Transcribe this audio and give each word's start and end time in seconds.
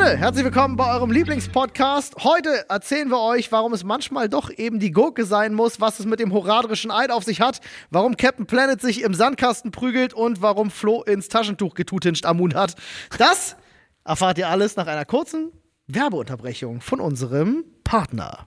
Freunde, 0.00 0.16
herzlich 0.16 0.44
willkommen 0.46 0.76
bei 0.76 0.90
eurem 0.94 1.10
Lieblingspodcast. 1.10 2.24
Heute 2.24 2.64
erzählen 2.70 3.10
wir 3.10 3.20
euch, 3.20 3.52
warum 3.52 3.74
es 3.74 3.84
manchmal 3.84 4.30
doch 4.30 4.50
eben 4.50 4.80
die 4.80 4.92
Gurke 4.92 5.26
sein 5.26 5.52
muss, 5.52 5.78
was 5.78 6.00
es 6.00 6.06
mit 6.06 6.20
dem 6.20 6.32
horadrischen 6.32 6.90
Eid 6.90 7.10
auf 7.10 7.24
sich 7.24 7.42
hat, 7.42 7.60
warum 7.90 8.16
Captain 8.16 8.46
Planet 8.46 8.80
sich 8.80 9.02
im 9.02 9.12
Sandkasten 9.12 9.72
prügelt 9.72 10.14
und 10.14 10.40
warum 10.40 10.70
Flo 10.70 11.02
ins 11.02 11.28
Taschentuch 11.28 11.74
getutincht 11.74 12.24
am 12.24 12.38
Mund 12.38 12.54
hat. 12.54 12.76
Das 13.18 13.56
erfahrt 14.02 14.38
ihr 14.38 14.48
alles 14.48 14.74
nach 14.76 14.86
einer 14.86 15.04
kurzen 15.04 15.52
Werbeunterbrechung 15.86 16.80
von 16.80 16.98
unserem 16.98 17.66
Partner. 17.84 18.46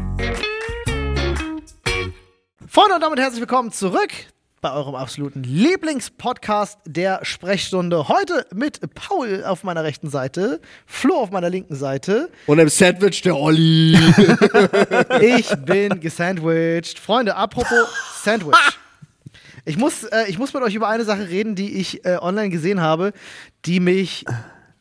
Freunde 2.73 2.95
und 2.95 3.01
damit 3.01 3.19
herzlich 3.19 3.41
willkommen 3.41 3.73
zurück 3.73 4.11
bei 4.61 4.71
eurem 4.71 4.95
absoluten 4.95 5.43
Lieblingspodcast 5.43 6.79
der 6.85 7.19
Sprechstunde. 7.25 8.07
Heute 8.07 8.47
mit 8.55 8.79
Paul 8.95 9.43
auf 9.43 9.65
meiner 9.65 9.83
rechten 9.83 10.09
Seite, 10.09 10.61
Flo 10.85 11.15
auf 11.15 11.31
meiner 11.31 11.49
linken 11.49 11.75
Seite. 11.75 12.31
Und 12.47 12.59
im 12.59 12.69
Sandwich 12.69 13.23
der 13.23 13.35
Olli. 13.35 13.99
Ich 15.19 15.53
bin 15.65 15.99
gesandwiched. 15.99 16.97
Freunde, 16.97 17.35
apropos 17.35 17.89
Sandwich. 18.23 18.55
Ich 19.65 19.75
muss, 19.75 20.05
äh, 20.05 20.29
ich 20.29 20.39
muss 20.39 20.53
mit 20.53 20.63
euch 20.63 20.73
über 20.73 20.87
eine 20.87 21.03
Sache 21.03 21.27
reden, 21.27 21.55
die 21.55 21.73
ich 21.73 22.05
äh, 22.05 22.19
online 22.21 22.51
gesehen 22.51 22.79
habe, 22.79 23.11
die 23.65 23.81
mich 23.81 24.23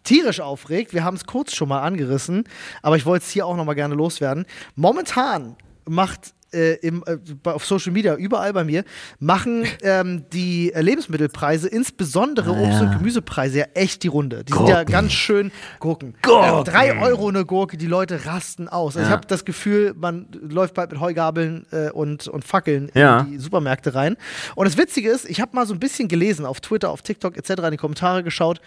tierisch 0.04 0.38
aufregt. 0.38 0.94
Wir 0.94 1.02
haben 1.02 1.16
es 1.16 1.26
kurz 1.26 1.56
schon 1.56 1.68
mal 1.68 1.80
angerissen, 1.80 2.44
aber 2.82 2.96
ich 2.96 3.04
wollte 3.04 3.24
es 3.24 3.32
hier 3.32 3.46
auch 3.46 3.56
noch 3.56 3.64
mal 3.64 3.74
gerne 3.74 3.96
loswerden. 3.96 4.46
Momentan 4.76 5.56
macht 5.86 6.34
äh, 6.52 6.74
im, 6.86 7.04
äh, 7.06 7.16
auf 7.48 7.64
Social 7.64 7.92
Media, 7.92 8.14
überall 8.16 8.52
bei 8.52 8.64
mir, 8.64 8.84
machen 9.18 9.64
ähm, 9.82 10.24
die 10.32 10.72
äh, 10.72 10.80
Lebensmittelpreise, 10.80 11.68
insbesondere 11.68 12.50
Obst- 12.50 12.80
und 12.82 12.92
Gemüsepreise, 12.92 13.58
ja 13.60 13.64
echt 13.74 14.02
die 14.02 14.08
Runde. 14.08 14.44
Die 14.44 14.52
sind 14.52 14.68
ja 14.68 14.84
ganz 14.84 15.12
schön 15.12 15.52
Gurken. 15.78 16.14
Gurken. 16.22 16.60
Äh, 16.60 16.64
drei 16.64 17.00
Euro 17.00 17.28
eine 17.28 17.44
Gurke, 17.44 17.76
die 17.76 17.86
Leute 17.86 18.26
rasten 18.26 18.68
aus. 18.68 18.96
Also 18.96 19.00
ich 19.00 19.10
Ja. 19.10 19.16
habe 19.16 19.26
das 19.26 19.44
Gefühl, 19.44 19.94
man 19.96 20.26
läuft 20.32 20.74
bald 20.74 20.90
mit 20.92 21.00
Heugabeln 21.00 21.66
äh, 21.70 21.90
und, 21.90 22.28
und 22.28 22.44
Fackeln 22.44 22.90
Ja. 22.94 23.20
in 23.20 23.32
die 23.32 23.38
Supermärkte 23.38 23.94
rein. 23.94 24.16
Und 24.54 24.66
das 24.66 24.76
Witzige 24.76 25.10
ist, 25.10 25.28
ich 25.28 25.40
habe 25.40 25.54
mal 25.54 25.66
so 25.66 25.74
ein 25.74 25.80
bisschen 25.80 26.08
gelesen 26.08 26.46
auf 26.46 26.60
Twitter, 26.60 26.90
auf 26.90 27.02
TikTok 27.02 27.36
etc., 27.36 27.50
in 27.64 27.70
die 27.72 27.76
Kommentare 27.76 28.22
geschaut, 28.22 28.60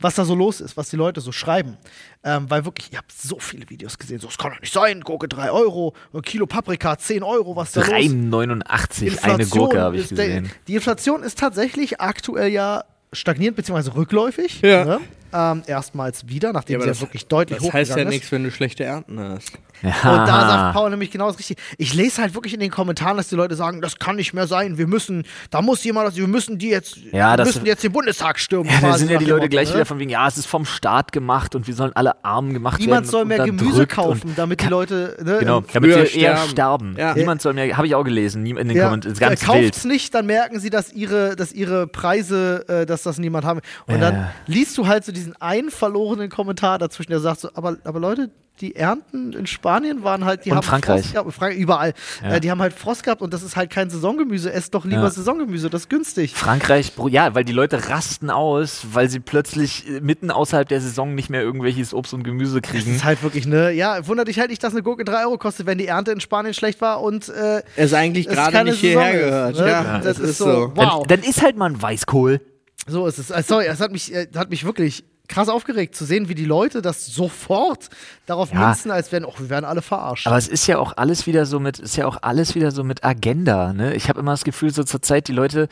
was 0.00 0.14
da 0.14 0.24
so 0.24 0.34
los 0.34 0.60
ist, 0.60 0.76
was 0.76 0.90
die 0.90 0.96
Leute 0.96 1.20
so 1.20 1.32
schreiben. 1.32 1.76
Ähm, 2.24 2.48
weil 2.48 2.64
wirklich, 2.64 2.88
ich 2.90 2.96
habe 2.96 3.06
so 3.14 3.38
viele 3.38 3.68
Videos 3.70 3.98
gesehen, 3.98 4.18
so, 4.18 4.28
es 4.28 4.38
kann 4.38 4.52
doch 4.52 4.60
nicht 4.60 4.72
sein, 4.72 5.00
Gurke 5.00 5.28
3 5.28 5.50
Euro, 5.50 5.94
ein 6.12 6.22
Kilo 6.22 6.46
Paprika 6.46 6.98
10 6.98 7.22
Euro, 7.22 7.56
was 7.56 7.72
da 7.72 7.80
los 7.80 7.90
3,89 7.90 9.22
eine 9.22 9.46
Gurke 9.46 9.80
habe 9.80 9.96
ich 9.96 10.04
ist 10.04 10.10
gesehen. 10.10 10.50
Die 10.66 10.74
Inflation 10.74 11.22
ist 11.22 11.38
tatsächlich 11.38 12.00
aktuell 12.00 12.48
ja 12.48 12.84
stagnierend 13.12 13.56
bzw. 13.56 13.90
rückläufig. 13.90 14.60
Ja. 14.62 14.84
Ne? 14.84 15.00
Ähm, 15.36 15.62
erstmals 15.66 16.26
wieder, 16.28 16.52
nachdem 16.52 16.74
Ja, 16.74 16.80
sie 16.80 16.86
ja 16.86 16.92
das- 16.92 17.00
wirklich 17.02 17.26
deutlich 17.26 17.58
Das 17.58 17.72
heißt 17.72 17.90
ja 17.90 17.94
hochgegangen 17.96 18.08
ist. 18.08 18.14
nichts, 18.14 18.32
wenn 18.32 18.44
du 18.44 18.50
schlechte 18.50 18.84
Ernten 18.84 19.18
hast. 19.20 19.52
Und 19.82 19.90
da 20.02 20.26
sagt 20.48 20.74
Paul 20.74 20.88
nämlich 20.88 21.10
genau 21.10 21.26
das 21.28 21.38
Richtige. 21.38 21.60
Ich 21.76 21.92
lese 21.92 22.22
halt 22.22 22.34
wirklich 22.34 22.54
in 22.54 22.60
den 22.60 22.70
Kommentaren, 22.70 23.18
dass 23.18 23.28
die 23.28 23.34
Leute 23.34 23.54
sagen, 23.56 23.82
das 23.82 23.98
kann 23.98 24.16
nicht 24.16 24.32
mehr 24.32 24.46
sein. 24.46 24.78
Wir 24.78 24.86
müssen, 24.86 25.24
da 25.50 25.60
muss 25.60 25.84
jemand, 25.84 26.16
wir 26.16 26.26
müssen 26.26 26.56
die 26.56 26.70
jetzt, 26.70 26.96
Ja, 27.12 27.36
wir 27.36 27.44
müssen 27.44 27.66
jetzt 27.66 27.84
den 27.84 27.92
Bundestag 27.92 28.38
stürmen. 28.38 28.70
Ja, 28.72 28.80
da 28.92 28.96
sind 28.96 29.10
ja 29.10 29.18
die 29.18 29.26
Leute 29.26 29.40
Motto, 29.42 29.48
gleich 29.50 29.68
ne? 29.68 29.74
wieder 29.74 29.84
von 29.84 29.98
wegen, 29.98 30.08
ja, 30.08 30.26
es 30.26 30.38
ist 30.38 30.46
vom 30.46 30.64
Staat 30.64 31.12
gemacht 31.12 31.54
und 31.54 31.66
wir 31.66 31.74
sollen 31.74 31.92
alle 31.94 32.24
arm 32.24 32.54
gemacht 32.54 32.78
werden. 32.78 32.86
Niemand 32.86 33.06
soll 33.06 33.26
mehr 33.26 33.44
Gemüse 33.44 33.86
kaufen, 33.86 34.32
damit 34.34 34.62
die 34.62 34.68
Leute, 34.68 35.18
ne, 35.22 35.36
Genau, 35.40 35.60
damit 35.72 35.90
wir 35.90 36.14
eher 36.14 36.38
sterben. 36.38 36.94
Ja. 36.98 37.12
Niemand 37.12 37.42
soll 37.42 37.52
mehr, 37.52 37.76
habe 37.76 37.86
ich 37.86 37.94
auch 37.94 38.04
gelesen, 38.04 38.46
in 38.46 38.56
den 38.56 38.70
ja, 38.74 38.84
Kommentaren, 38.84 39.12
ist 39.12 39.20
ganz 39.20 39.44
kauft's 39.44 39.84
wild. 39.84 39.92
nicht, 39.92 40.14
dann 40.14 40.24
merken 40.24 40.58
sie, 40.58 40.70
dass 40.70 40.90
ihre, 40.90 41.36
dass 41.36 41.52
ihre 41.52 41.86
Preise, 41.86 42.64
äh, 42.68 42.86
dass 42.86 43.02
das 43.02 43.18
niemand 43.18 43.44
haben. 43.44 43.60
Und 43.86 44.00
dann 44.00 44.14
Ja. 44.14 44.32
liest 44.46 44.78
du 44.78 44.86
halt 44.86 45.04
so 45.04 45.12
diesen 45.26 45.40
einen 45.42 45.70
verlorenen 45.70 46.30
Kommentar 46.30 46.78
dazwischen, 46.78 47.10
der 47.10 47.20
sagt 47.20 47.40
so, 47.40 47.48
aber, 47.54 47.76
aber 47.84 48.00
Leute, 48.00 48.30
die 48.60 48.74
Ernten 48.74 49.34
in 49.34 49.46
Spanien 49.46 50.02
waren 50.02 50.24
halt, 50.24 50.46
die 50.46 50.50
Und 50.50 50.56
haben 50.56 50.62
Frankreich. 50.64 51.02
Frost 51.02 51.12
gehabt, 51.12 51.34
Frank 51.34 51.56
überall. 51.56 51.92
Ja. 52.22 52.36
Äh, 52.36 52.40
die 52.40 52.50
haben 52.50 52.62
halt 52.62 52.72
Frost 52.72 53.02
gehabt 53.02 53.20
und 53.20 53.34
das 53.34 53.42
ist 53.42 53.54
halt 53.54 53.68
kein 53.68 53.90
Saisongemüse. 53.90 54.50
Esst 54.50 54.72
doch 54.74 54.86
lieber 54.86 55.02
Ja. 55.02 55.10
Saisongemüse, 55.10 55.68
das 55.68 55.82
ist 55.82 55.90
günstig. 55.90 56.32
Frankreich, 56.34 56.92
ja, 57.10 57.34
weil 57.34 57.44
die 57.44 57.52
Leute 57.52 57.90
rasten 57.90 58.30
aus, 58.30 58.86
weil 58.92 59.10
sie 59.10 59.20
plötzlich 59.20 59.86
äh, 59.86 60.00
mitten 60.00 60.30
außerhalb 60.30 60.66
der 60.66 60.80
Saison 60.80 61.14
nicht 61.14 61.28
mehr 61.28 61.42
irgendwelches 61.42 61.92
Obst 61.92 62.14
und 62.14 62.22
Gemüse 62.24 62.62
Das 62.62 62.70
kriegen. 62.70 62.94
ist 62.94 63.04
halt 63.04 63.22
wirklich, 63.22 63.46
ne, 63.46 63.72
ja, 63.72 64.06
wundert 64.08 64.28
dich 64.28 64.38
halt 64.38 64.48
nicht, 64.48 64.62
dass 64.64 64.72
eine 64.72 64.82
Gurke 64.82 65.04
3 65.04 65.24
Euro 65.26 65.36
kostet, 65.36 65.66
wenn 65.66 65.76
die 65.76 65.88
Ernte 65.88 66.12
in 66.12 66.20
Spanien 66.20 66.54
schlecht 66.54 66.80
war 66.80 67.02
und 67.02 67.28
äh, 67.28 67.62
Es 67.76 67.92
eigentlich 67.92 68.26
gerade 68.26 68.64
nicht 68.64 68.80
hierher 68.80 69.12
Saison 69.12 69.50
ist, 69.50 69.58
gehört. 69.58 69.58
ne? 69.58 69.68
Ja, 69.70 69.98
das 69.98 70.18
es 70.18 70.30
ist 70.30 70.38
so, 70.38 70.68
Dann, 70.68 70.76
wow. 70.88 71.06
dann 71.06 71.20
ist 71.20 71.42
halt 71.42 71.58
mal 71.58 71.68
ein 71.68 71.82
Weißkohl. 71.82 72.40
So 72.86 73.06
ist 73.06 73.18
es. 73.18 73.30
Äh, 73.30 73.42
Sorry, 73.42 73.66
es 73.66 73.80
hat 73.80 73.92
mich, 73.92 74.14
äh, 74.14 74.28
hat 74.34 74.48
mich 74.48 74.64
wirklich 74.64 75.04
krass 75.28 75.48
aufgeregt 75.48 75.94
zu 75.96 76.04
sehen, 76.04 76.28
wie 76.28 76.34
die 76.34 76.44
Leute 76.44 76.82
das 76.82 77.06
sofort 77.06 77.88
darauf 78.26 78.52
Ja. 78.52 78.66
münzen, 78.68 78.90
als 78.90 79.12
wären, 79.12 79.24
oh, 79.24 79.32
wir 79.38 79.50
werden 79.50 79.64
alle 79.64 79.82
verarscht. 79.82 80.26
Aber 80.26 80.36
es 80.36 80.48
ist 80.48 80.66
ja 80.66 80.78
auch 80.78 80.94
alles 80.96 81.26
wieder 81.26 81.46
so 81.46 81.60
mit, 81.60 81.78
ist 81.78 81.96
ja 81.96 82.06
auch 82.06 82.18
alles 82.22 82.54
wieder 82.54 82.70
so 82.70 82.84
mit 82.84 83.04
Agenda, 83.04 83.72
ne? 83.72 83.94
Ich 83.94 84.08
habe 84.08 84.20
immer 84.20 84.32
das 84.32 84.44
Gefühl, 84.44 84.72
so 84.72 84.82
zur 84.84 85.02
Zeit, 85.02 85.28
die 85.28 85.32
Leute, 85.32 85.68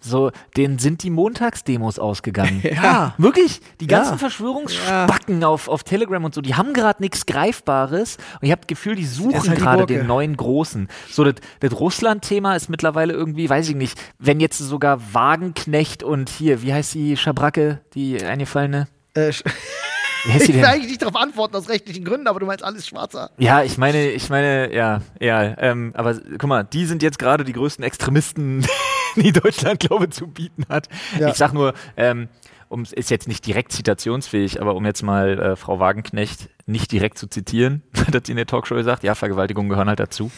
so, 0.00 0.30
denen 0.56 0.78
sind 0.78 1.02
die 1.02 1.10
Montagsdemos 1.10 1.98
ausgegangen. 1.98 2.62
Ja. 2.74 3.14
Wirklich, 3.18 3.60
die 3.80 3.86
Ja. 3.86 3.98
ganzen 3.98 4.18
Verschwörungsspacken 4.18 5.44
auf, 5.44 5.68
auf 5.68 5.84
Telegram 5.84 6.24
und 6.24 6.34
so, 6.34 6.40
die 6.40 6.54
haben 6.54 6.72
gerade 6.74 7.02
nichts 7.02 7.24
Greifbares 7.26 8.16
und 8.40 8.46
ich 8.46 8.50
habe 8.50 8.60
das 8.62 8.66
Gefühl, 8.66 8.96
die 8.96 9.06
suchen 9.06 9.48
halt 9.48 9.58
gerade 9.58 9.86
den 9.86 10.06
neuen 10.06 10.36
Großen. 10.36 10.88
So, 11.10 11.24
das, 11.24 11.34
das 11.60 11.78
Russland-Thema 11.78 12.54
ist 12.56 12.68
mittlerweile 12.68 13.12
irgendwie, 13.14 13.48
weiß 13.48 13.68
ich 13.68 13.76
nicht, 13.76 13.98
wenn 14.18 14.40
jetzt 14.40 14.58
sogar 14.58 15.00
Wagenknecht 15.14 16.02
und 16.02 16.28
hier, 16.28 16.62
wie 16.62 16.72
heißt 16.74 16.94
die 16.94 17.16
Schabracke, 17.16 17.80
die 17.94 18.22
eingefallene? 18.22 18.88
Äh, 19.14 19.28
ich 20.24 20.54
will 20.54 20.64
eigentlich 20.64 20.90
nicht 20.90 21.02
darauf 21.02 21.16
antworten 21.16 21.56
aus 21.56 21.68
rechtlichen 21.68 22.04
Gründen, 22.04 22.26
aber 22.26 22.40
du 22.40 22.46
meinst 22.46 22.64
alles 22.64 22.86
schwarzer. 22.86 23.30
Ja, 23.38 23.62
ich 23.62 23.78
meine, 23.78 24.10
ich 24.10 24.28
meine, 24.30 24.74
ja, 24.74 25.00
ja, 25.20 25.56
ähm, 25.58 25.92
aber 25.94 26.14
guck 26.38 26.48
mal, 26.48 26.64
die 26.64 26.86
sind 26.86 27.02
jetzt 27.02 27.18
gerade 27.18 27.44
die 27.44 27.52
größten 27.52 27.84
Extremisten, 27.84 28.66
die 29.16 29.32
Deutschland, 29.32 29.80
glaube 29.80 30.06
ich, 30.06 30.10
zu 30.12 30.26
bieten 30.26 30.64
hat. 30.68 30.88
Ja. 31.18 31.28
Ich 31.28 31.34
sag 31.34 31.52
nur, 31.52 31.74
ähm, 31.96 32.28
um, 32.68 32.84
ist 32.90 33.10
jetzt 33.10 33.28
nicht 33.28 33.46
direkt 33.46 33.72
zitationsfähig, 33.72 34.60
aber 34.60 34.74
um 34.74 34.84
jetzt 34.86 35.02
mal 35.02 35.38
äh, 35.38 35.56
Frau 35.56 35.78
Wagenknecht 35.80 36.48
nicht 36.66 36.92
direkt 36.92 37.18
zu 37.18 37.26
zitieren, 37.28 37.82
hat 38.14 38.26
sie 38.26 38.32
in 38.32 38.36
der 38.36 38.46
Talkshow 38.46 38.74
gesagt, 38.74 39.02
ja, 39.02 39.14
Vergewaltigungen 39.14 39.68
gehören 39.68 39.88
halt 39.88 40.00
dazu. 40.00 40.30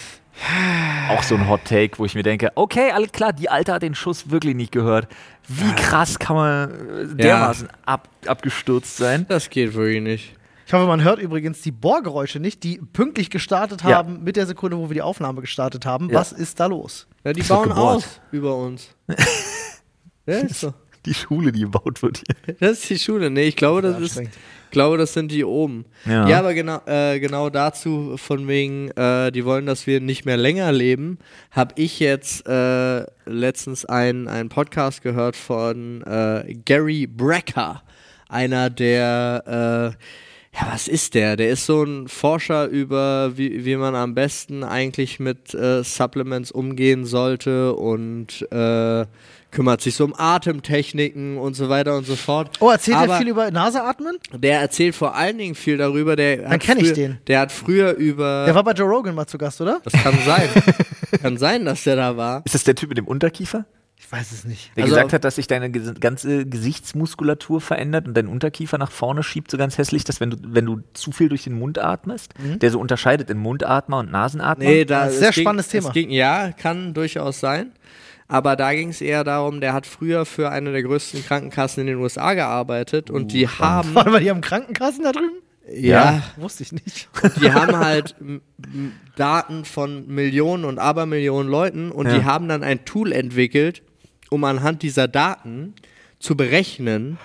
Auch 1.08 1.22
so 1.22 1.34
ein 1.34 1.48
Hot 1.48 1.64
Take, 1.64 1.98
wo 1.98 2.04
ich 2.04 2.14
mir 2.14 2.22
denke, 2.22 2.52
okay, 2.56 2.90
alles 2.92 3.12
klar, 3.12 3.32
die 3.32 3.48
Alte 3.48 3.72
hat 3.72 3.82
den 3.82 3.94
Schuss 3.94 4.30
wirklich 4.30 4.54
nicht 4.54 4.70
gehört. 4.72 5.08
Wie 5.48 5.72
krass 5.74 6.18
kann 6.18 6.36
man 6.36 6.70
äh, 6.70 7.14
dermaßen 7.16 7.68
ab, 7.86 8.08
abgestürzt 8.26 8.96
sein? 8.96 9.24
Das 9.28 9.48
geht 9.48 9.74
wirklich 9.74 10.02
nicht. 10.02 10.34
Ich 10.66 10.72
hoffe, 10.72 10.86
man 10.86 11.04
hört 11.04 11.20
übrigens 11.20 11.60
die 11.62 11.70
Bohrgeräusche 11.70 12.40
nicht, 12.40 12.64
die 12.64 12.78
pünktlich 12.78 13.30
gestartet 13.30 13.82
Ja. 13.84 13.96
haben 13.98 14.24
mit 14.24 14.34
der 14.34 14.46
Sekunde, 14.46 14.76
wo 14.76 14.90
wir 14.90 14.94
die 14.94 15.02
Aufnahme 15.02 15.40
gestartet 15.40 15.86
haben. 15.86 16.10
Ja. 16.10 16.16
Was 16.18 16.32
ist 16.32 16.58
da 16.58 16.66
los? 16.66 17.06
Ja, 17.24 17.32
die 17.32 17.42
doch 17.42 17.64
bauen 17.66 17.72
aus 17.72 18.20
über 18.32 18.56
uns. 18.56 18.90
ja, 20.26 20.34
ist 20.38 20.60
so. 20.60 20.74
Die 21.06 21.14
Schule, 21.14 21.52
die 21.52 21.60
gebaut 21.60 22.02
wird 22.02 22.22
hier. 22.26 22.56
Das 22.60 22.72
ist 22.80 22.90
die 22.90 22.98
Schule. 22.98 23.30
Nee, 23.30 23.44
ich 23.44 23.56
glaube, 23.56 23.80
das 23.80 23.94
ist, 23.94 24.18
Anstrengend. 24.18 24.32
ich 24.64 24.70
glaube, 24.72 24.98
das 24.98 25.12
sind 25.12 25.30
die 25.30 25.44
oben. 25.44 25.84
Ja. 26.04 26.28
Ja, 26.28 26.38
aber 26.40 26.52
genau, 26.52 26.80
äh, 26.86 27.20
genau 27.20 27.48
dazu, 27.48 28.16
von 28.16 28.48
wegen, 28.48 28.90
äh, 28.90 29.30
die 29.30 29.44
wollen, 29.44 29.66
dass 29.66 29.86
wir 29.86 30.00
nicht 30.00 30.24
mehr 30.24 30.36
länger 30.36 30.72
leben, 30.72 31.18
habe 31.52 31.74
ich 31.76 32.00
jetzt 32.00 32.46
äh, 32.48 33.06
letztens 33.24 33.84
einen 33.84 34.26
einen 34.28 34.48
Podcast 34.48 35.02
gehört 35.02 35.36
von 35.36 36.02
äh, 36.02 36.54
Gary 36.64 37.06
Brecker, 37.06 37.82
einer 38.28 38.68
der, 38.68 39.94
äh, 39.96 40.56
ja, 40.58 40.72
was 40.72 40.88
ist 40.88 41.14
der? 41.14 41.36
Der 41.36 41.50
ist 41.50 41.66
so 41.66 41.84
ein 41.84 42.08
Forscher 42.08 42.66
über, 42.66 43.36
wie, 43.36 43.64
wie 43.64 43.76
man 43.76 43.94
am 43.94 44.14
besten 44.14 44.64
eigentlich 44.64 45.20
mit 45.20 45.54
äh, 45.54 45.84
Supplements 45.84 46.50
umgehen 46.50 47.04
sollte 47.04 47.74
und 47.74 48.40
äh, 48.50 49.04
kümmert 49.56 49.80
sich 49.80 49.94
so 49.96 50.04
um 50.04 50.12
Atemtechniken 50.14 51.38
und 51.38 51.54
so 51.54 51.70
weiter 51.70 51.96
und 51.96 52.06
so 52.06 52.14
fort. 52.14 52.50
Oh, 52.60 52.70
erzählt 52.70 52.98
Aber- 52.98 53.14
er 53.14 53.18
viel 53.18 53.28
über 53.28 53.50
Naseatmen? 53.50 54.18
der 54.34 54.60
erzählt 54.60 54.94
vor 54.94 55.14
allen 55.16 55.38
Dingen 55.38 55.54
viel 55.54 55.78
darüber. 55.78 56.14
Der 56.14 56.48
hat 56.50 56.60
kenn 56.60 56.78
ich 56.78 56.92
den. 56.92 57.18
Der 57.26 57.40
hat 57.40 57.52
früher 57.52 57.94
über. 57.94 58.44
Der 58.44 58.54
war 58.54 58.64
bei 58.64 58.72
Joe 58.72 58.86
Rogan 58.88 59.14
mal 59.14 59.26
zu 59.26 59.38
Gast, 59.38 59.60
oder? 59.62 59.80
das 59.82 59.94
kann 59.94 60.14
sein. 60.26 60.48
kann 61.22 61.38
sein, 61.38 61.64
dass 61.64 61.84
der 61.84 61.96
da 61.96 62.16
war. 62.18 62.42
Ist 62.44 62.54
das 62.54 62.64
der 62.64 62.74
Typ 62.74 62.90
mit 62.90 62.98
dem 62.98 63.06
Unterkiefer? 63.06 63.64
Ich 63.98 64.12
weiß 64.12 64.30
es 64.30 64.44
nicht. 64.44 64.70
Der 64.76 64.84
Also 64.84 64.94
gesagt 64.94 65.14
hat, 65.14 65.24
dass 65.24 65.36
sich 65.36 65.46
deine 65.46 65.70
ganze 65.70 66.44
Gesichtsmuskulatur 66.44 67.62
verändert 67.62 68.06
und 68.06 68.14
dein 68.14 68.28
Unterkiefer 68.28 68.76
nach 68.76 68.90
vorne 68.90 69.22
schiebt, 69.22 69.50
so 69.50 69.56
ganz 69.56 69.78
hässlich, 69.78 70.04
dass 70.04 70.20
wenn 70.20 70.30
du, 70.30 70.36
wenn 70.42 70.66
du 70.66 70.80
zu 70.92 71.12
viel 71.12 71.30
durch 71.30 71.44
den 71.44 71.54
Mund 71.58 71.78
atmest, 71.78 72.34
der 72.60 72.70
so 72.70 72.78
unterscheidet 72.78 73.30
in 73.30 73.38
Mundatmer 73.38 74.00
und 74.00 74.10
Nasenatmer. 74.12 74.64
Nee, 74.64 74.84
da, 74.84 75.04
Das 75.06 75.08
ist 75.08 75.14
es 75.14 75.20
sehr 75.20 75.30
ging, 75.32 75.42
spannendes 75.44 75.66
es 75.66 75.72
Thema. 75.72 75.90
Ging, 75.92 76.10
ja, 76.10 76.52
kann 76.52 76.92
durchaus 76.92 77.40
sein. 77.40 77.72
Aber 78.28 78.56
da 78.56 78.72
ging 78.74 78.88
es 78.88 79.00
eher 79.00 79.22
darum, 79.24 79.60
der 79.60 79.72
hat 79.72 79.86
früher 79.86 80.24
für 80.26 80.50
eine 80.50 80.72
der 80.72 80.82
größten 80.82 81.24
Krankenkassen 81.24 81.82
in 81.82 81.86
den 81.86 81.96
USA 81.98 82.34
gearbeitet 82.34 83.10
und 83.10 83.32
die 83.32 83.46
haben. 83.48 83.94
Warte 83.94 84.10
mal, 84.10 84.20
die 84.20 84.30
haben 84.30 84.40
Krankenkassen 84.40 85.04
da 85.04 85.12
drüben? 85.12 85.36
Ja, 85.72 86.22
Wusste 86.36 86.62
ich 86.62 86.72
nicht. 86.72 87.08
die 87.40 87.52
haben 87.52 87.76
halt 87.76 88.14
Daten 89.16 89.64
von 89.64 90.06
Millionen 90.06 90.64
und 90.64 90.78
Abermillionen 90.78 91.50
Leuten 91.50 91.90
und 91.90 92.06
Ja. 92.06 92.18
die 92.18 92.24
haben 92.24 92.48
dann 92.48 92.62
ein 92.62 92.84
Tool 92.84 93.12
entwickelt, 93.12 93.82
um 94.30 94.44
anhand 94.44 94.82
dieser 94.82 95.08
Daten 95.08 95.74
zu 96.18 96.36
berechnen, 96.36 97.18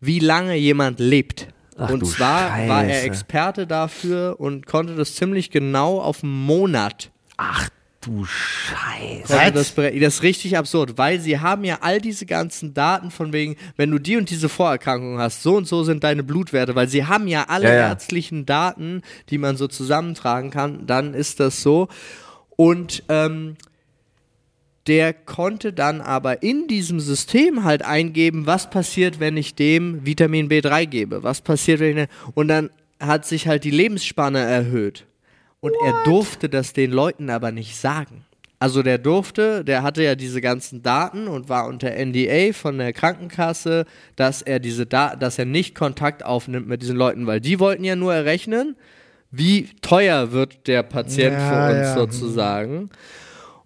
wie 0.00 0.18
lange 0.18 0.56
jemand 0.56 1.00
lebt. 1.00 1.48
Ach 1.76 1.90
und 1.90 2.04
zwar 2.06 2.50
war 2.68 2.84
er 2.84 2.90
Scheiße. 2.94 3.06
Experte 3.06 3.66
dafür 3.66 4.36
und 4.38 4.66
konnte 4.66 4.94
das 4.96 5.14
ziemlich 5.14 5.50
genau 5.50 6.00
auf 6.00 6.22
einen 6.24 6.32
Monat. 6.44 7.10
Ach 7.36 7.68
du 8.00 8.24
Scheiße. 8.24 9.52
Das, 9.52 9.74
das 9.74 9.92
ist 10.14 10.22
richtig 10.22 10.56
absurd, 10.56 10.98
weil 10.98 11.20
sie 11.20 11.40
haben 11.40 11.64
ja 11.64 11.78
all 11.80 12.00
diese 12.00 12.26
ganzen 12.26 12.74
Daten 12.74 13.10
von 13.10 13.32
wegen, 13.32 13.56
wenn 13.76 13.90
du 13.90 13.98
die 13.98 14.16
und 14.16 14.30
diese 14.30 14.48
Vorerkrankung 14.48 15.18
hast, 15.18 15.42
so 15.42 15.56
und 15.56 15.66
so 15.66 15.84
sind 15.84 16.04
deine 16.04 16.22
Blutwerte, 16.22 16.74
weil 16.74 16.88
sie 16.88 17.06
haben 17.06 17.26
ja 17.28 17.44
alle 17.48 17.68
Ja, 17.68 17.74
ja. 17.74 17.88
ärztlichen 17.88 18.46
Daten, 18.46 19.02
die 19.30 19.38
man 19.38 19.56
so 19.56 19.66
zusammentragen 19.68 20.50
kann, 20.50 20.86
dann 20.86 21.14
ist 21.14 21.40
das 21.40 21.62
so. 21.62 21.88
Und 22.56 23.02
ähm, 23.08 23.56
der 24.86 25.12
konnte 25.12 25.72
dann 25.72 26.00
aber 26.00 26.42
in 26.42 26.66
diesem 26.66 26.98
System 26.98 27.64
halt 27.64 27.82
eingeben, 27.84 28.46
was 28.46 28.70
passiert, 28.70 29.20
wenn 29.20 29.36
ich 29.36 29.54
dem 29.54 30.04
Vitamin 30.06 30.48
B3 30.48 30.86
gebe, 30.86 31.22
was 31.22 31.42
passiert, 31.42 31.80
wenn 31.80 31.98
ich, 31.98 32.08
und 32.34 32.48
dann 32.48 32.70
hat 32.98 33.26
sich 33.26 33.46
halt 33.46 33.64
die 33.64 33.70
Lebensspanne 33.70 34.38
erhöht. 34.40 35.04
Und 35.60 35.74
er 35.84 36.04
durfte 36.04 36.48
das 36.48 36.72
den 36.72 36.92
Leuten 36.92 37.30
aber 37.30 37.50
nicht 37.50 37.76
sagen. 37.76 38.24
Also 38.60 38.82
der 38.82 38.98
durfte, 38.98 39.64
der 39.64 39.82
hatte 39.82 40.02
ja 40.02 40.16
diese 40.16 40.40
ganzen 40.40 40.82
Daten 40.82 41.28
und 41.28 41.48
war 41.48 41.66
unter 41.68 41.90
NDA 41.90 42.52
von 42.52 42.78
der 42.78 42.92
Krankenkasse, 42.92 43.84
dass 44.16 44.42
er 44.42 44.58
diese 44.58 44.84
da 44.84 45.14
dass 45.14 45.38
er 45.38 45.44
nicht 45.44 45.76
Kontakt 45.76 46.24
aufnimmt 46.24 46.66
mit 46.66 46.82
diesen 46.82 46.96
Leuten, 46.96 47.26
weil 47.26 47.40
die 47.40 47.60
wollten 47.60 47.84
ja 47.84 47.94
nur 47.94 48.12
errechnen, 48.12 48.76
wie 49.30 49.68
teuer 49.80 50.32
wird 50.32 50.66
der 50.66 50.82
Patient 50.82 51.34
Ja, 51.34 51.48
für 51.48 51.70
uns 51.70 51.86
ja. 51.88 51.94
sozusagen. 51.94 52.90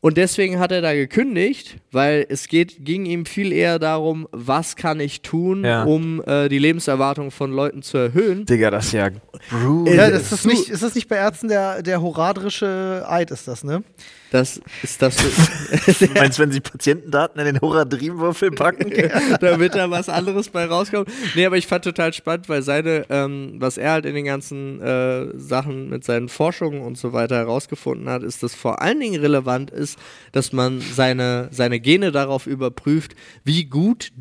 Und 0.05 0.17
deswegen 0.17 0.59
hat 0.59 0.73
er 0.73 0.83
da 0.83 0.93
gekündigt, 0.95 1.77
weil 1.93 2.27
es 2.29 2.49
geht, 2.49 2.85
ging 2.85 3.07
ihm 3.07 3.25
viel 3.25 3.53
eher 3.53 3.79
darum, 3.79 4.27
was 4.33 4.75
kann 4.75 4.99
ich 4.99 5.23
tun, 5.23 5.65
Ja. 5.65 5.85
um 5.85 6.21
äh, 6.27 6.49
die 6.49 6.59
Lebenserwartung 6.59 7.31
von 7.31 7.53
Leuten 7.53 7.83
zu 7.83 7.99
erhöhen. 7.99 8.45
Digga, 8.45 8.73
das 8.73 8.87
ist 8.87 8.93
ja 8.95 9.11
brutal. 9.49 9.95
Ja, 9.95 10.11
das 10.11 10.23
ist, 10.25 10.33
das 10.33 10.45
nicht, 10.45 10.69
ist 10.71 10.83
das 10.83 10.97
nicht 10.97 11.07
bei 11.09 11.15
Ärzten 11.17 11.47
der, 11.47 11.83
der 11.85 12.03
horadrische 12.03 13.07
Eid, 13.09 13.31
ist 13.31 13.47
das, 13.47 13.63
ne? 13.63 13.85
Das 14.33 14.63
ist 14.83 15.03
das, 15.03 15.17
Du 15.99 16.07
meinst, 16.15 16.39
wenn 16.39 16.51
sie 16.51 16.61
Patientendaten 16.61 17.39
in 17.39 17.53
den 17.53 17.61
Horadrim-Würfel 17.61 18.51
packen? 18.53 18.91
damit 19.43 19.75
da 19.75 19.91
was 19.91 20.09
anderes 20.09 20.49
bei 20.49 20.65
rauskommt. 20.65 21.11
Nee, 21.35 21.45
aber 21.45 21.59
ich 21.59 21.67
fand 21.67 21.85
total 21.85 22.15
spannend, 22.15 22.49
weil 22.49 22.63
seine, 22.63 23.05
ähm, 23.11 23.57
was 23.59 23.77
er 23.77 23.91
halt 23.91 24.07
in 24.07 24.15
den 24.15 24.25
ganzen 24.25 24.81
äh, 24.81 25.39
Sachen 25.39 25.91
mit 25.91 26.05
seinen 26.05 26.31
Forschungen 26.31 26.81
und 26.81 26.97
so 26.97 27.13
weiter 27.13 27.37
herausgefunden 27.37 28.09
hat, 28.09 28.23
ist, 28.23 28.43
dass 28.43 28.55
vor 28.55 28.81
allen 28.81 29.01
Dingen 29.01 29.21
relevant 29.21 29.71
ist, 29.71 29.99
dass 30.33 30.55
man 30.55 30.81
seine, 30.81 31.49
seine 31.51 31.79
Gene 31.79 32.11
darauf 32.11 32.47
überprüft, 32.47 33.15
wie 33.45 33.67
gut 33.67 34.13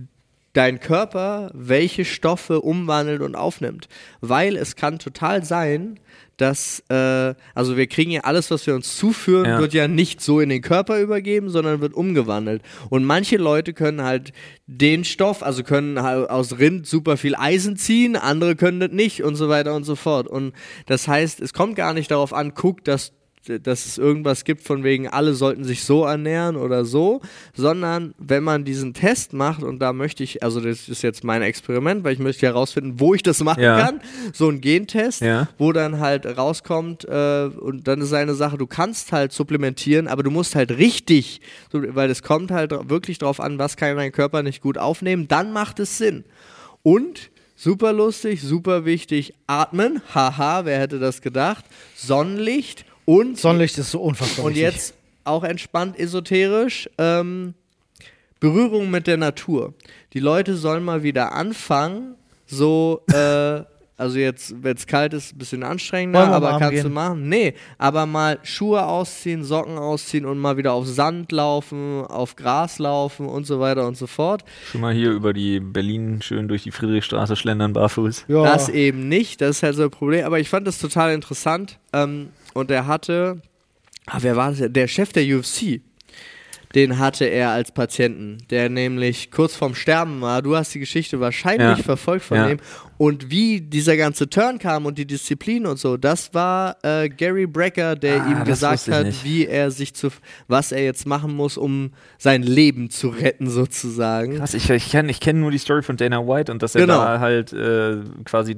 dein 0.53 0.79
Körper 0.79 1.51
welche 1.53 2.05
Stoffe 2.05 2.61
umwandelt 2.61 3.21
und 3.21 3.35
aufnimmt. 3.35 3.87
Weil 4.19 4.57
es 4.57 4.75
kann 4.75 4.99
total 4.99 5.43
sein, 5.45 5.99
dass, 6.37 6.83
äh, 6.89 7.35
also 7.53 7.77
wir 7.77 7.85
kriegen 7.87 8.09
ja 8.11 8.21
alles, 8.21 8.49
was 8.49 8.65
wir 8.65 8.73
uns 8.73 8.97
zuführen, 8.97 9.45
Ja. 9.45 9.59
wird 9.59 9.73
ja 9.73 9.87
nicht 9.87 10.21
so 10.21 10.39
in 10.39 10.49
den 10.49 10.61
Körper 10.61 10.99
übergeben, 10.99 11.49
sondern 11.49 11.81
wird 11.81 11.93
umgewandelt. 11.93 12.63
Und 12.89 13.03
manche 13.05 13.37
Leute 13.37 13.73
können 13.73 14.01
halt 14.01 14.33
den 14.65 15.03
Stoff, 15.03 15.43
also 15.43 15.63
können 15.63 16.01
halt 16.01 16.29
aus 16.29 16.57
Rind 16.57 16.87
super 16.87 17.17
viel 17.17 17.35
Eisen 17.35 17.77
ziehen, 17.77 18.15
andere 18.15 18.55
können 18.55 18.79
das 18.79 18.91
nicht 18.91 19.23
und 19.23 19.35
so 19.35 19.49
weiter 19.49 19.75
und 19.75 19.83
so 19.83 19.95
fort. 19.95 20.27
Und 20.27 20.53
das 20.87 21.07
heißt, 21.07 21.41
es 21.41 21.53
kommt 21.53 21.75
gar 21.75 21.93
nicht 21.93 22.09
darauf 22.09 22.33
an, 22.33 22.53
guck, 22.55 22.83
dass 22.83 23.13
dass 23.63 23.85
es 23.87 23.97
irgendwas 23.97 24.43
gibt 24.43 24.61
von 24.61 24.83
wegen, 24.83 25.07
alle 25.07 25.33
sollten 25.33 25.63
sich 25.63 25.83
so 25.83 26.03
ernähren 26.05 26.55
oder 26.55 26.85
so, 26.85 27.21
sondern 27.55 28.13
wenn 28.19 28.43
man 28.43 28.65
diesen 28.65 28.93
Test 28.93 29.33
macht, 29.33 29.63
und 29.63 29.79
da 29.79 29.93
möchte 29.93 30.23
ich, 30.23 30.43
also 30.43 30.61
das 30.61 30.87
ist 30.87 31.01
jetzt 31.01 31.23
mein 31.23 31.41
Experiment, 31.41 32.03
weil 32.03 32.13
ich 32.13 32.19
möchte 32.19 32.45
herausfinden, 32.45 32.99
wo 32.99 33.15
ich 33.15 33.23
das 33.23 33.43
machen 33.43 33.63
Ja. 33.63 33.81
kann, 33.81 34.01
so 34.31 34.47
ein 34.49 34.61
Gentest, 34.61 35.21
Ja. 35.21 35.47
wo 35.57 35.71
dann 35.71 35.99
halt 35.99 36.25
rauskommt, 36.37 37.05
äh, 37.05 37.45
und 37.59 37.87
dann 37.87 38.01
ist 38.01 38.13
eine 38.13 38.35
Sache, 38.35 38.57
du 38.57 38.67
kannst 38.67 39.11
halt 39.11 39.31
supplementieren, 39.33 40.07
aber 40.07 40.21
du 40.23 40.29
musst 40.31 40.55
halt 40.55 40.71
richtig, 40.77 41.41
weil 41.71 42.09
es 42.11 42.21
kommt 42.21 42.51
halt 42.51 42.71
wirklich 42.89 43.17
drauf 43.17 43.39
an, 43.39 43.57
was 43.57 43.75
kann 43.75 43.97
dein 43.97 44.11
Körper 44.11 44.43
nicht 44.43 44.61
gut 44.61 44.77
aufnehmen, 44.77 45.27
dann 45.27 45.51
macht 45.51 45.79
es 45.79 45.97
Sinn. 45.97 46.23
Und 46.83 47.31
super 47.55 47.91
lustig, 47.93 48.41
super 48.41 48.85
wichtig, 48.85 49.33
atmen, 49.47 50.01
haha, 50.13 50.65
wer 50.65 50.79
hätte 50.79 50.99
das 50.99 51.21
gedacht, 51.21 51.65
Sonnenlicht 51.95 52.85
und 53.05 53.37
Sonnenlicht 53.39 53.77
ist 53.77 53.91
so 53.91 54.01
unfassbar 54.01 54.45
und 54.45 54.51
wichtig. 54.51 54.73
jetzt 54.73 54.93
auch 55.23 55.43
entspannt 55.43 55.99
esoterisch. 55.99 56.89
Ähm, 56.97 57.53
Berührung 58.39 58.89
mit 58.89 59.05
der 59.05 59.17
Natur. 59.17 59.73
Die 60.13 60.19
Leute 60.19 60.55
sollen 60.55 60.83
mal 60.83 61.03
wieder 61.03 61.33
anfangen, 61.33 62.15
so, 62.47 63.03
äh, 63.13 63.61
also 64.01 64.17
jetzt, 64.17 64.55
wenn 64.63 64.75
es 64.75 64.87
kalt 64.87 65.13
ist, 65.13 65.35
ein 65.35 65.37
bisschen 65.37 65.63
anstrengender, 65.63 66.27
aber 66.27 66.57
kannst 66.57 66.79
du 66.79 66.83
gehen? 66.83 66.93
machen. 66.93 67.29
Nee, 67.29 67.53
aber 67.77 68.07
mal 68.07 68.39
Schuhe 68.41 68.83
ausziehen, 68.83 69.43
Socken 69.43 69.77
ausziehen 69.77 70.25
und 70.25 70.39
mal 70.39 70.57
wieder 70.57 70.73
auf 70.73 70.87
Sand 70.87 71.31
laufen, 71.31 72.03
auf 72.05 72.35
Gras 72.35 72.79
laufen 72.79 73.27
und 73.27 73.45
so 73.45 73.59
weiter 73.59 73.87
und 73.87 73.95
so 73.95 74.07
fort. 74.07 74.43
Schon 74.71 74.81
mal 74.81 74.93
hier 74.93 75.11
über 75.11 75.33
die 75.33 75.59
Berlin 75.59 76.19
schön 76.23 76.47
durch 76.47 76.63
die 76.63 76.71
Friedrichstraße 76.71 77.35
schlendern, 77.35 77.73
barfuß. 77.73 78.25
ja. 78.27 78.43
Das 78.43 78.69
eben 78.69 79.07
nicht, 79.07 79.39
das 79.39 79.57
ist 79.57 79.63
halt 79.63 79.75
so 79.75 79.83
ein 79.83 79.91
Problem. 79.91 80.25
Aber 80.25 80.39
ich 80.39 80.49
fand 80.49 80.65
das 80.65 80.79
total 80.79 81.13
interessant. 81.13 81.77
Ähm, 81.93 82.29
und 82.53 82.71
er 82.71 82.87
hatte, 82.87 83.41
ah, 84.07 84.17
wer 84.21 84.35
war 84.35 84.51
das? 84.51 84.71
Der 84.71 84.87
Chef 84.87 85.13
der 85.13 85.23
UFC. 85.23 85.81
Den 86.75 86.99
hatte 86.99 87.25
er 87.25 87.49
als 87.49 87.71
Patienten, 87.71 88.37
der 88.49 88.69
nämlich 88.69 89.31
kurz 89.31 89.55
vorm 89.55 89.75
Sterben 89.75 90.21
war. 90.21 90.41
Du 90.41 90.55
hast 90.55 90.73
die 90.73 90.79
Geschichte 90.79 91.19
wahrscheinlich 91.19 91.77
Ja. 91.79 91.83
verfolgt 91.83 92.25
von 92.25 92.37
Ja. 92.37 92.47
dem. 92.47 92.59
Und 92.97 93.31
wie 93.31 93.61
dieser 93.61 93.97
ganze 93.97 94.29
Turn 94.29 94.59
kam 94.59 94.85
und 94.85 94.97
die 94.97 95.07
Disziplin 95.07 95.65
und 95.65 95.79
so, 95.79 95.97
das 95.97 96.33
war 96.35 96.77
äh, 96.83 97.09
Gary 97.09 97.47
Brecker, 97.47 97.95
der 97.95 98.23
Ah, 98.23 98.31
ihm 98.31 98.43
gesagt 98.45 98.87
hat, 98.89 99.07
nicht. 99.07 99.23
wie 99.25 99.47
er 99.47 99.71
sich 99.71 99.93
zu, 99.95 100.09
was 100.47 100.71
er 100.71 100.83
jetzt 100.83 101.07
machen 101.07 101.35
muss, 101.35 101.57
um 101.57 101.91
sein 102.19 102.43
Leben 102.43 102.89
zu 102.91 103.09
retten, 103.09 103.49
sozusagen. 103.49 104.37
Krass, 104.37 104.53
ich, 104.53 104.69
ich 104.69 104.91
kenne 104.91 105.09
ich 105.11 105.19
kenn 105.19 105.39
nur 105.39 105.49
die 105.51 105.57
Story 105.57 105.81
von 105.81 105.97
Dana 105.97 106.19
White 106.27 106.51
und 106.51 106.61
dass 106.61 106.75
er 106.75 106.81
Genau. 106.81 106.99
da 106.99 107.19
halt 107.19 107.51
äh, 107.53 107.97
quasi 108.25 108.55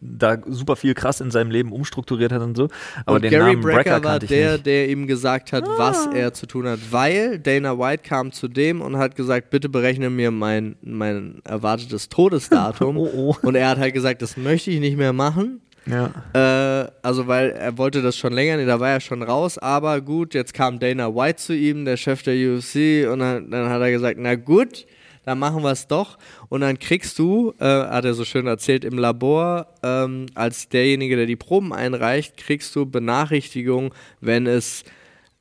da 0.00 0.36
super 0.46 0.76
viel 0.76 0.94
krass 0.94 1.20
in 1.20 1.30
seinem 1.30 1.50
Leben 1.50 1.72
umstrukturiert 1.72 2.30
hat 2.30 2.42
und 2.42 2.56
so. 2.56 2.68
Aber 3.06 3.16
und 3.16 3.22
den 3.24 3.30
Gary 3.30 3.52
Namen 3.52 3.62
Brecker 3.62 3.76
Brecker 4.00 4.04
war 4.04 4.18
der, 4.18 4.52
nicht. 4.52 4.66
der 4.66 4.88
ihm 4.88 5.06
gesagt 5.06 5.52
hat, 5.52 5.64
Ah. 5.66 5.74
was 5.78 6.06
er 6.06 6.32
zu 6.34 6.46
tun 6.46 6.66
hat, 6.68 6.78
weil 6.90 7.38
Dana 7.38 7.78
White 7.78 8.02
kam 8.06 8.30
zu 8.30 8.48
dem 8.48 8.80
und 8.82 8.98
hat 8.98 9.16
gesagt, 9.16 9.50
bitte 9.50 9.68
berechne 9.68 10.10
mir 10.10 10.30
mein, 10.30 10.76
mein 10.82 11.40
erwartetes 11.44 12.08
Todesdatum. 12.08 12.96
Oh, 13.04 13.10
oh. 13.14 13.36
Und 13.42 13.54
er 13.54 13.68
hat 13.70 13.78
halt 13.78 13.94
gesagt, 13.94 14.20
das 14.22 14.36
möchte 14.36 14.70
ich 14.70 14.78
nicht 14.80 14.96
mehr 14.96 15.12
machen. 15.12 15.60
Ja. 15.86 16.10
Äh, 16.32 16.90
also 17.02 17.26
weil 17.26 17.50
er 17.50 17.76
wollte 17.76 18.00
das 18.02 18.16
schon 18.16 18.32
länger, 18.32 18.56
nee, 18.56 18.64
da 18.66 18.80
war 18.80 18.90
er 18.90 19.00
schon 19.00 19.22
raus, 19.22 19.58
aber 19.58 20.00
gut, 20.00 20.32
jetzt 20.32 20.54
kam 20.54 20.78
Dana 20.78 21.14
White 21.14 21.36
zu 21.36 21.54
ihm, 21.54 21.84
der 21.84 21.96
Chef 21.98 22.22
der 22.22 22.34
UFC, 22.34 23.06
und 23.10 23.18
dann, 23.18 23.50
dann 23.50 23.68
hat 23.68 23.82
er 23.82 23.90
gesagt, 23.90 24.16
na 24.18 24.34
gut, 24.34 24.86
dann 25.24 25.38
machen 25.38 25.62
wir 25.62 25.70
es 25.70 25.86
doch. 25.86 26.18
Und 26.48 26.60
dann 26.60 26.78
kriegst 26.78 27.18
du, 27.18 27.54
äh, 27.58 27.64
hat 27.64 28.04
er 28.04 28.14
so 28.14 28.24
schön 28.24 28.46
erzählt, 28.46 28.84
im 28.84 28.98
Labor, 28.98 29.68
ähm, 29.82 30.26
als 30.34 30.68
derjenige, 30.68 31.16
der 31.16 31.26
die 31.26 31.36
Proben 31.36 31.72
einreicht, 31.72 32.36
kriegst 32.36 32.74
du 32.76 32.86
Benachrichtigung, 32.86 33.94
wenn 34.20 34.46
es 34.46 34.84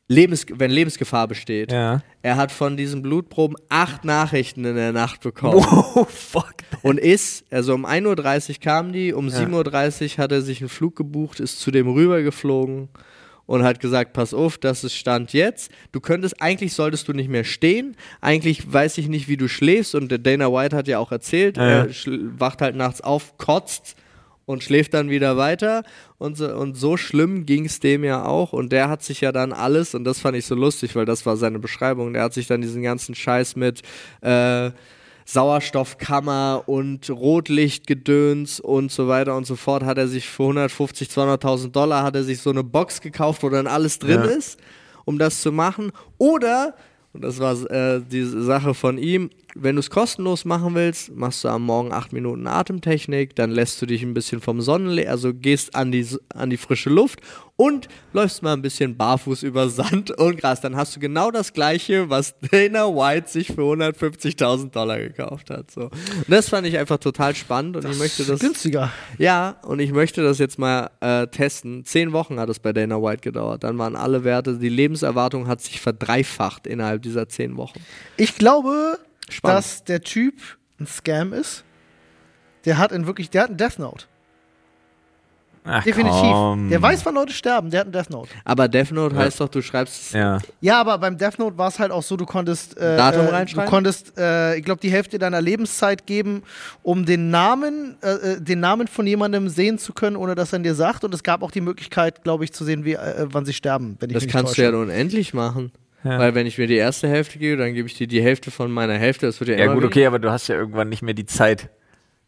Lebens 0.09 0.45
wenn 0.53 0.69
Lebensgefahr 0.69 1.27
besteht. 1.27 1.71
Ja. 1.71 2.01
Er 2.21 2.35
hat 2.35 2.51
von 2.51 2.75
diesen 2.75 3.01
Blutproben 3.01 3.55
acht 3.69 4.03
Nachrichten 4.03 4.65
in 4.65 4.75
der 4.75 4.91
Nacht 4.91 5.21
bekommen. 5.21 5.65
Oh, 5.95 6.05
fuck. 6.05 6.55
Und 6.81 6.99
ist, 6.99 7.45
also 7.51 7.75
um 7.75 7.85
1.30 7.85 8.49
Uhr 8.49 8.55
kam 8.59 8.93
die, 8.93 9.13
um 9.13 9.27
7.30 9.27 10.17
Uhr 10.17 10.23
hat 10.23 10.31
er 10.31 10.41
sich 10.41 10.59
einen 10.59 10.69
Flug 10.69 10.95
gebucht, 10.95 11.39
ist 11.39 11.59
zu 11.59 11.69
dem 11.69 11.87
rübergeflogen 11.87 12.89
und 13.45 13.63
hat 13.63 13.79
gesagt, 13.79 14.13
pass 14.13 14.33
auf, 14.33 14.57
das 14.57 14.83
ist 14.83 14.95
Stand 14.95 15.33
jetzt. 15.33 15.71
Du 15.91 15.99
könntest, 15.99 16.41
eigentlich 16.41 16.73
solltest 16.73 17.07
du 17.07 17.13
nicht 17.13 17.29
mehr 17.29 17.43
stehen. 17.43 17.95
Eigentlich 18.21 18.71
weiß 18.71 18.97
ich 18.97 19.07
nicht, 19.09 19.27
wie 19.27 19.37
du 19.37 19.47
schläfst. 19.47 19.95
Und 19.95 20.09
Dana 20.25 20.51
White 20.51 20.75
hat 20.75 20.87
ja 20.87 20.99
auch 20.99 21.11
erzählt, 21.11 21.57
Ja, 21.57 21.85
ja. 21.85 21.85
er 21.85 21.89
wacht 22.37 22.61
halt 22.61 22.75
nachts 22.75 23.01
auf, 23.01 23.37
kotzt 23.37 23.95
und 24.45 24.63
schläft 24.63 24.93
dann 24.93 25.09
wieder 25.09 25.37
weiter. 25.37 25.83
Und 26.17 26.37
so, 26.37 26.53
und 26.53 26.75
so 26.75 26.97
schlimm 26.97 27.45
ging 27.45 27.65
es 27.65 27.79
dem 27.79 28.03
ja 28.03 28.25
auch. 28.25 28.53
Und 28.53 28.71
der 28.71 28.89
hat 28.89 29.03
sich 29.03 29.21
ja 29.21 29.31
dann 29.31 29.51
alles, 29.51 29.93
und 29.93 30.03
das 30.05 30.19
fand 30.19 30.37
ich 30.37 30.45
so 30.45 30.55
lustig, 30.55 30.95
weil 30.95 31.05
das 31.05 31.25
war 31.25 31.37
seine 31.37 31.59
Beschreibung, 31.59 32.13
der 32.13 32.23
hat 32.23 32.33
sich 32.33 32.47
dann 32.47 32.61
diesen 32.61 32.81
ganzen 32.81 33.15
Scheiß 33.15 33.55
mit 33.55 33.81
äh, 34.21 34.71
Sauerstoffkammer 35.25 36.63
und 36.67 37.09
Rotlichtgedöns 37.09 38.59
und 38.59 38.91
so 38.91 39.07
weiter 39.07 39.35
und 39.35 39.45
so 39.45 39.55
fort, 39.55 39.83
hat 39.83 39.97
er 39.97 40.07
sich 40.07 40.27
für 40.27 40.43
150, 40.43 41.07
200.000 41.09 41.71
Dollar 41.71 42.03
hat 42.03 42.15
er 42.15 42.23
sich 42.23 42.41
so 42.41 42.49
eine 42.49 42.63
Box 42.63 43.01
gekauft, 43.01 43.43
wo 43.43 43.49
dann 43.49 43.67
alles 43.67 43.99
drin 43.99 44.21
Ja. 44.23 44.25
ist, 44.25 44.59
um 45.05 45.17
das 45.17 45.41
zu 45.41 45.51
machen. 45.51 45.91
Oder, 46.17 46.75
und 47.13 47.23
das 47.23 47.39
war 47.39 47.53
äh, 47.71 48.01
die 48.01 48.23
Sache 48.23 48.73
von 48.73 48.97
ihm, 48.97 49.29
wenn 49.55 49.75
du 49.75 49.79
es 49.79 49.89
kostenlos 49.89 50.45
machen 50.45 50.75
willst, 50.75 51.15
machst 51.15 51.43
du 51.43 51.49
am 51.49 51.63
Morgen 51.63 51.91
acht 51.93 52.13
Minuten 52.13 52.47
Atemtechnik, 52.47 53.35
dann 53.35 53.51
lässt 53.51 53.81
du 53.81 53.85
dich 53.85 54.03
ein 54.03 54.13
bisschen 54.13 54.41
vom 54.41 54.61
Sonnenlicht, 54.61 55.07
also 55.07 55.33
gehst 55.33 55.75
an 55.75 55.91
die, 55.91 56.05
an 56.33 56.49
die 56.49 56.57
frische 56.57 56.89
Luft 56.89 57.21
und 57.55 57.87
läufst 58.13 58.41
mal 58.41 58.53
ein 58.53 58.61
bisschen 58.61 58.97
barfuß 58.97 59.43
über 59.43 59.69
Sand 59.69 60.11
und 60.11 60.37
Gras. 60.37 60.61
Dann 60.61 60.75
hast 60.75 60.95
du 60.95 60.99
genau 60.99 61.29
das 61.29 61.53
gleiche, 61.53 62.09
was 62.09 62.35
Dana 62.51 62.87
White 62.87 63.29
sich 63.29 63.47
für 63.47 63.61
150.000 63.61 64.71
Dollar 64.71 64.99
gekauft 64.99 65.49
hat. 65.49 65.69
So. 65.69 65.83
Und 65.83 66.25
das 66.27 66.49
fand 66.49 66.65
ich 66.65 66.77
einfach 66.77 66.97
total 66.97 67.35
spannend 67.35 67.77
und 67.77 67.89
ich 67.89 67.97
möchte 67.97 68.25
das. 68.25 68.39
Günstiger. 68.39 68.91
Ja, 69.19 69.57
und 69.63 69.79
ich 69.79 69.91
möchte 69.91 70.23
das 70.23 70.39
jetzt 70.39 70.57
mal 70.57 70.89
äh, 70.99 71.27
testen. 71.27 71.85
Zehn 71.85 72.11
Wochen 72.11 72.39
hat 72.39 72.49
es 72.49 72.59
bei 72.59 72.73
Dana 72.73 73.01
White 73.01 73.21
gedauert. 73.21 73.63
Dann 73.63 73.77
waren 73.77 73.95
alle 73.95 74.23
Werte, 74.23 74.57
die 74.57 74.69
Lebenserwartung 74.69 75.47
hat 75.47 75.61
sich 75.61 75.79
verdreifacht 75.79 76.65
innerhalb 76.65 77.03
dieser 77.03 77.29
zehn 77.29 77.55
Wochen. 77.57 77.79
Ich 78.17 78.35
glaube, 78.35 78.97
Spannend. 79.29 79.57
dass 79.59 79.83
der 79.83 80.01
Typ 80.01 80.35
ein 80.79 80.87
Scam 80.87 81.33
ist. 81.33 81.63
Der 82.65 82.77
hat 82.77 82.91
in 82.91 83.05
wirklich, 83.07 83.29
der 83.29 83.43
hat 83.43 83.49
einen 83.49 83.57
Death 83.57 83.79
Note. 83.79 84.05
Ach, 85.65 85.81
Definitiv. 85.81 86.19
komm. 86.19 86.69
Der 86.69 86.81
weiß, 86.81 87.05
wann 87.05 87.15
Leute 87.15 87.31
sterben, 87.31 87.69
der 87.69 87.79
hat 87.81 87.85
einen 87.85 87.93
Death 87.93 88.09
Note. 88.09 88.29
Aber 88.43 88.67
Death 88.67 88.91
Note 88.91 89.15
heißt 89.15 89.39
doch, 89.39 89.47
du 89.47 89.61
schreibst 89.61 90.01
es. 90.01 90.11
Ja. 90.11 90.39
Ja, 90.59 90.81
aber 90.81 90.97
beim 90.97 91.17
Death 91.17 91.39
Note 91.39 91.57
war 91.57 91.69
es 91.69 91.79
halt 91.79 91.89
auch 91.93 92.03
so, 92.03 92.17
du 92.17 92.25
konntest 92.25 92.75
äh, 92.77 92.97
Datum 92.97 93.27
äh, 93.27 93.29
reinschreiben? 93.29 93.65
Du 93.65 93.69
konntest, 93.69 94.17
äh, 94.17 94.57
ich 94.57 94.65
glaube, 94.65 94.81
die 94.81 94.91
Hälfte 94.91 95.19
deiner 95.19 95.39
Lebenszeit 95.39 96.05
geben, 96.05 96.43
um 96.81 97.05
den 97.05 97.29
Namen, 97.29 97.95
äh, 98.01 98.09
äh, 98.33 98.41
den 98.41 98.59
Namen 98.59 98.87
von 98.89 99.07
jemandem 99.07 99.47
sehen 99.47 99.77
zu 99.77 99.93
können, 99.93 100.17
ohne 100.17 100.35
dass 100.35 100.51
er 100.51 100.59
ihn 100.59 100.63
dir 100.63 100.75
sagt. 100.75 101.05
Und 101.05 101.13
es 101.13 101.23
gab 101.23 101.41
auch 101.41 101.51
die 101.51 101.61
Möglichkeit, 101.61 102.23
glaube 102.25 102.43
ich, 102.43 102.51
zu 102.51 102.65
sehen, 102.65 102.83
wie, 102.83 102.95
äh, 102.95 103.27
wann 103.29 103.45
sie 103.45 103.53
sterben, 103.53 103.95
wenn 104.01 104.09
ich 104.09 104.15
Das 104.15 104.23
mich 104.23 104.33
kannst 104.33 104.55
täusche. 104.55 104.69
du 104.69 104.77
ja 104.77 104.81
unendlich 104.83 105.33
machen. 105.33 105.71
Ja. 106.03 106.19
Weil 106.19 106.35
wenn 106.35 106.45
ich 106.45 106.57
mir 106.57 106.67
die 106.67 106.75
erste 106.75 107.07
Hälfte 107.07 107.39
gebe, 107.39 107.57
dann 107.61 107.73
gebe 107.73 107.87
ich 107.87 107.93
dir 107.95 108.07
die 108.07 108.21
Hälfte 108.21 108.51
von 108.51 108.71
meiner 108.71 108.95
Hälfte. 108.97 109.25
Das 109.25 109.39
wird 109.39 109.49
ja, 109.49 109.55
Ja, 109.57 109.65
immer 109.65 109.75
gut, 109.75 109.83
weniger. 109.83 109.93
okay, 109.99 110.05
aber 110.07 110.19
du 110.19 110.31
hast 110.31 110.47
ja 110.49 110.55
irgendwann 110.55 110.89
nicht 110.89 111.01
mehr 111.01 111.13
die 111.13 111.25
Zeit. 111.25 111.69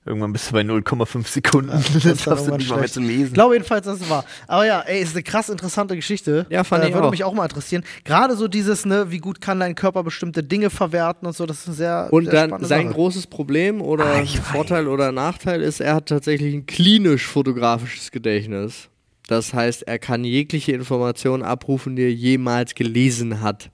Irgendwann 0.08 0.34
bist 0.34 0.50
du 0.50 0.53
bei 0.53 0.62
0,5 0.62 1.27
Sekunden. 1.27 1.72
das 1.94 2.03
das 2.03 2.03
darfst 2.03 2.27
du 2.27 2.32
irgendwann 2.51 2.58
nicht 2.60 2.70
mal 2.70 2.75
mehr 2.75 2.88
schlecht. 2.88 2.94
zu 2.94 3.01
Ich 3.01 3.08
lesen. 3.08 3.34
glaube 3.34 3.55
jedenfalls, 3.55 3.86
dass 3.88 4.00
es 4.01 4.08
war. 4.10 4.24
Aber 4.48 4.63
ja, 4.65 4.82
ey, 4.82 5.01
ist 5.01 5.15
eine 5.15 5.24
krass 5.24 5.50
interessante 5.50 5.96
Geschichte. 5.96 6.46
Ja, 6.51 6.63
fand 6.63 6.84
äh, 6.84 6.89
ich 6.89 6.94
Würde 6.94 7.08
auch. 7.08 7.12
mich 7.12 7.24
auch 7.24 7.34
mal 7.34 7.44
interessieren. 7.46 7.84
Gerade 8.03 8.36
so 8.38 8.48
dieses, 8.48 8.86
ne, 8.86 9.10
wie 9.10 9.17
gut 9.17 9.41
kann 9.41 9.60
dein 9.60 9.74
Körper 9.74 10.03
bestimmte 10.03 10.44
Dinge 10.44 10.70
verwerten 10.70 11.25
und 11.27 11.36
so, 11.36 11.48
das 11.48 11.62
ist 11.62 11.67
eine 11.70 11.75
sehr. 11.75 12.08
Und 12.12 12.25
sehr 12.25 12.34
dann 12.34 12.50
spannende 12.51 12.67
sein 12.67 12.84
Sache. 12.86 12.94
großes 12.94 13.25
Problem 13.27 13.82
oder 13.82 14.05
Ah, 14.05 14.22
ich 14.22 14.39
Vorteil 14.39 14.88
oder 14.88 15.12
Nachteil 15.12 15.63
ist, 15.63 15.79
er 15.79 15.96
hat 15.96 16.05
tatsächlich 16.05 16.53
ein 16.53 16.67
klinisch-fotografisches 16.67 18.12
Gedächtnis. 18.12 18.89
Das 19.27 19.53
heißt, 19.53 19.84
er 19.84 19.98
kann 20.00 20.24
jegliche 20.24 20.72
Information 20.74 21.41
abrufen, 21.44 21.96
die 21.96 22.03
er 22.03 22.13
jemals 22.13 22.75
gelesen 22.75 23.41
hat. 23.41 23.72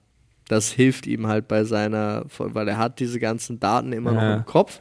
Das 0.47 0.71
hilft 0.71 1.07
ihm 1.07 1.27
halt 1.27 1.47
bei 1.47 1.63
seiner, 1.63 2.25
weil 2.37 2.67
er 2.67 2.77
hat 2.77 2.99
diese 2.99 3.19
ganzen 3.19 3.59
Daten 3.59 3.91
immer 3.93 4.13
Ja. 4.13 4.29
noch 4.31 4.37
im 4.37 4.45
Kopf, 4.45 4.79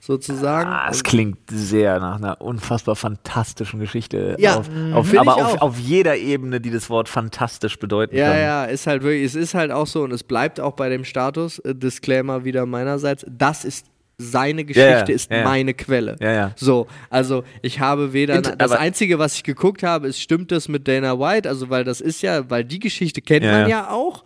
sozusagen. 0.00 0.68
Ah, 0.68 0.88
es 0.90 0.98
Und- 0.98 1.04
klingt 1.04 1.38
sehr 1.50 2.00
nach 2.00 2.16
einer 2.16 2.40
unfassbar 2.40 2.96
fantastischen 2.96 3.78
Geschichte. 3.80 4.36
Ja, 4.38 4.56
auf, 4.56 4.70
mhm. 4.70 4.92
auf, 4.94 5.16
aber 5.16 5.36
ich 5.36 5.42
auf, 5.44 5.54
auch. 5.58 5.60
auf 5.62 5.78
jeder 5.78 6.16
Ebene, 6.16 6.60
die 6.60 6.70
das 6.70 6.90
Wort 6.90 7.08
fantastisch 7.08 7.78
bedeuten 7.78 8.16
Ja, 8.16 8.30
kann. 8.30 8.38
ja, 8.40 8.64
ist 8.64 8.86
halt 8.86 9.02
wirklich, 9.02 9.24
es 9.24 9.34
ist 9.36 9.54
halt 9.54 9.70
auch 9.70 9.86
so 9.86 10.02
und 10.02 10.12
es 10.12 10.24
bleibt 10.24 10.58
auch 10.60 10.72
bei 10.72 10.88
dem 10.88 11.04
Status, 11.04 11.58
äh, 11.60 11.74
Disclaimer 11.74 12.44
wieder 12.44 12.66
meinerseits, 12.66 13.24
das 13.28 13.64
ist 13.64 13.86
seine 14.18 14.64
Geschichte, 14.64 14.88
Ja, 14.88 14.98
ja, 14.98 15.04
ist 15.14 15.30
ja, 15.30 15.38
ja. 15.38 15.44
meine 15.44 15.74
Quelle. 15.74 16.16
Ja, 16.20 16.32
ja. 16.32 16.52
So, 16.56 16.86
also 17.10 17.44
ich 17.62 17.80
habe 17.80 18.12
weder, 18.12 18.36
Inter- 18.36 18.56
das 18.56 18.72
Einzige, 18.72 19.18
was 19.18 19.34
ich 19.34 19.42
geguckt 19.44 19.82
habe, 19.82 20.06
ist, 20.08 20.20
stimmt 20.20 20.52
das 20.52 20.68
mit 20.68 20.86
Dana 20.86 21.18
White, 21.18 21.48
also 21.48 21.70
weil 21.70 21.84
das 21.84 22.00
ist 22.00 22.22
ja, 22.22 22.48
weil 22.50 22.64
die 22.64 22.78
Geschichte 22.78 23.20
kennt 23.20 23.44
Ja, 23.44 23.50
man 23.52 23.60
ja. 23.62 23.68
ja 23.68 23.90
auch 23.90 24.24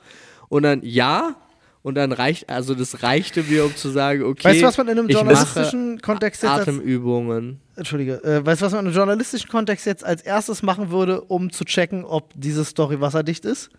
und 0.49 0.65
dann 0.65 0.81
ja 0.83 1.37
und 1.83 1.95
dann 1.95 2.11
reicht, 2.11 2.51
also 2.51 2.75
das 2.75 3.05
reichte 3.05 3.45
mir, 3.45 3.65
um 3.65 3.77
zu 3.77 3.89
sagen, 3.91 4.25
okay, 4.25 4.49
Weißt 4.49 4.61
du, 4.61 4.67
was 4.67 4.77
man 4.77 4.89
in 4.89 4.99
einem 4.99 5.09
ich 5.09 5.15
journalistischen 5.15 6.01
Kontext 6.01 6.43
jetzt. 6.43 6.49
mache 6.51 6.59
Als, 6.61 6.69
Atemübungen. 6.69 7.61
Entschuldige, 7.77 8.15
äh, 8.25 8.45
weißt 8.45 8.61
du, 8.61 8.67
was 8.67 8.73
man 8.73 8.81
in 8.81 8.87
einem 8.89 8.97
journalistischen 8.97 9.49
Kontext 9.49 9.87
jetzt 9.87 10.05
als 10.05 10.21
erstes 10.23 10.65
machen 10.65 10.91
würde, 10.91 11.21
um 11.21 11.51
zu 11.53 11.65
checken, 11.65 12.05
ob 12.05 12.33
diese 12.35 12.65
Story 12.65 13.01
wasserdicht 13.01 13.45
ist? 13.45 13.71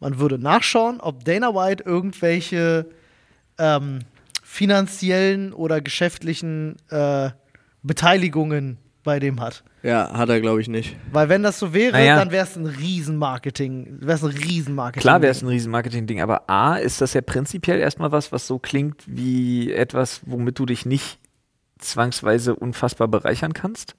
Man 0.00 0.18
würde 0.18 0.38
nachschauen, 0.40 1.00
ob 1.00 1.24
Dana 1.24 1.54
White 1.54 1.84
irgendwelche 1.86 2.86
ähm, 3.58 4.00
finanziellen 4.56 5.52
oder 5.52 5.80
geschäftlichen 5.80 6.76
äh, 6.90 7.30
Beteiligungen 7.82 8.78
bei 9.04 9.20
dem 9.20 9.40
hat. 9.40 9.62
Ja, 9.82 10.10
hat 10.16 10.28
er 10.30 10.40
glaube 10.40 10.60
ich 10.60 10.68
nicht. 10.68 10.96
Weil 11.12 11.28
wenn 11.28 11.42
das 11.44 11.58
so 11.60 11.72
wäre, 11.72 11.92
Naja. 11.92 12.16
dann 12.16 12.32
wäre 12.32 12.44
es 12.44 12.56
ein 12.56 12.66
Riesenmarketing. 12.66 13.98
Wäre 14.00 14.14
es 14.16 14.24
ein 14.24 14.30
Riesenmarketing. 14.30 15.00
Klar 15.00 15.22
wäre 15.22 15.30
es 15.30 15.42
ein 15.42 15.48
riesen 15.48 15.70
Marketing-Ding, 15.70 16.20
aber 16.20 16.50
A, 16.50 16.76
ist 16.76 17.00
das 17.00 17.14
ja 17.14 17.20
prinzipiell 17.20 17.78
erstmal 17.78 18.10
was, 18.10 18.32
was 18.32 18.46
so 18.48 18.58
klingt 18.58 19.02
wie 19.06 19.70
etwas, 19.72 20.22
womit 20.26 20.58
du 20.58 20.66
dich 20.66 20.86
nicht 20.86 21.18
zwangsweise 21.78 22.56
unfassbar 22.56 23.06
bereichern 23.06 23.52
kannst. 23.52 23.94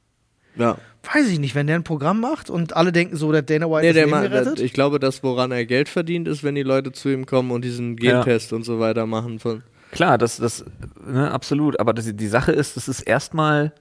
Ja. 0.58 0.78
Weiß 1.14 1.30
ich 1.30 1.40
nicht, 1.40 1.54
wenn 1.56 1.68
der 1.68 1.76
ein 1.78 1.84
Programm 1.84 2.20
macht 2.20 2.50
und 2.50 2.76
alle 2.76 2.92
denken 2.92 3.16
so, 3.16 3.32
der 3.32 3.44
Dana 3.44 3.68
White 3.70 3.84
Nee, 3.84 3.90
ist 3.90 4.12
der 4.12 4.22
gerettet. 4.30 4.60
ich 4.60 4.74
glaube, 4.74 5.00
das, 5.00 5.22
woran 5.24 5.52
er 5.52 5.66
Geld 5.66 5.88
verdient, 5.88 6.28
ist, 6.28 6.44
wenn 6.44 6.56
die 6.56 6.64
Leute 6.64 6.92
zu 6.92 7.10
ihm 7.10 7.26
kommen 7.28 7.52
und 7.52 7.64
diesen 7.64 7.96
Ja. 8.00 8.24
Gentest 8.24 8.52
und 8.54 8.64
so 8.64 8.80
weiter 8.80 9.06
machen. 9.06 9.38
Von, 9.40 9.62
Klar, 9.92 10.18
das, 10.18 10.38
das, 10.38 10.66
ne, 11.06 11.32
absolut. 11.32 11.80
Aber 11.80 11.94
das, 11.94 12.06
die 12.14 12.28
Sache 12.28 12.52
ist, 12.52 12.78
das 12.78 12.88
ist 12.88 13.02
erstmal, 13.02 13.74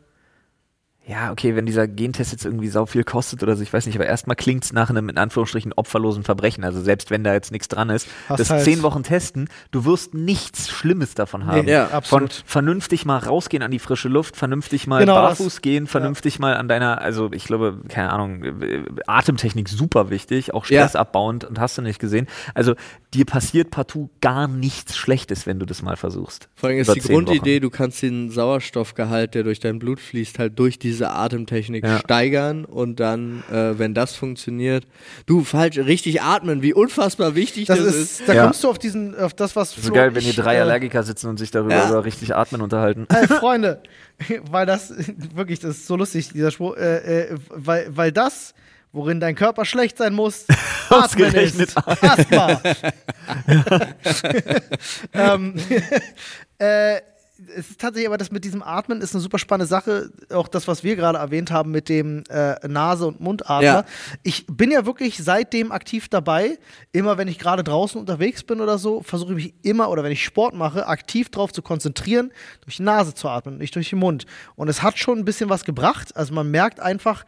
ja, 1.09 1.31
okay, 1.31 1.55
wenn 1.55 1.67
dieser 1.67 1.87
Gentest 1.87 2.33
jetzt 2.33 2.45
irgendwie 2.45 2.67
sau 2.67 2.85
viel 2.85 3.05
kostet 3.05 3.41
oder 3.45 3.55
so, 3.55 3.63
ich 3.63 3.73
weiß 3.73 3.87
nicht, 3.87 3.95
aber 3.95 4.07
erstmal 4.07 4.35
klingt 4.35 4.65
es 4.65 4.73
nach 4.73 4.91
einem 4.91 5.09
in 5.09 5.17
Anführungsstrichen 5.19 5.73
opferlosen 5.73 6.25
Verbrechen. 6.25 6.65
Also 6.65 6.81
selbst 6.81 7.13
wenn 7.13 7.23
da 7.23 7.33
jetzt 7.33 7.53
nichts 7.53 7.69
dran 7.69 7.91
ist, 7.91 8.09
Hast 8.29 8.41
das 8.41 8.51
halt- 8.51 8.65
zehn 8.65 8.83
Wochen 8.83 9.05
testen, 9.05 9.49
du 9.71 9.85
wirst 9.85 10.15
nichts 10.15 10.69
Schlimmes 10.69 11.15
davon 11.15 11.47
haben. 11.47 11.65
Nee, 11.67 11.71
Ja, 11.71 11.87
Von 11.87 11.95
absolut. 11.97 12.43
vernünftig 12.47 13.05
mal 13.05 13.19
rausgehen 13.19 13.63
an 13.63 13.71
die 13.71 13.79
frische 13.79 14.09
Luft, 14.09 14.37
vernünftig 14.37 14.89
mal 14.89 14.99
Genau 14.99 15.15
barfuß 15.15 15.47
das. 15.55 15.63
gehen, 15.63 15.87
vernünftig 15.87 16.41
mal 16.41 16.57
an 16.57 16.67
deiner, 16.67 17.01
also 17.01 17.31
ich 17.33 17.45
glaube, 17.45 17.79
keine 17.89 18.11
Ahnung, 18.13 18.43
Atemtechnik 19.07 19.69
super 19.69 20.11
wichtig, 20.11 20.55
auch 20.55 20.65
Stress 20.65 20.95
Ja. 20.95 21.01
abbauend 21.01 21.45
und 21.45 21.61
hast 21.61 21.79
du 21.79 21.83
nicht 21.83 21.99
gesehen. 22.01 22.27
Also 22.55 22.75
dir 23.15 23.25
passiert 23.25 23.71
partout 23.71 24.11
gar 24.21 24.49
nichts 24.49 24.97
Schlechtes, 24.97 25.47
wenn 25.47 25.59
du 25.59 25.67
das 25.67 25.83
mal 25.83 25.97
versuchst. 25.97 26.49
vor 26.57 26.69
allem 26.69 26.79
ist 26.81 26.93
die 26.95 27.01
Grundidee, 27.01 27.57
Wochen. 27.57 27.63
du 27.63 27.71
kannst 27.71 28.03
den 28.03 28.31
Sauerstoffgehalt, 28.31 29.35
der 29.35 29.43
durch 29.45 29.61
dein 29.61 29.79
Blut 29.79 30.01
fließt, 30.01 30.39
halt 30.39 30.59
durch 30.59 30.79
die 30.79 30.96
diese 30.97 31.11
Atemtechnik 31.11 31.85
Ja. 31.85 31.99
steigern 31.99 32.65
und 32.65 32.99
dann, 33.01 33.43
äh, 33.53 33.79
wenn 33.79 33.93
das 33.95 34.17
funktioniert, 34.17 34.87
du 35.27 35.45
falsch, 35.45 35.77
richtig 35.77 36.23
atmen, 36.23 36.63
wie 36.63 36.73
unfassbar 36.73 37.35
wichtig 37.35 37.67
das, 37.67 37.79
Das 37.79 37.87
ist. 37.89 38.21
ist, 38.21 38.29
da 38.29 38.33
Ja. 38.33 38.45
kommst 38.45 38.65
du 38.65 38.69
auf 38.71 38.79
diesen, 38.79 39.15
auf 39.19 39.35
das, 39.35 39.55
was 39.57 39.75
So 39.75 39.93
geil, 39.93 40.15
wenn 40.15 40.23
hier 40.23 40.33
drei 40.33 40.57
äh, 40.57 40.61
Allergiker 40.61 41.03
sitzen 41.03 41.29
und 41.29 41.39
sich 41.39 41.51
darüber 41.51 41.75
Ja. 41.75 41.89
über 41.91 42.05
richtig 42.05 42.35
Atmen 42.35 42.63
unterhalten. 42.63 43.07
Ey, 43.11 43.27
Freunde, 43.29 43.83
weil 44.51 44.65
das 44.67 44.93
wirklich, 45.35 45.61
das 45.61 45.77
ist 45.77 45.87
so 45.87 45.97
lustig, 45.97 46.31
dieser 46.33 46.51
Spruch, 46.51 46.77
äh, 46.77 47.25
äh, 47.25 47.37
weil, 47.51 47.87
weil 47.91 48.13
das, 48.13 48.55
worin 48.93 49.21
dein 49.21 49.35
Körper 49.35 49.65
schlecht 49.67 49.99
sein 49.99 50.15
muss. 50.15 50.47
Ausgerechnet 50.89 51.75
Asthma. 51.77 52.61
ähm, 55.13 55.55
äh, 56.59 57.01
es 57.55 57.71
ist 57.71 57.81
tatsächlich 57.81 58.09
aber 58.09 58.17
das 58.17 58.31
mit 58.31 58.45
diesem 58.45 58.63
Atmen 58.63 59.01
ist 59.01 59.15
eine 59.15 59.21
super 59.21 59.39
spannende 59.39 59.67
Sache. 59.67 60.11
Auch 60.31 60.49
das, 60.49 60.67
was 60.69 60.85
wir 60.85 60.97
gerade 60.97 61.19
erwähnt 61.19 61.51
haben 61.51 61.71
mit 61.71 61.89
dem 61.89 62.25
äh, 62.31 62.67
Nase- 62.67 63.07
und 63.07 63.21
Mundatmer. 63.21 63.63
Ja. 63.63 63.85
Ich 64.23 64.47
bin 64.47 64.71
ja 64.71 64.87
wirklich 64.87 65.23
seitdem 65.23 65.71
aktiv 65.73 66.09
dabei. 66.09 66.59
Immer 66.93 67.19
wenn 67.19 67.29
ich 67.29 67.39
gerade 67.39 67.63
draußen 67.63 68.01
unterwegs 68.01 68.43
bin 68.43 68.61
oder 68.61 68.79
so, 68.79 69.03
versuche 69.03 69.33
ich 69.33 69.45
mich 69.45 69.55
immer 69.63 69.91
oder 69.91 70.03
wenn 70.03 70.13
ich 70.13 70.25
Sport 70.25 70.55
mache, 70.55 70.87
aktiv 70.87 71.29
darauf 71.31 71.53
zu 71.53 71.63
konzentrieren, 71.63 72.33
durch 72.63 72.77
die 72.77 72.83
Nase 72.83 73.15
zu 73.15 73.29
atmen, 73.29 73.59
nicht 73.59 73.75
durch 73.75 73.91
den 73.91 73.99
Mund. 73.99 74.27
Und 74.55 74.69
es 74.69 74.83
hat 74.83 74.99
schon 74.99 75.19
ein 75.19 75.25
bisschen 75.25 75.51
was 75.51 75.65
gebracht. 75.65 76.17
Also 76.17 76.33
man 76.33 76.51
merkt 76.51 76.81
einfach, 76.81 77.25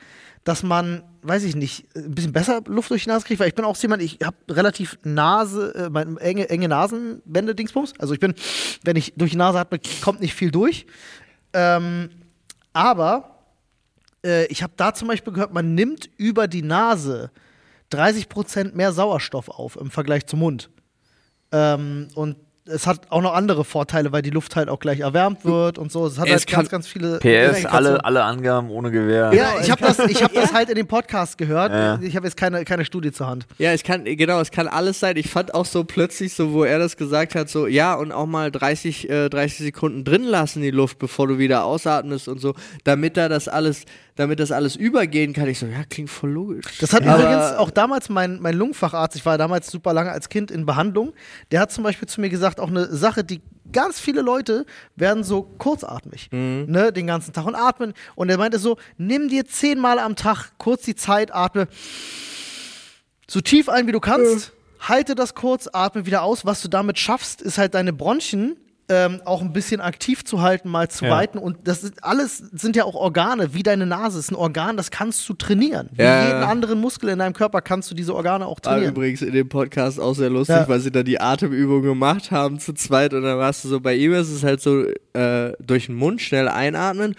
dass 0.48 0.62
man, 0.62 1.02
weiß 1.20 1.44
ich 1.44 1.54
nicht, 1.54 1.94
ein 1.94 2.14
bisschen 2.14 2.32
besser 2.32 2.62
Luft 2.64 2.88
durch 2.90 3.02
die 3.02 3.10
Nase 3.10 3.26
kriegt, 3.26 3.38
weil 3.38 3.48
ich 3.48 3.54
bin 3.54 3.66
auch 3.66 3.76
jemand, 3.76 4.02
ich 4.02 4.18
habe 4.24 4.38
relativ 4.48 4.98
Nase, 5.02 5.74
äh, 5.74 5.90
meine 5.90 6.18
enge, 6.20 6.48
enge 6.48 6.68
Nasenwände, 6.68 7.54
Dingsbums. 7.54 7.92
Also 7.98 8.14
ich 8.14 8.20
bin, 8.20 8.34
wenn 8.82 8.96
ich 8.96 9.12
durch 9.14 9.32
die 9.32 9.36
Nase 9.36 9.58
atme, 9.58 9.78
kommt 10.00 10.22
nicht 10.22 10.32
viel 10.32 10.50
durch. 10.50 10.86
Ähm, 11.52 12.08
aber 12.72 13.44
äh, 14.24 14.46
ich 14.46 14.62
habe 14.62 14.72
da 14.74 14.94
zum 14.94 15.08
Beispiel 15.08 15.34
gehört, 15.34 15.52
man 15.52 15.74
nimmt 15.74 16.08
über 16.16 16.48
die 16.48 16.62
Nase 16.62 17.30
30% 17.92 18.74
mehr 18.74 18.92
Sauerstoff 18.94 19.50
auf 19.50 19.76
im 19.76 19.90
Vergleich 19.90 20.24
zum 20.24 20.38
Mund. 20.38 20.70
Ähm, 21.52 22.08
und 22.14 22.36
es 22.68 22.87
hat 22.87 23.00
auch 23.10 23.22
noch 23.22 23.34
andere 23.34 23.64
Vorteile, 23.64 24.12
weil 24.12 24.22
die 24.22 24.30
Luft 24.30 24.56
halt 24.56 24.68
auch 24.68 24.78
gleich 24.78 25.00
erwärmt 25.00 25.44
wird 25.44 25.78
und 25.78 25.90
so. 25.90 26.06
Es 26.06 26.18
hat 26.18 26.26
Es 26.26 26.32
halt 26.32 26.46
ganz, 26.48 26.68
ganz 26.68 26.88
viele. 26.88 27.18
PS, 27.18 27.64
alle, 27.66 28.04
alle 28.04 28.25
Angaben 28.25 28.70
ohne 28.70 28.90
Gewehr. 28.90 29.32
Ja, 29.32 29.54
ich 29.60 29.70
habe 29.70 29.80
das, 29.82 29.98
ich 30.00 30.22
hab 30.22 30.32
das 30.32 30.52
halt 30.52 30.68
in 30.68 30.76
dem 30.76 30.87
Podcast 30.87 31.38
gehört. 31.38 31.72
Ja. 31.72 31.98
Ich 32.02 32.16
habe 32.16 32.26
jetzt 32.26 32.37
keine, 32.37 32.64
keine 32.64 32.84
Studie 32.84 33.12
zur 33.12 33.26
Hand. 33.26 33.46
Ja, 33.58 33.72
es 33.72 33.82
kann, 33.82 34.04
genau, 34.04 34.40
es 34.40 34.50
kann 34.50 34.68
alles 34.68 35.00
sein. 35.00 35.16
Ich 35.16 35.30
fand 35.30 35.54
auch 35.54 35.66
so 35.66 35.84
plötzlich, 35.84 36.34
so 36.34 36.52
wo 36.52 36.64
er 36.64 36.78
das 36.78 36.96
gesagt 36.96 37.34
hat, 37.34 37.48
so, 37.48 37.66
ja, 37.66 37.94
und 37.94 38.12
auch 38.12 38.26
mal 38.26 38.50
30, 38.50 39.08
äh, 39.08 39.28
30 39.28 39.58
Sekunden 39.58 40.04
drin 40.04 40.25
lassen 40.25 40.62
die 40.62 40.70
Luft, 40.70 40.98
bevor 40.98 41.26
du 41.26 41.38
wieder 41.38 41.64
ausatmest 41.64 42.28
und 42.28 42.40
so, 42.40 42.54
damit 42.84 43.16
da 43.16 43.28
das 43.28 43.48
alles, 43.48 43.84
damit 44.18 44.40
das 44.40 44.50
alles 44.50 44.75
übergehen 44.75 45.32
kann. 45.32 45.46
Ich 45.48 45.60
so, 45.60 45.66
ja, 45.66 45.84
klingt 45.88 46.10
voll 46.10 46.30
logisch. 46.30 46.78
Das 46.80 46.92
hat 46.92 47.06
Aber- 47.06 47.22
übrigens 47.22 47.52
auch 47.56 47.70
damals 47.70 48.08
mein, 48.08 48.40
mein 48.40 48.56
Lungenfacharzt, 48.56 49.14
ich 49.16 49.25
war 49.25 49.38
damals 49.38 49.70
super 49.70 49.92
lange 49.92 50.10
als 50.10 50.28
Kind 50.28 50.50
in 50.50 50.66
Behandlung, 50.66 51.12
der 51.52 51.60
hat 51.60 51.70
zum 51.70 51.84
Beispiel 51.84 52.08
zu 52.08 52.20
mir 52.20 52.28
gesagt, 52.28 52.58
auch 52.58 52.66
eine 52.68 52.87
Sache, 52.94 53.22
die 53.22 53.40
ganz 53.72 54.00
viele 54.00 54.22
Leute 54.22 54.66
werden 54.96 55.22
so 55.22 55.42
kurzatmig, 55.42 56.30
ne, 56.32 56.92
den 56.92 57.06
ganzen 57.06 57.32
Tag 57.32 57.46
und 57.46 57.54
atmen. 57.54 57.92
Und 58.16 58.28
er 58.28 58.38
meinte 58.38 58.58
so, 58.58 58.76
nimm 58.96 59.28
dir 59.28 59.46
zehnmal 59.46 59.98
am 60.00 60.16
Tag 60.16 60.50
kurz 60.58 60.82
die 60.82 60.96
Zeit, 60.96 61.32
atme 61.32 61.68
so 63.30 63.40
tief 63.40 63.68
ein, 63.68 63.87
wie 63.87 63.92
du 63.92 64.00
kannst, 64.00 64.52
halte 64.80 65.14
das 65.14 65.34
kurz, 65.34 65.68
atme 65.72 66.06
wieder 66.06 66.22
aus. 66.22 66.44
Was 66.44 66.60
du 66.62 66.68
damit 66.68 66.98
schaffst, 66.98 67.40
ist 67.42 67.58
halt 67.58 67.75
deine 67.75 67.92
Bronchien 67.92 68.56
ähm, 68.90 69.21
auch 69.26 69.42
ein 69.42 69.52
bisschen 69.52 69.80
aktiv 69.83 70.25
zu 70.25 70.40
halten, 70.40 70.68
mal 70.71 70.88
zu 70.88 71.04
Ja. 71.04 71.11
weiten. 71.11 71.37
Und 71.38 71.59
das 71.64 71.85
ist, 71.85 72.02
alles 72.02 72.38
sind 72.38 72.75
ja 72.75 72.85
auch 72.85 72.95
Organe, 72.95 73.52
wie 73.52 73.62
deine 73.62 73.85
Nase 73.85 74.18
ist 74.18 74.30
ein 74.30 74.35
Organ, 74.35 74.76
das 74.78 74.90
kannst 74.90 75.28
du 75.28 75.35
trainieren. 75.35 75.90
Wie 75.92 76.02
Ja. 76.02 76.26
jeden 76.26 76.42
anderen 76.42 76.80
Muskel 76.80 77.11
in 77.11 77.18
deinem 77.18 77.35
Körper 77.35 77.61
kannst 77.61 77.90
du 77.90 77.95
diese 77.95 78.14
Organe 78.14 78.47
auch 78.47 78.57
War 78.62 78.73
trainieren. 78.75 78.95
übrigens 78.95 79.21
in 79.23 79.33
dem 79.35 79.49
Podcast 79.49 80.00
auch 80.00 80.14
sehr 80.14 80.30
lustig, 80.30 80.57
Ja. 80.57 80.68
weil 80.68 80.80
sie 80.80 80.90
da 80.90 81.02
die 81.02 81.21
Atemübung 81.21 81.83
gemacht 81.83 82.30
haben 82.30 82.59
zu 82.61 82.73
zweit 82.73 83.12
und 83.12 83.23
dann 83.23 83.37
warst 83.38 83.62
du 83.64 83.68
so, 83.68 83.80
bei 83.80 83.95
ihm 83.95 84.14
ist 84.14 84.30
es 84.30 84.42
halt 84.42 84.61
so, 84.62 84.85
äh, 85.12 85.52
durch 85.61 85.87
den 85.87 85.95
Mund 85.97 86.23
schnell 86.23 86.49
einatmen, 86.49 87.14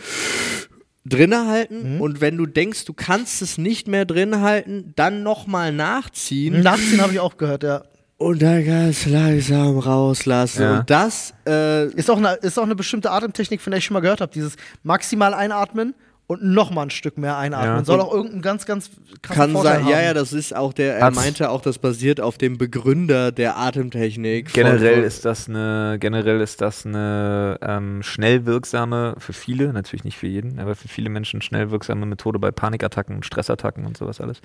drinne 1.05 1.47
halten 1.47 1.95
Mhm. 1.95 2.01
und 2.01 2.21
wenn 2.21 2.37
du 2.37 2.45
denkst, 2.45 2.85
du 2.85 2.93
kannst 2.93 3.41
es 3.41 3.57
nicht 3.57 3.87
mehr 3.87 4.05
drin 4.05 4.41
halten, 4.41 4.93
dann 4.95 5.23
nochmal 5.23 5.71
nachziehen 5.71 6.61
Nachziehen 6.61 7.01
habe 7.01 7.13
ich 7.13 7.19
auch 7.19 7.37
gehört, 7.37 7.63
ja. 7.63 7.83
Und 8.19 8.41
dann 8.41 8.63
ganz 8.65 9.05
langsam 9.07 9.79
rauslassen. 9.79 10.61
Ja. 10.61 10.79
Und 10.79 10.89
das, 10.89 11.33
äh, 11.47 11.85
Ist 11.93 12.11
auch, 12.11 12.17
eine, 12.17 12.33
ist 12.35 12.59
auch 12.59 12.63
eine 12.63 12.75
bestimmte 12.75 13.09
Atemtechnik, 13.11 13.61
von 13.61 13.71
der 13.71 13.79
ich 13.79 13.85
schon 13.85 13.93
mal 13.95 14.01
gehört 14.01 14.21
habe. 14.21 14.31
Dieses 14.31 14.55
maximal 14.83 15.33
einatmen 15.33 15.95
und 16.27 16.43
noch 16.43 16.69
mal 16.69 16.83
ein 16.83 16.89
Stück 16.91 17.17
mehr 17.17 17.37
einatmen. 17.37 17.77
Ja. 17.77 17.83
Soll 17.85 18.01
auch 18.01 18.13
irgendeinen 18.13 18.43
ganz, 18.43 18.67
ganz 18.67 18.91
kann 19.23 19.51
Vorteil 19.51 19.77
sein, 19.77 19.83
haben. 19.85 19.91
ja, 19.91 20.01
ja, 20.03 20.13
das 20.13 20.31
ist 20.31 20.55
auch 20.55 20.73
der, 20.73 20.97
er 20.97 21.05
Hat's- 21.05 21.15
meinte 21.15 21.49
auch, 21.49 21.61
das 21.61 21.79
basiert 21.79 22.21
auf 22.21 22.37
dem 22.37 22.59
Begründer 22.59 23.31
der 23.31 23.57
Atemtechnik. 23.57 24.53
Generell 24.53 24.95
Von- 24.97 25.03
ist 25.05 25.25
das 25.25 25.49
eine, 25.49 25.97
generell 25.99 26.39
ist 26.41 26.61
das 26.61 26.85
eine 26.85 27.57
ähm, 27.63 28.03
schnell 28.03 28.45
wirksame, 28.45 29.15
für 29.17 29.33
viele, 29.33 29.73
natürlich 29.73 30.03
nicht 30.03 30.17
für 30.19 30.27
jeden, 30.27 30.59
aber 30.59 30.75
für 30.75 30.87
viele 30.87 31.09
Menschen 31.09 31.41
schnell 31.41 31.71
wirksame 31.71 32.05
Methode 32.05 32.37
bei 32.37 32.51
Panikattacken 32.51 33.15
und 33.15 33.25
Stressattacken 33.25 33.85
und 33.87 33.97
sowas 33.97 34.21
alles. 34.21 34.39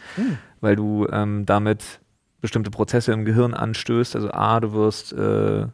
Weil 0.63 0.77
du 0.77 1.07
ähm, 1.13 1.45
damit 1.45 2.01
bestimmte 2.45 2.71
Prozesse 2.71 3.11
im 3.11 3.25
Gehirn 3.25 3.55
anstößt. 3.55 4.17
Also 4.17 4.31
A, 4.31 4.61
du 4.61 4.75
wirst, 4.75 5.15
äh, 5.15 5.67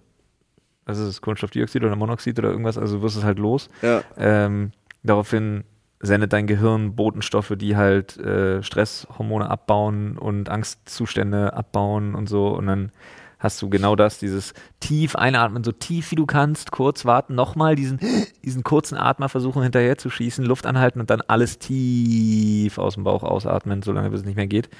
was 0.84 0.98
ist 0.98 1.04
es, 1.04 1.20
Kohlenstoffdioxid 1.20 1.82
oder 1.82 1.96
Monoxid 1.96 2.38
oder 2.38 2.48
irgendwas, 2.50 2.78
also 2.78 2.98
du 2.98 3.02
wirst 3.02 3.16
es 3.16 3.24
halt 3.24 3.40
los. 3.40 3.68
Ja. 3.82 4.04
Ähm, 4.16 4.70
daraufhin 5.02 5.64
sendet 5.98 6.32
dein 6.32 6.46
Gehirn 6.46 6.94
Botenstoffe, 6.94 7.54
die 7.56 7.76
halt 7.76 8.18
äh, 8.18 8.62
Stresshormone 8.62 9.50
abbauen 9.50 10.16
und 10.16 10.48
Angstzustände 10.48 11.54
abbauen 11.54 12.14
und 12.14 12.28
so. 12.28 12.50
Und 12.50 12.68
dann 12.68 12.92
hast 13.40 13.60
du 13.62 13.68
genau 13.68 13.96
das, 13.96 14.20
dieses 14.20 14.54
tief 14.78 15.16
einatmen, 15.16 15.64
so 15.64 15.72
tief 15.72 16.12
wie 16.12 16.16
du 16.16 16.24
kannst, 16.24 16.70
kurz 16.70 17.04
warten, 17.04 17.34
nochmal 17.34 17.74
diesen, 17.74 17.98
diesen 18.44 18.62
kurzen 18.62 18.96
Atmer 18.96 19.28
versuchen 19.28 19.64
hinterher 19.64 19.98
zu 19.98 20.08
schießen, 20.08 20.46
Luft 20.46 20.66
anhalten 20.66 21.00
und 21.00 21.10
dann 21.10 21.20
alles 21.22 21.58
tief 21.58 22.78
aus 22.78 22.94
dem 22.94 23.02
Bauch 23.02 23.24
ausatmen, 23.24 23.82
solange 23.82 24.10
bis 24.10 24.20
es 24.20 24.26
nicht 24.26 24.36
mehr 24.36 24.46
geht. 24.46 24.70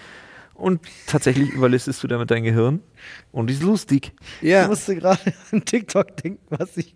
Und 0.60 0.80
tatsächlich 1.06 1.50
überlistest 1.50 2.02
du 2.02 2.06
damit 2.06 2.30
dein 2.30 2.44
Gehirn 2.44 2.80
und 3.32 3.50
ist 3.50 3.62
lustig. 3.62 4.12
Ich 4.42 4.50
ja. 4.50 4.68
musste 4.68 4.94
gerade 4.94 5.20
an 5.52 5.64
TikTok 5.64 6.16
denken, 6.18 6.44
was 6.50 6.76
ich, 6.76 6.94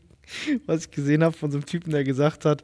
was 0.67 0.85
ich 0.85 0.91
gesehen 0.91 1.25
habe 1.25 1.35
von 1.37 1.51
so 1.51 1.57
einem 1.57 1.67
Typen, 1.67 1.91
der 1.91 2.05
gesagt 2.05 2.45
hat, 2.45 2.63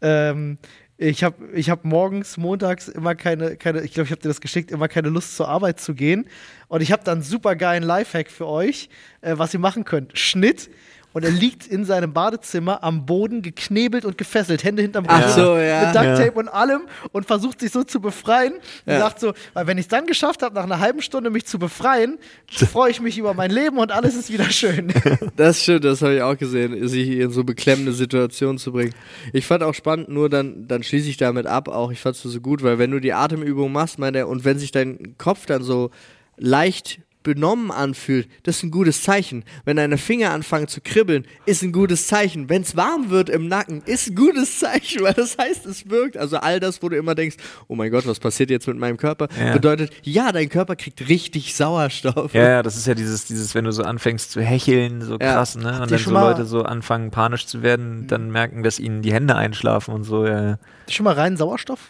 ähm, 0.00 0.58
ich 0.98 1.24
habe 1.24 1.36
ich 1.52 1.68
hab 1.68 1.84
morgens, 1.84 2.36
montags 2.36 2.88
immer 2.88 3.14
keine, 3.14 3.56
keine 3.56 3.82
ich 3.82 3.92
glaube, 3.92 4.06
ich 4.06 4.12
habe 4.12 4.22
dir 4.22 4.28
das 4.28 4.40
geschickt, 4.40 4.70
immer 4.70 4.88
keine 4.88 5.08
Lust 5.08 5.36
zur 5.36 5.48
Arbeit 5.48 5.80
zu 5.80 5.94
gehen. 5.94 6.26
Und 6.68 6.80
ich 6.80 6.92
habe 6.92 7.04
dann 7.04 7.18
einen 7.18 7.22
super 7.22 7.54
geilen 7.56 7.82
Lifehack 7.82 8.30
für 8.30 8.46
euch, 8.46 8.88
äh, 9.20 9.34
was 9.36 9.52
ihr 9.52 9.60
machen 9.60 9.84
könnt. 9.84 10.18
Schnitt. 10.18 10.70
Und 11.16 11.24
er 11.24 11.30
liegt 11.30 11.66
in 11.66 11.86
seinem 11.86 12.12
Badezimmer 12.12 12.84
am 12.84 13.06
Boden 13.06 13.40
geknebelt 13.40 14.04
und 14.04 14.18
gefesselt, 14.18 14.64
Hände 14.64 14.82
hinterm 14.82 15.06
Rücken, 15.06 15.30
so, 15.34 15.56
ja. 15.56 15.86
mit 15.86 15.94
Ducktape 15.94 16.38
und 16.38 16.48
allem 16.50 16.82
und 17.10 17.24
versucht 17.24 17.60
sich 17.60 17.72
so 17.72 17.84
zu 17.84 18.02
befreien. 18.02 18.52
Und 18.84 18.92
Ja. 18.92 18.98
sagt 18.98 19.20
so, 19.20 19.32
weil 19.54 19.66
wenn 19.66 19.78
ich 19.78 19.84
es 19.86 19.88
dann 19.88 20.06
geschafft 20.06 20.42
habe, 20.42 20.54
nach 20.54 20.64
einer 20.64 20.78
halben 20.78 21.00
Stunde 21.00 21.30
mich 21.30 21.46
zu 21.46 21.58
befreien, 21.58 22.18
freue 22.70 22.90
ich 22.90 23.00
mich 23.00 23.16
über 23.16 23.32
mein 23.32 23.50
Leben 23.50 23.78
und 23.78 23.92
alles 23.92 24.14
ist 24.14 24.30
wieder 24.30 24.50
schön. 24.50 24.92
Das 25.36 25.62
stimmt, 25.62 25.84
das 25.86 26.02
habe 26.02 26.16
ich 26.16 26.20
auch 26.20 26.36
gesehen, 26.36 26.86
sich 26.86 27.08
in 27.08 27.30
so 27.30 27.44
beklemmende 27.44 27.92
Situationen 27.94 28.58
zu 28.58 28.72
bringen. 28.72 28.94
Ich 29.32 29.46
fand 29.46 29.62
auch 29.62 29.72
spannend, 29.72 30.10
nur 30.10 30.28
dann, 30.28 30.68
dann 30.68 30.82
schließe 30.82 31.08
ich 31.08 31.16
damit 31.16 31.46
ab, 31.46 31.68
auch 31.68 31.92
ich 31.92 32.00
fand 32.00 32.16
es 32.16 32.22
so 32.24 32.40
gut, 32.42 32.62
weil 32.62 32.78
wenn 32.78 32.90
du 32.90 33.00
die 33.00 33.14
Atemübung 33.14 33.72
machst, 33.72 33.98
meint 33.98 34.16
er, 34.16 34.28
und 34.28 34.44
wenn 34.44 34.58
sich 34.58 34.70
dein 34.70 35.14
Kopf 35.16 35.46
dann 35.46 35.62
so 35.62 35.90
leicht 36.36 37.00
benommen 37.26 37.72
anfühlt, 37.72 38.28
das 38.44 38.58
ist 38.58 38.62
ein 38.62 38.70
gutes 38.70 39.02
Zeichen. 39.02 39.44
Wenn 39.64 39.76
deine 39.76 39.98
Finger 39.98 40.30
anfangen 40.30 40.68
zu 40.68 40.80
kribbeln, 40.80 41.26
ist 41.44 41.62
ein 41.64 41.72
gutes 41.72 42.06
Zeichen. 42.06 42.48
Wenn 42.48 42.62
es 42.62 42.76
warm 42.76 43.10
wird 43.10 43.28
im 43.28 43.48
Nacken, 43.48 43.82
ist 43.84 44.08
ein 44.10 44.14
gutes 44.14 44.60
Zeichen, 44.60 45.02
weil 45.02 45.12
das 45.12 45.36
heißt, 45.36 45.66
es 45.66 45.90
wirkt. 45.90 46.16
Also 46.16 46.36
all 46.36 46.60
das, 46.60 46.82
wo 46.84 46.88
du 46.88 46.96
immer 46.96 47.16
denkst, 47.16 47.36
oh 47.66 47.74
mein 47.74 47.90
Gott, 47.90 48.06
was 48.06 48.20
passiert 48.20 48.48
jetzt 48.50 48.68
mit 48.68 48.78
meinem 48.78 48.96
Körper, 48.96 49.26
Ja. 49.38 49.52
bedeutet, 49.52 49.90
ja, 50.04 50.30
dein 50.30 50.48
Körper 50.48 50.76
kriegt 50.76 51.08
richtig 51.08 51.56
Sauerstoff. 51.56 52.32
Ja, 52.32 52.48
ja, 52.48 52.62
das 52.62 52.76
ist 52.76 52.86
ja 52.86 52.94
dieses, 52.94 53.24
dieses, 53.24 53.56
wenn 53.56 53.64
du 53.64 53.72
so 53.72 53.82
anfängst 53.82 54.30
zu 54.30 54.40
hecheln, 54.40 55.02
so 55.02 55.18
Ja. 55.20 55.34
krass, 55.34 55.56
ne? 55.56 55.82
Und 55.82 55.90
dann 55.90 55.98
so 55.98 56.12
Leute 56.12 56.44
so 56.44 56.62
anfangen, 56.62 57.10
panisch 57.10 57.46
zu 57.46 57.62
werden, 57.62 58.06
dann 58.06 58.30
merken, 58.30 58.62
dass 58.62 58.78
ihnen 58.78 59.02
die 59.02 59.12
Hände 59.12 59.34
einschlafen 59.34 59.92
und 59.92 60.04
so, 60.04 60.24
ja. 60.24 60.42
ja. 60.50 60.58
Schon 60.88 61.02
mal 61.04 61.14
reinen 61.14 61.36
Sauerstoff 61.36 61.80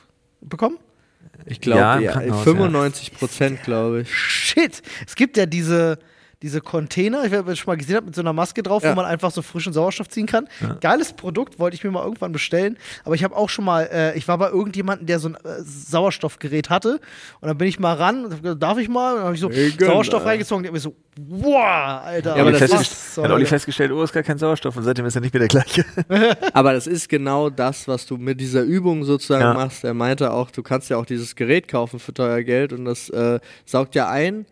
bekommen? 0.41 0.79
Ich 1.45 1.61
glaube, 1.61 1.81
Ja, 1.81 1.99
ja, 1.99 2.13
Krankenhaus, 2.13 2.45
95 2.45 3.15
Prozent, 3.15 3.63
glaube 3.63 4.03
ich. 4.03 4.15
Shit! 4.15 4.83
Es 5.07 5.15
gibt 5.15 5.37
ja 5.37 5.47
diese, 5.47 5.99
diese 6.47 6.61
Container, 6.61 7.25
ich 7.25 7.33
habe 7.33 7.57
schon 7.57 7.67
mal 7.73 7.77
gesehen, 7.77 7.97
hab, 7.97 8.05
mit 8.07 8.15
so 8.15 8.21
einer 8.21 8.33
Maske 8.33 8.63
drauf, 8.63 8.85
Ja. 8.85 8.93
wo 8.93 8.95
man 8.95 9.05
einfach 9.05 9.33
so 9.33 9.43
frischen 9.43 9.73
Sauerstoff 9.73 10.09
ziehen 10.09 10.27
kann. 10.27 10.47
Geiles 10.81 11.13
Produkt, 11.13 11.59
wollte 11.59 11.75
ich 11.75 11.83
mir 11.83 11.91
mal 11.91 12.05
irgendwann 12.05 12.31
bestellen. 12.31 12.79
Aber 13.05 13.17
ich 13.17 13.25
habe 13.25 13.35
auch 13.35 13.49
schon 13.49 13.65
mal, 13.65 13.89
äh, 13.93 14.17
ich 14.17 14.29
war 14.29 14.39
bei 14.39 14.49
irgendjemandem, 14.49 15.07
der 15.09 15.19
so 15.19 15.29
ein 15.31 15.35
äh, 15.35 15.39
Sauerstoffgerät 15.63 16.71
hatte. 16.71 17.01
Und 17.41 17.49
dann 17.49 17.59
bin 17.59 17.67
ich 17.67 17.79
mal 17.81 17.95
ran 17.95 18.25
und 18.27 18.33
hab 18.33 18.43
gesagt, 18.43 18.63
darf 18.63 18.79
ich 18.79 18.89
mal? 18.89 19.13
Und 19.13 19.17
dann 19.19 19.25
habe 19.27 19.35
ich 19.35 19.41
so 19.41 19.49
gönn, 19.49 19.73
Sauerstoff 19.89 20.21
Alter. 20.21 20.31
reingezogen. 20.31 20.63
Der 20.63 20.71
hat 20.71 20.75
mir 20.75 20.81
so, 20.81 20.95
wow, 21.17 22.03
Alter. 22.05 22.37
Ja, 22.37 22.43
aber 22.43 22.53
das 22.53 23.15
zur 23.15 23.25
hat 23.25 23.31
Olli 23.33 23.47
festgestellt, 23.47 23.91
oh, 23.91 24.03
ist 24.03 24.13
gar 24.13 24.23
kein 24.23 24.39
Sauerstoff 24.39 24.77
und 24.77 24.85
seitdem 24.85 25.07
ist 25.07 25.15
er 25.17 25.21
nicht 25.23 25.35
mehr 25.35 25.41
der 25.41 25.49
gleiche. 25.49 25.85
Aber 26.53 26.73
das 26.73 26.87
ist 26.87 27.09
genau 27.09 27.51
das, 27.51 27.89
was 27.89 28.07
du 28.07 28.17
mit 28.17 28.41
dieser 28.41 28.63
Übung 28.63 29.05
sozusagen 29.05 29.43
Ja. 29.43 29.55
machst. 29.55 29.83
Er 29.85 29.95
meinte 29.95 30.33
auch, 30.33 30.51
du 30.51 30.63
kannst 30.63 30.91
ja 30.91 30.97
auch 30.97 31.07
dieses 31.07 31.35
Gerät 31.35 31.69
kaufen 31.69 31.99
für 31.99 32.15
teuer 32.15 32.43
Geld 32.43 32.73
und 32.73 32.85
das 32.85 33.09
äh, 33.11 33.41
saugt 33.65 33.95
ja 33.95 34.09
ein 34.09 34.47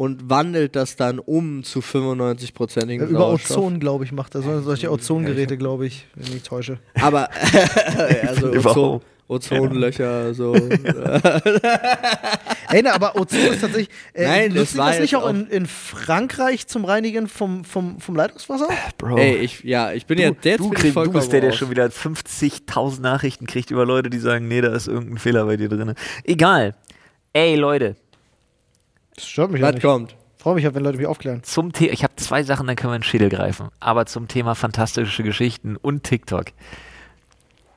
und 0.00 0.30
wandelt 0.30 0.76
das 0.76 0.96
dann 0.96 1.18
um 1.18 1.62
zu 1.62 1.80
95-prozentigen 1.80 3.08
Über 3.08 3.18
Sauerstoff. 3.18 3.58
Ozon, 3.58 3.80
glaube 3.80 4.04
ich, 4.04 4.12
macht 4.12 4.34
er 4.34 4.40
so, 4.40 4.62
solche 4.62 4.90
Ozongeräte, 4.90 5.58
glaube 5.58 5.86
ich, 5.86 6.06
wenn 6.14 6.24
ich 6.24 6.32
mich 6.32 6.42
täusche. 6.42 6.78
Aber 6.94 7.28
also 8.26 8.50
Ozon. 8.50 9.02
Ozonlöcher, 9.28 10.32
so. 10.32 10.54
Ey, 12.70 12.82
ne, 12.82 12.94
aber 12.94 13.14
Ozon 13.14 13.40
ist 13.40 13.60
tatsächlich. 13.60 13.90
Äh, 14.14 14.26
Nein, 14.26 14.54
das 14.54 14.74
war 14.74 14.88
das 14.88 15.00
nicht 15.00 15.14
auch 15.16 15.28
in, 15.28 15.46
in 15.48 15.66
Frankreich 15.66 16.66
zum 16.66 16.86
Reinigen 16.86 17.28
vom, 17.28 17.66
vom, 17.66 18.00
vom 18.00 18.16
Leitungswasser? 18.16 18.68
Bro. 18.96 19.18
Ey, 19.18 19.36
ich, 19.36 19.62
ja, 19.64 19.92
ich 19.92 20.06
bin 20.06 20.16
du, 20.16 20.22
jetzt, 20.22 20.42
jetzt 20.46 20.60
du, 20.60 20.70
krieg, 20.70 20.94
du 20.94 21.12
bist 21.12 21.30
der, 21.30 21.42
der 21.42 21.50
raus. 21.50 21.58
schon 21.58 21.68
wieder 21.68 21.84
50.000 21.84 23.02
Nachrichten 23.02 23.46
kriegt 23.46 23.70
über 23.70 23.84
Leute, 23.84 24.08
die 24.08 24.18
sagen, 24.18 24.48
nee, 24.48 24.62
da 24.62 24.74
ist 24.74 24.88
irgendein 24.88 25.18
Fehler 25.18 25.44
bei 25.44 25.58
dir 25.58 25.68
drin. 25.68 25.92
Egal. 26.24 26.74
Ey, 27.34 27.54
Leute, 27.54 27.96
Das 29.20 29.28
stört 29.28 29.50
mich 29.50 29.60
ja 29.60 29.68
Was 29.68 29.74
nicht. 29.74 29.82
kommt? 29.84 30.16
Freue 30.38 30.54
mich, 30.54 30.64
ja, 30.64 30.74
wenn 30.74 30.82
Leute 30.82 30.96
mich 30.96 31.06
aufklären. 31.06 31.42
zum 31.42 31.72
Thema, 31.74 31.92
ich 31.92 32.02
habe 32.02 32.16
zwei 32.16 32.42
Sachen, 32.42 32.66
dann 32.66 32.74
können 32.74 32.92
wir 32.92 32.96
in 32.96 33.02
den 33.02 33.06
Schädel 33.06 33.28
greifen. 33.28 33.68
Aber 33.78 34.06
zum 34.06 34.28
Thema 34.28 34.54
fantastische 34.54 35.22
Geschichten 35.22 35.76
und 35.76 36.04
TikTok. 36.04 36.46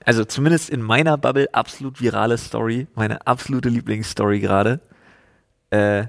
Also 0.06 0.24
zumindest 0.24 0.70
in 0.70 0.82
meiner 0.82 1.18
Bubble 1.18 1.54
absolut 1.54 2.00
virale 2.00 2.38
Story, 2.38 2.88
meine 2.96 3.28
absolute 3.28 3.68
Lieblingsstory 3.68 4.40
gerade. 4.40 4.80
Äh, 5.70 6.06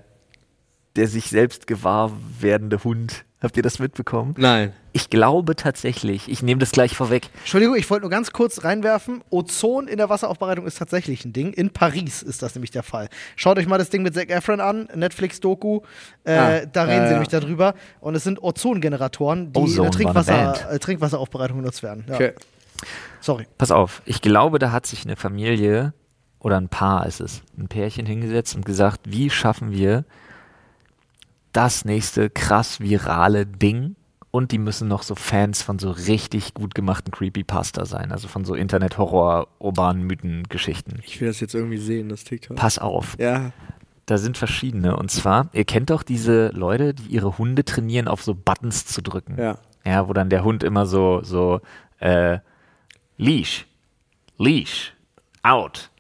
der 0.95 1.09
sich 1.09 1.27
selbst 1.27 1.67
gewahr 1.67 2.13
werdende 2.39 2.85
Hund. 2.85 3.25
Habt 3.45 3.57
ihr 3.59 3.63
das 3.63 3.79
mitbekommen? 3.79 4.35
Nein. 4.39 4.73
Ich 4.93 5.11
glaube 5.11 5.55
tatsächlich, 5.55 6.31
ich 6.31 6.43
nehme 6.43 6.61
das 6.61 6.71
gleich 6.71 6.97
vorweg. 6.97 7.29
Entschuldigung, 7.41 7.77
ich 7.77 7.89
wollte 7.91 8.03
nur 8.03 8.11
ganz 8.11 8.33
kurz 8.33 8.65
reinwerfen. 8.65 9.23
Ozon 9.29 9.87
in 9.87 9.99
der 9.99 10.09
Wasseraufbereitung 10.09 10.67
ist 10.67 10.79
tatsächlich 10.79 11.25
ein 11.25 11.33
Ding. 11.33 11.53
In 11.53 11.71
Paris 11.71 12.23
ist 12.23 12.43
das 12.43 12.55
nämlich 12.55 12.71
der 12.71 12.83
Fall. 12.83 13.09
Schaut 13.37 13.59
euch 13.59 13.67
mal 13.67 13.77
das 13.77 13.91
Ding 13.91 14.03
mit 14.03 14.15
Zac 14.15 14.31
Efron 14.31 14.61
an, 14.61 14.89
Netflix-Doku. 14.95 15.81
Äh, 16.25 16.33
Ah, 16.33 16.67
da 16.67 16.85
reden 16.85 16.97
ja, 16.97 17.03
sie 17.03 17.05
ja. 17.05 17.11
nämlich 17.13 17.29
darüber. 17.29 17.75
Und 18.01 18.15
es 18.15 18.25
sind 18.25 18.43
Ozongeneratoren, 18.43 19.53
die 19.53 19.61
Ozone 19.61 19.77
in 19.77 19.83
der 19.83 19.91
Trinkwasser, 19.91 20.73
äh, 20.73 20.79
Trinkwasseraufbereitung 20.79 21.59
genutzt 21.59 21.83
werden. 21.83 22.05
Ja. 22.09 22.15
Okay. 22.15 22.33
Sorry. 23.21 23.47
Pass 23.59 23.71
auf, 23.71 24.01
ich 24.07 24.23
glaube, 24.23 24.59
da 24.59 24.73
hat 24.73 24.87
sich 24.87 25.05
eine 25.05 25.17
Familie 25.17 25.93
oder 26.39 26.57
ein 26.57 26.69
Paar 26.69 27.07
ist 27.07 27.21
es, 27.21 27.43
ein 27.59 27.69
Pärchen 27.69 28.07
hingesetzt 28.07 28.55
und 28.55 28.65
gesagt, 28.65 29.01
wie 29.05 29.29
schaffen 29.31 29.71
wir 29.73 30.05
das 31.55 31.85
nächste 31.87 32.29
krass 32.29 32.81
virale 32.81 33.47
Ding? 33.47 33.97
Und 34.31 34.51
die 34.51 34.59
müssen 34.59 34.89
noch 34.89 35.05
so 35.05 35.15
Fans 35.15 35.63
von 35.63 35.79
so 35.79 35.93
richtig 35.93 36.55
gut 36.55 36.75
gemachten 36.75 37.13
Creepypasta 37.13 37.85
sein, 37.87 38.11
also 38.11 38.27
von 38.27 38.45
so 38.45 38.57
Internet-Horror, 38.57 39.47
urbanen 39.61 40.03
Mythen-Geschichten. 40.09 40.99
Ich 41.05 41.21
will 41.21 41.29
das 41.29 41.39
jetzt 41.39 41.55
irgendwie 41.55 41.79
sehen, 41.79 42.09
das 42.09 42.25
TikTok. 42.25 42.57
Pass 42.57 42.81
auf, 42.81 43.17
Ja. 43.21 43.53
da 44.07 44.19
sind 44.19 44.37
verschiedene. 44.37 44.97
Und 44.97 45.13
zwar, 45.13 45.51
ihr 45.53 45.65
kennt 45.65 45.91
doch 45.91 46.03
diese 46.03 46.49
Leute, 46.49 46.95
die 46.95 47.05
ihre 47.15 47.39
Hunde 47.39 47.65
trainieren, 47.65 48.09
auf 48.09 48.25
so 48.25 48.35
Buttons 48.35 48.87
zu 48.87 49.03
drücken. 49.03 49.37
Ja. 49.39 49.59
Ja, 49.87 50.09
wo 50.09 50.13
dann 50.13 50.31
der 50.31 50.43
Hund 50.43 50.65
immer 50.65 50.87
so, 50.87 51.23
so, 51.23 51.61
äh, 52.01 52.39
Leash, 53.17 53.67
Leash, 54.39 54.95
out, 55.45 55.91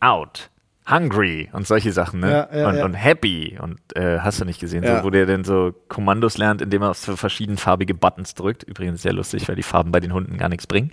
out, 0.00 0.48
hungry 0.90 1.48
und 1.52 1.66
solche 1.66 1.92
Sachen, 1.92 2.20
ne? 2.20 2.30
Ja, 2.30 2.58
ja, 2.58 2.68
und, 2.68 2.76
ja. 2.76 2.84
und 2.84 2.94
happy 2.94 3.58
und 3.60 3.78
äh, 3.96 4.18
hast 4.20 4.40
du 4.40 4.44
nicht 4.44 4.60
gesehen, 4.60 4.84
so, 4.84 5.04
wo 5.04 5.10
der 5.10 5.26
dann 5.26 5.44
so 5.44 5.74
Kommandos 5.88 6.38
lernt, 6.38 6.62
indem 6.62 6.82
er 6.82 6.90
auf 6.90 6.98
so 6.98 7.16
verschiedenfarbige 7.16 7.94
Buttons 7.94 8.34
drückt. 8.34 8.62
Übrigens 8.62 9.02
sehr 9.02 9.12
lustig, 9.12 9.48
weil 9.48 9.56
die 9.56 9.62
Farben 9.62 9.92
bei 9.92 10.00
den 10.00 10.12
Hunden 10.12 10.38
gar 10.38 10.48
nichts 10.48 10.66
bringen. 10.66 10.92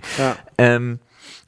Ähm, 0.58 0.98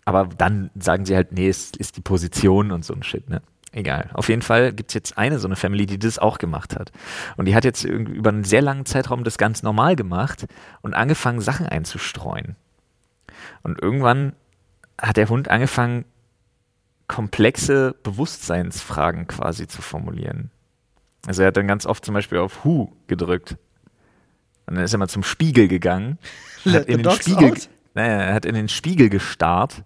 aber 0.05 0.27
dann 0.27 0.71
sagen 0.79 1.05
sie 1.05 1.15
halt, 1.15 1.33
nee, 1.33 1.49
es 1.49 1.73
ist 1.73 1.97
die 1.97 2.01
Position 2.01 2.73
und 2.73 2.85
so 2.85 2.95
ein 2.95 3.03
Shit, 3.03 3.29
ne? 3.29 3.43
Egal. 3.73 4.09
Auf 4.15 4.31
jeden 4.31 4.41
Fall 4.41 4.73
gibt 4.73 4.91
es 4.91 4.95
jetzt 4.95 5.19
eine 5.19 5.39
so 5.39 5.47
eine 5.47 5.57
Family, 5.57 5.85
die 5.85 5.99
das 5.99 6.19
auch 6.19 6.39
gemacht 6.39 6.75
hat. 6.75 6.91
Und 7.37 7.45
die 7.45 7.55
hat 7.55 7.65
jetzt 7.65 7.85
über 7.85 8.31
einen 8.31 8.45
sehr 8.45 8.63
langen 8.63 8.87
Zeitraum 8.87 9.25
das 9.25 9.37
ganz 9.37 9.63
normal 9.63 9.95
gemacht 9.95 10.47
und 10.81 10.95
angefangen, 10.95 11.43
Sachen 11.43 11.67
einzustreuen. 11.67 12.57
Und 13.63 13.81
irgendwann 13.81 14.33
hat 15.01 15.19
der 15.19 15.29
Hund 15.29 15.49
angefangen, 15.49 16.07
komplexe 17.09 17.95
Bewusstseinsfragen 18.03 19.27
quasi 19.27 19.67
zu 19.67 19.83
formulieren. 19.83 20.51
Also 21.27 21.43
er 21.43 21.49
hat 21.49 21.57
dann 21.57 21.67
ganz 21.67 21.85
oft 21.87 22.05
zum 22.05 22.15
Beispiel 22.15 22.39
auf 22.39 22.65
Who 22.65 22.93
gedrückt. 23.07 23.57
Und 24.67 24.77
dann 24.77 24.85
ist 24.85 24.93
er 24.93 24.99
mal 24.99 25.09
zum 25.09 25.23
Spiegel 25.23 25.67
gegangen. 25.69 26.19
Hat 26.65 26.87
in 26.87 27.03
den 27.03 27.11
Spiegel, 27.13 27.55
naja, 27.95 28.13
er 28.23 28.35
hat 28.35 28.45
in 28.45 28.55
den 28.55 28.69
Spiegel 28.69 29.09
gestarrt 29.09 29.83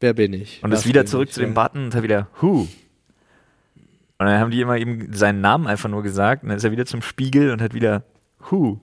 Wer 0.00 0.14
bin 0.14 0.32
ich? 0.32 0.62
und 0.62 0.72
ist 0.72 0.86
wieder 0.86 1.04
zurück 1.06 1.28
ich? 1.28 1.34
zu 1.34 1.40
dem 1.40 1.54
Ja. 1.54 1.62
Button 1.62 1.84
und 1.86 1.94
hat 1.94 2.02
wieder 2.02 2.28
Who. 2.40 2.68
Und 4.18 4.26
dann 4.26 4.38
haben 4.38 4.50
die 4.50 4.60
immer 4.60 4.76
ihm 4.76 5.12
seinen 5.14 5.40
Namen 5.40 5.66
einfach 5.66 5.88
nur 5.88 6.02
gesagt 6.02 6.42
und 6.42 6.50
dann 6.50 6.58
ist 6.58 6.64
er 6.64 6.70
wieder 6.72 6.86
zum 6.86 7.00
Spiegel 7.02 7.52
und 7.52 7.62
hat 7.62 7.72
wieder 7.74 8.04
Who. 8.50 8.80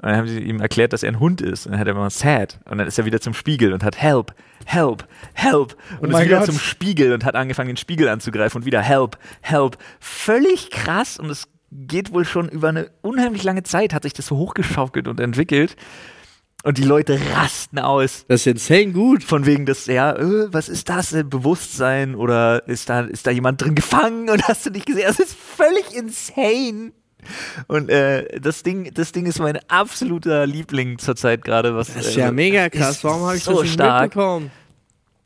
Und 0.00 0.08
dann 0.08 0.16
haben 0.16 0.28
sie 0.28 0.38
ihm 0.38 0.60
erklärt, 0.60 0.92
dass 0.92 1.02
er 1.02 1.10
ein 1.10 1.18
Hund 1.20 1.40
ist. 1.40 1.66
Und 1.66 1.72
dann 1.72 1.80
hat 1.80 1.88
er 1.88 1.94
immer 1.94 2.08
sad. 2.10 2.60
Und 2.70 2.78
dann 2.78 2.86
ist 2.86 2.98
er 2.98 3.04
wieder 3.04 3.20
zum 3.20 3.34
Spiegel 3.34 3.72
und 3.72 3.82
hat 3.82 4.00
Help, 4.00 4.32
Help, 4.64 5.06
Help. 5.34 5.76
Und 6.00 6.14
Oh 6.14 6.18
ist 6.18 6.24
wieder 6.24 6.38
Gott. 6.38 6.46
zum 6.46 6.58
Spiegel 6.58 7.12
und 7.12 7.24
hat 7.24 7.34
angefangen, 7.34 7.68
den 7.68 7.76
Spiegel 7.76 8.08
anzugreifen 8.08 8.60
und 8.60 8.66
wieder 8.66 8.80
Help, 8.80 9.18
Help. 9.40 9.76
Völlig 9.98 10.70
krass 10.70 11.18
und 11.18 11.30
es 11.30 11.48
geht 11.70 12.12
wohl 12.12 12.24
schon 12.24 12.48
über 12.48 12.68
eine 12.68 12.90
unheimlich 13.02 13.42
lange 13.42 13.62
Zeit, 13.62 13.92
hat 13.92 14.04
sich 14.04 14.12
das 14.14 14.26
so 14.26 14.36
hochgeschaukelt 14.36 15.08
und 15.08 15.20
entwickelt. 15.20 15.76
Und 16.64 16.76
die 16.76 16.84
Leute 16.84 17.18
rasten 17.34 17.78
aus. 17.78 18.24
Das 18.26 18.40
ist 18.40 18.46
insane 18.46 18.92
gut. 18.92 19.22
Von 19.22 19.46
wegen 19.46 19.64
des, 19.64 19.86
ja, 19.86 20.12
äh, 20.16 20.52
was 20.52 20.68
ist 20.68 20.88
das 20.88 21.10
denn? 21.10 21.30
Bewusstsein 21.30 22.16
oder 22.16 22.66
ist 22.66 22.88
da, 22.88 23.00
ist 23.02 23.26
da 23.26 23.30
jemand 23.30 23.62
drin 23.62 23.74
gefangen 23.76 24.28
und 24.30 24.46
hast 24.48 24.66
du 24.66 24.70
nicht 24.70 24.86
gesehen? 24.86 25.04
Das 25.06 25.20
ist 25.20 25.34
völlig 25.36 25.94
insane. 25.94 26.92
Und 27.66 27.90
äh, 27.90 28.40
das 28.40 28.62
Ding, 28.62 28.92
das 28.94 29.12
Ding 29.12 29.26
ist 29.26 29.38
mein 29.38 29.58
absoluter 29.68 30.46
Liebling 30.46 30.98
zurzeit 30.98 31.44
gerade. 31.44 31.74
Was 31.74 31.94
Das 31.94 32.06
ist 32.06 32.16
äh, 32.16 32.20
ja 32.20 32.32
mega 32.32 32.68
krass. 32.70 33.02
Warum 33.04 33.22
habe 33.22 33.36
ich 33.36 33.44
so 33.44 33.52
das 33.52 33.62
nicht 33.62 33.72
stark. 33.74 34.02
mitbekommen? 34.02 34.50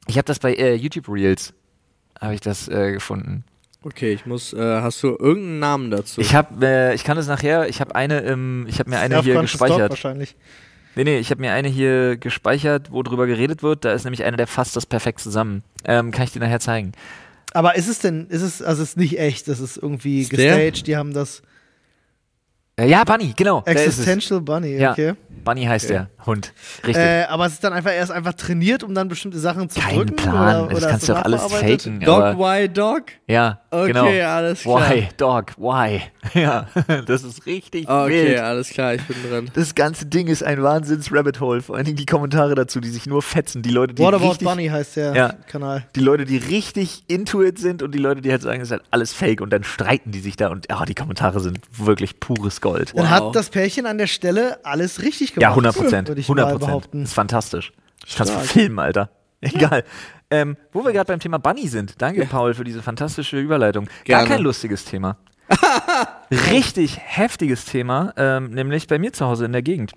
Ich 0.06 0.16
habe 0.16 0.24
das 0.26 0.38
bei 0.38 0.54
äh, 0.54 0.74
YouTube 0.74 1.08
Reels 1.08 1.54
habe 2.20 2.34
ich 2.34 2.40
das 2.40 2.68
äh, 2.68 2.92
gefunden. 2.92 3.44
Okay, 3.82 4.12
ich 4.12 4.26
muss. 4.26 4.52
Äh, 4.52 4.80
hast 4.80 5.02
du 5.02 5.08
irgendeinen 5.08 5.58
Namen 5.58 5.90
dazu? 5.90 6.20
Ich 6.20 6.34
habe, 6.34 6.64
äh, 6.64 6.94
ich 6.94 7.02
kann 7.02 7.16
das 7.16 7.26
nachher. 7.26 7.68
Ich 7.68 7.80
habe 7.80 7.94
eine, 7.96 8.20
im, 8.20 8.66
ich 8.68 8.78
habe 8.78 8.90
mir 8.90 9.00
eine 9.00 9.20
hier 9.22 9.40
gespeichert. 9.40 9.90
wahrscheinlich. 9.90 10.36
Nee, 10.94 11.04
nee, 11.04 11.18
ich 11.18 11.30
habe 11.30 11.40
mir 11.40 11.52
eine 11.52 11.68
hier 11.68 12.16
gespeichert, 12.16 12.92
wo 12.92 13.02
drüber 13.02 13.26
geredet 13.26 13.62
wird. 13.62 13.84
Da 13.84 13.92
ist 13.92 14.04
nämlich 14.04 14.24
eine, 14.24 14.36
der 14.36 14.46
fasst 14.46 14.76
das 14.76 14.86
perfekt 14.86 15.20
zusammen. 15.20 15.64
Ähm, 15.84 16.10
kann 16.10 16.24
ich 16.24 16.32
dir 16.32 16.40
nachher 16.40 16.60
zeigen. 16.60 16.92
Aber 17.54 17.74
ist 17.76 17.88
es 17.88 17.98
denn, 17.98 18.26
ist 18.28 18.42
es, 18.42 18.62
also 18.62 18.82
es 18.82 18.90
ist 18.90 18.96
nicht 18.96 19.18
echt, 19.18 19.48
das 19.48 19.58
ist 19.58 19.76
irgendwie 19.78 20.20
Ist 20.20 20.32
der? 20.32 20.56
gestaged, 20.56 20.86
die 20.86 20.96
haben 20.96 21.12
das 21.12 21.42
ja, 22.80 23.04
Bunny, 23.04 23.32
genau. 23.36 23.60
ist. 23.60 23.66
Existential 23.68 24.40
Bunny, 24.40 24.76
Ja. 24.78 24.92
okay. 24.92 25.14
Bunny 25.44 25.64
heißt 25.64 25.90
der 25.90 26.08
Hund. 26.24 26.52
Richtig. 26.86 27.04
Äh, 27.04 27.24
aber 27.24 27.46
es 27.46 27.54
ist 27.54 27.64
dann 27.64 27.72
einfach 27.72 27.90
erst 27.92 28.12
einfach 28.12 28.32
trainiert, 28.34 28.84
um 28.84 28.94
dann 28.94 29.08
bestimmte 29.08 29.40
Sachen 29.40 29.68
zu 29.68 29.80
Kein 29.80 29.96
drücken? 29.96 30.14
Plan. 30.14 30.66
Oder, 30.66 30.68
das 30.68 30.76
oder 30.78 30.86
kannst 30.90 31.02
ist 31.02 31.08
du 31.08 31.12
doch 31.14 31.24
alles 31.24 31.42
faken. 31.42 32.00
Dog, 32.00 32.38
why 32.38 32.68
Dog? 32.68 33.02
ja, 33.26 33.58
Okay, 33.72 33.86
genau. 33.92 34.28
alles 34.28 34.60
klar. 34.60 34.88
Why, 34.90 35.08
Dog, 35.16 35.46
why? 35.56 36.00
Ja, 36.34 36.68
das 37.06 37.24
ist 37.24 37.44
richtig 37.46 37.88
Okay, 37.88 38.28
wild. 38.28 38.38
alles 38.38 38.68
klar, 38.70 38.94
ich 38.94 39.02
bin 39.02 39.16
drin. 39.28 39.50
Das 39.54 39.74
ganze 39.74 40.06
Ding 40.06 40.28
ist 40.28 40.44
ein 40.44 40.62
Wahnsinns-Rabbit-Hole. 40.62 41.60
Vor 41.62 41.74
allen 41.74 41.84
Dingen 41.86 41.96
die 41.96 42.06
Kommentare 42.06 42.54
dazu, 42.54 42.78
die 42.80 42.88
sich 42.90 43.06
nur 43.06 43.20
fetzen. 43.22 43.62
Die 43.62 43.70
Leute, 43.70 43.94
die 43.94 44.02
What 44.02 44.14
About 44.14 44.36
Bunny 44.44 44.68
heißt 44.68 44.94
der 44.96 45.14
Ja. 45.16 45.32
Kanal. 45.48 45.84
die 45.96 46.00
Leute, 46.00 46.24
die 46.24 46.36
richtig 46.36 47.02
into 47.08 47.42
it 47.42 47.58
sind 47.58 47.82
und 47.82 47.92
die 47.92 47.98
Leute, 47.98 48.20
die 48.20 48.30
halt 48.30 48.42
sagen, 48.42 48.60
es 48.60 48.68
ist 48.68 48.72
halt 48.72 48.82
alles 48.92 49.12
fake 49.12 49.40
und 49.40 49.50
dann 49.52 49.64
streiten 49.64 50.12
die 50.12 50.20
sich 50.20 50.36
da 50.36 50.48
und 50.48 50.70
ah, 50.70 50.84
die 50.84 50.94
Kommentare 50.94 51.40
sind 51.40 51.58
wirklich 51.76 52.20
pures 52.20 52.60
Gold. 52.62 52.92
Dann 52.96 53.04
Wow. 53.04 53.10
hat 53.10 53.36
das 53.36 53.50
Pärchen 53.50 53.84
an 53.84 53.98
der 53.98 54.06
Stelle 54.06 54.64
alles 54.64 55.02
richtig 55.02 55.34
gemacht. 55.34 55.42
Ja, 55.42 55.50
100 55.50 55.76
Prozent. 55.76 56.08
Würde 56.08 56.20
ich 56.22 56.26
100 56.26 56.58
mal 56.60 56.78
Prozent. 56.78 57.04
Ist 57.04 57.12
fantastisch. 57.12 57.72
Kannst 58.16 58.32
du 58.32 58.36
Stark. 58.38 58.46
filmen, 58.46 58.78
Alter. 58.78 59.10
Egal. 59.42 59.84
Ähm, 60.30 60.56
wo 60.72 60.82
wir 60.84 60.92
gerade 60.92 61.08
beim 61.08 61.20
Thema 61.20 61.38
Bunny 61.38 61.68
sind. 61.68 62.00
Danke, 62.00 62.24
Paul, 62.24 62.54
für 62.54 62.64
diese 62.64 62.80
fantastische 62.80 63.38
Überleitung. 63.38 63.84
Gar 64.06 64.20
Gerne. 64.20 64.28
kein 64.28 64.40
lustiges 64.40 64.86
Thema. 64.86 65.18
Richtig 66.30 66.98
heftiges 66.98 67.66
Thema, 67.66 68.14
ähm, 68.16 68.50
nämlich 68.50 68.86
bei 68.86 68.98
mir 68.98 69.12
zu 69.12 69.26
Hause 69.26 69.44
in 69.44 69.52
der 69.52 69.62
Gegend. 69.62 69.92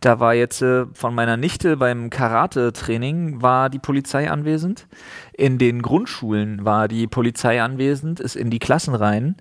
Da 0.00 0.18
war 0.20 0.34
jetzt 0.34 0.62
äh, 0.62 0.86
von 0.94 1.14
meiner 1.14 1.36
Nichte 1.36 1.76
beim 1.76 2.10
Karate-Training 2.10 3.42
war 3.42 3.70
die 3.70 3.78
Polizei 3.78 4.30
anwesend. 4.30 4.86
In 5.34 5.58
den 5.58 5.82
Grundschulen 5.82 6.64
war 6.64 6.88
die 6.88 7.06
Polizei 7.06 7.62
anwesend, 7.62 8.20
ist 8.20 8.36
in 8.36 8.50
die 8.50 8.58
Klassen 8.58 8.94
rein. 8.94 9.36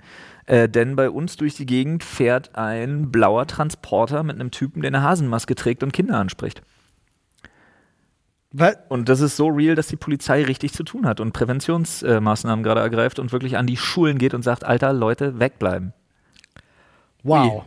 Äh, 0.46 0.68
denn 0.70 0.96
bei 0.96 1.10
uns 1.10 1.38
durch 1.38 1.56
die 1.56 1.66
Gegend 1.66 2.04
fährt 2.04 2.56
ein 2.56 3.12
blauer 3.12 3.48
Transporter 3.48 4.24
mit 4.24 4.36
einem 4.36 4.52
Typen, 4.52 4.82
der 4.82 4.90
eine 4.90 5.04
Hasenmaske 5.04 5.56
trägt 5.56 5.84
und 5.84 5.94
Kinder 5.94 6.18
anspricht. 6.18 6.62
Weil, 8.54 8.78
Und 8.90 9.08
das 9.08 9.22
ist 9.22 9.38
so 9.38 9.48
real, 9.48 9.76
dass 9.76 9.88
die 9.88 9.96
Polizei 9.96 10.44
richtig 10.44 10.74
zu 10.74 10.84
tun 10.84 11.06
hat 11.06 11.20
und 11.20 11.32
Präventionsmaßnahmen 11.32 12.64
gerade 12.64 12.82
ergreift 12.82 13.18
und 13.20 13.32
wirklich 13.32 13.58
an 13.58 13.66
die 13.66 13.78
Schulen 13.78 14.18
geht 14.18 14.34
und 14.34 14.42
sagt, 14.42 14.66
Alter, 14.66 14.92
Leute, 14.92 15.40
wegbleiben. 15.40 15.94
wow. 17.24 17.64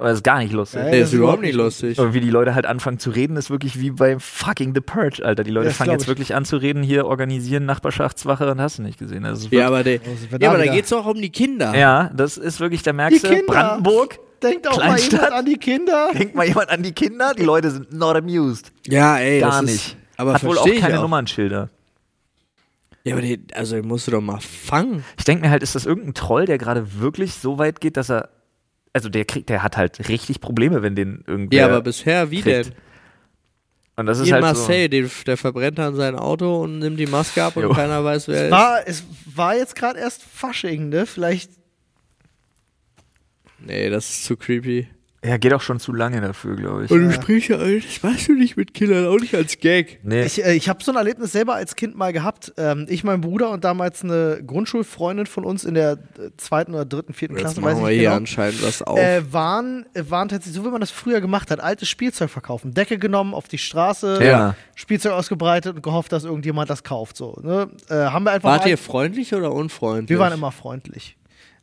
Aber 0.00 0.08
das 0.08 0.18
ist 0.18 0.24
gar 0.24 0.38
nicht 0.38 0.52
lustig. 0.54 0.80
Nee, 0.82 1.00
das 1.00 1.10
ist 1.10 1.14
überhaupt 1.14 1.42
nicht 1.42 1.54
lustig. 1.54 1.98
Aber 1.98 2.14
wie 2.14 2.20
die 2.20 2.30
Leute 2.30 2.54
halt 2.54 2.64
anfangen 2.64 2.98
zu 2.98 3.10
reden, 3.10 3.36
ist 3.36 3.50
wirklich 3.50 3.78
wie 3.80 3.90
bei 3.90 4.18
fucking 4.18 4.74
The 4.74 4.80
Purge, 4.80 5.22
Alter. 5.24 5.44
Die 5.44 5.50
Leute 5.50 5.68
Das 5.68 5.76
fangen 5.76 5.90
jetzt 5.90 6.02
ich. 6.02 6.08
wirklich 6.08 6.34
an 6.34 6.46
zu 6.46 6.56
reden, 6.56 6.82
hier 6.82 7.04
organisieren 7.06 7.66
Nachbarschaftswache 7.66 8.50
und 8.50 8.60
hast 8.62 8.78
du 8.78 8.82
nicht 8.82 8.98
gesehen. 8.98 9.26
Also 9.26 9.48
Ja, 9.50 9.66
aber, 9.66 9.84
der, 9.84 10.00
Also, 10.00 10.26
ja, 10.32 10.38
da 10.38 10.48
aber 10.50 10.64
da 10.64 10.72
geht 10.72 10.86
es 10.86 10.92
auch 10.94 11.04
um 11.04 11.20
die 11.20 11.28
Kinder. 11.30 11.76
ja, 11.76 12.10
das 12.14 12.38
ist 12.38 12.60
wirklich, 12.60 12.82
da 12.82 12.92
Die 12.92 12.96
merkst 12.96 13.24
du, 13.24 13.28
Kinder. 13.28 13.44
Brandenburg, 13.46 14.18
Denkt 14.42 14.66
auch 14.68 14.78
mal 14.78 14.84
Kleinstadt. 14.86 15.12
jemand 15.20 15.32
an 15.34 15.44
die 15.44 15.56
Kinder. 15.58 16.08
denkt 16.18 16.34
mal 16.34 16.46
jemand 16.46 16.70
an 16.70 16.82
die 16.82 16.92
Kinder, 16.92 17.34
die 17.38 17.42
Leute 17.44 17.70
sind 17.70 17.92
not 17.92 18.16
amused. 18.16 18.72
Ja, 18.86 19.18
ey, 19.18 19.40
Gar 19.40 19.50
das 19.50 19.62
nicht. 19.62 19.74
Ist, 19.88 19.96
aber 20.16 20.32
Hat 20.32 20.44
wohl 20.44 20.56
auch 20.56 20.66
keine 20.80 20.96
auch. 20.98 21.02
Nummernschilder. 21.02 21.68
Ja, 23.04 23.12
aber 23.14 23.22
den, 23.22 23.46
also 23.54 23.76
den 23.76 23.86
musst 23.86 24.06
du 24.06 24.12
doch 24.12 24.20
mal 24.22 24.40
fangen. 24.40 25.04
Ich 25.18 25.24
denke 25.24 25.44
mir 25.44 25.50
halt, 25.50 25.62
ist 25.62 25.74
das 25.74 25.84
irgendein 25.86 26.14
Troll, 26.14 26.46
der 26.46 26.56
gerade 26.58 27.00
wirklich 27.00 27.34
so 27.34 27.58
weit 27.58 27.80
geht, 27.82 27.98
dass 27.98 28.10
er. 28.10 28.30
Also 28.92 29.08
der 29.08 29.24
kriegt, 29.24 29.48
der 29.48 29.62
hat 29.62 29.76
halt 29.76 30.08
richtig 30.08 30.40
Probleme, 30.40 30.82
wenn 30.82 30.96
den 30.96 31.22
irgendwie. 31.26 31.56
Ja, 31.56 31.66
aber 31.66 31.80
bisher, 31.80 32.30
wie 32.30 32.42
kriegt. 32.42 32.66
denn? 32.66 32.74
Und 33.96 34.06
das 34.06 34.18
ist 34.18 34.24
Hier 34.24 34.38
in 34.38 34.44
halt 34.44 34.56
Marseille, 34.56 34.88
der, 34.88 35.08
der 35.26 35.36
verbrennt 35.36 35.78
dann 35.78 35.94
sein 35.94 36.16
Auto 36.16 36.62
und 36.62 36.78
nimmt 36.78 36.98
die 36.98 37.06
Maske 37.06 37.42
ab 37.44 37.56
und 37.56 37.64
Jo. 37.64 37.70
keiner 37.70 38.02
weiß, 38.02 38.28
wer 38.28 38.36
er 38.38 38.44
ist. 38.46 38.50
War, 38.50 38.80
es 38.86 39.04
war 39.26 39.56
jetzt 39.56 39.76
gerade 39.76 39.98
erst 39.98 40.22
Fasching, 40.22 40.88
ne? 40.88 41.04
Vielleicht. 41.06 41.50
Nee, 43.58 43.90
das 43.90 44.08
ist 44.08 44.24
zu 44.24 44.36
creepy. 44.36 44.88
Ja, 45.22 45.36
geht 45.36 45.52
auch 45.52 45.60
schon 45.60 45.78
zu 45.80 45.92
lange 45.92 46.18
dafür, 46.22 46.56
glaube 46.56 46.86
ich. 46.86 46.90
Und 46.90 47.02
du 47.04 47.12
sprichst 47.12 47.50
ja, 47.50 47.58
das 47.58 48.02
machst 48.02 48.28
du 48.28 48.32
nicht 48.32 48.56
mit 48.56 48.72
Kindern, 48.72 49.06
auch 49.06 49.18
nicht 49.18 49.34
als 49.34 49.58
Gag. 49.58 50.00
Nee. 50.02 50.22
Ich, 50.24 50.42
äh, 50.42 50.54
ich 50.54 50.70
habe 50.70 50.82
so 50.82 50.92
ein 50.92 50.96
Erlebnis 50.96 51.32
selber 51.32 51.54
als 51.56 51.76
Kind 51.76 51.94
mal 51.94 52.14
gehabt. 52.14 52.54
Ähm, 52.56 52.86
ich, 52.88 53.04
mein 53.04 53.20
Bruder 53.20 53.50
und 53.50 53.62
damals 53.62 54.02
eine 54.02 54.42
Grundschulfreundin 54.46 55.26
von 55.26 55.44
uns 55.44 55.64
in 55.64 55.74
der 55.74 55.92
äh, 55.92 56.30
zweiten 56.38 56.72
oder 56.72 56.86
dritten, 56.86 57.12
vierten 57.12 57.34
Jetzt 57.34 57.42
Klasse, 57.42 57.62
weiß 57.62 57.74
machen 57.76 57.88
ich 57.88 57.94
hier 57.98 58.04
genau. 58.04 58.16
anscheinend 58.16 58.62
was 58.62 58.80
auf. 58.80 58.98
Äh, 58.98 59.30
waren, 59.30 59.84
äh, 59.92 60.04
waren 60.08 60.30
tatsächlich, 60.30 60.56
so 60.56 60.64
wie 60.64 60.70
man 60.70 60.80
das 60.80 60.90
früher 60.90 61.20
gemacht 61.20 61.50
hat, 61.50 61.60
altes 61.60 61.90
Spielzeug 61.90 62.30
verkaufen. 62.30 62.72
Decke 62.72 62.96
genommen, 62.98 63.34
auf 63.34 63.46
die 63.46 63.58
Straße, 63.58 64.20
Ja. 64.24 64.54
Spielzeug 64.74 65.12
ausgebreitet 65.12 65.76
und 65.76 65.82
gehofft, 65.82 66.12
dass 66.12 66.24
irgendjemand 66.24 66.70
das 66.70 66.82
kauft. 66.82 67.18
So, 67.18 67.38
ne? 67.42 67.68
äh, 67.90 67.94
haben 67.94 68.24
wir 68.24 68.30
einfach 68.32 68.48
Wart 68.48 68.62
mal- 68.62 68.70
ihr 68.70 68.78
freundlich 68.78 69.34
oder 69.34 69.52
unfreundlich? 69.52 70.08
wir 70.08 70.18
waren 70.18 70.32
immer 70.32 70.50
freundlich. 70.50 71.18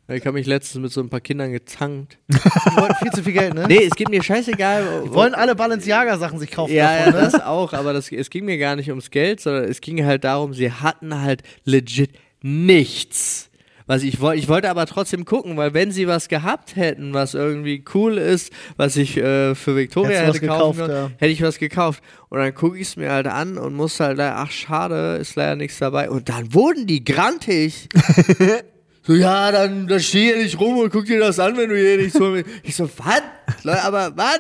Ich 0.10 0.26
habe 0.26 0.34
mich 0.34 0.48
letztens 0.48 0.82
mit 0.82 0.92
so 0.92 1.02
ein 1.02 1.10
paar 1.10 1.20
Kindern 1.20 1.52
gezankt. 1.52 2.18
Die 2.30 2.78
wollten 2.78 2.96
viel 2.96 3.12
zu 3.12 3.24
viel 3.24 3.34
Geld, 3.34 3.54
ne? 3.54 3.66
Nee, 3.68 3.84
es 3.84 3.96
geht 3.96 4.10
mir 4.10 4.24
scheißegal. 4.24 5.04
Die 5.06 5.14
wollen 5.14 5.36
alle 5.36 5.54
Balenciaga-Sachen 5.54 6.40
sich 6.40 6.50
kaufen 6.50 6.74
Ja, 6.74 6.94
ja, 6.94 7.06
davon, 7.06 7.14
ne? 7.14 7.30
das 7.32 7.44
auch, 7.44 7.74
aber 7.74 7.92
das, 7.92 8.10
es 8.10 8.30
ging 8.30 8.46
mir 8.46 8.58
gar 8.58 8.78
nicht 8.78 8.90
ums 8.90 9.12
Geld, 9.12 9.42
sondern 9.42 9.66
es 9.66 9.82
ging 9.82 10.06
halt 10.06 10.24
darum, 10.24 10.54
sie 10.54 10.72
hatten 10.72 11.22
halt 11.22 11.44
legit 11.66 12.12
nichts. 12.42 13.50
Was 13.86 14.04
ich, 14.04 14.20
woll, 14.20 14.36
ich 14.36 14.50
wollte 14.50 14.70
aber 14.70 14.86
trotzdem 14.86 15.24
gucken, 15.24 15.56
weil 15.56 15.74
wenn 15.74 15.92
sie 15.92 16.08
was 16.08 16.28
gehabt 16.28 16.76
hätten, 16.76 17.14
was 17.14 17.34
irgendwie 17.34 17.84
cool 17.94 18.18
ist, 18.18 18.52
was 18.76 18.98
ich 18.98 19.16
äh, 19.18 19.56
für 19.56 19.78
Victoria 19.78 20.20
Hättest 20.20 20.42
hätte 20.42 20.48
kaufen 20.48 20.78
gekauft, 20.78 20.92
können, 20.92 21.12
ja. 21.12 21.18
hätte 21.18 21.32
ich 21.32 21.42
was 21.42 21.58
gekauft. 21.58 22.04
Und 22.30 22.40
dann 22.40 22.54
gucke 22.54 22.78
ich 22.78 22.88
es 22.90 22.96
mir 22.98 23.12
halt 23.12 23.28
an 23.28 23.58
und 23.58 23.74
muss 23.74 24.00
halt, 24.02 24.20
da, 24.20 24.36
ach 24.38 24.52
schade, 24.52 25.18
ist 25.22 25.36
leider 25.36 25.56
nichts 25.56 25.80
dabei. 25.80 26.10
Und 26.10 26.28
dann 26.28 26.54
wurden 26.54 26.86
die 26.86 27.04
grantig. 27.04 27.88
so, 29.08 29.14
ja, 29.14 29.52
dann, 29.52 29.88
dann 29.88 30.00
steh 30.02 30.34
hier 30.34 30.38
nicht 30.44 30.60
rum 30.60 30.78
und 30.80 30.92
guck 30.92 31.06
dir 31.06 31.20
das 31.20 31.40
an, 31.40 31.56
wenn 31.58 31.70
du 31.70 31.78
hier 31.78 31.98
nicht 31.98 32.14
so. 32.14 32.36
Ich 32.62 32.76
so, 32.76 32.90
was? 32.98 33.22
Leute, 33.64 33.82
aber 33.84 34.12
was? 34.18 34.40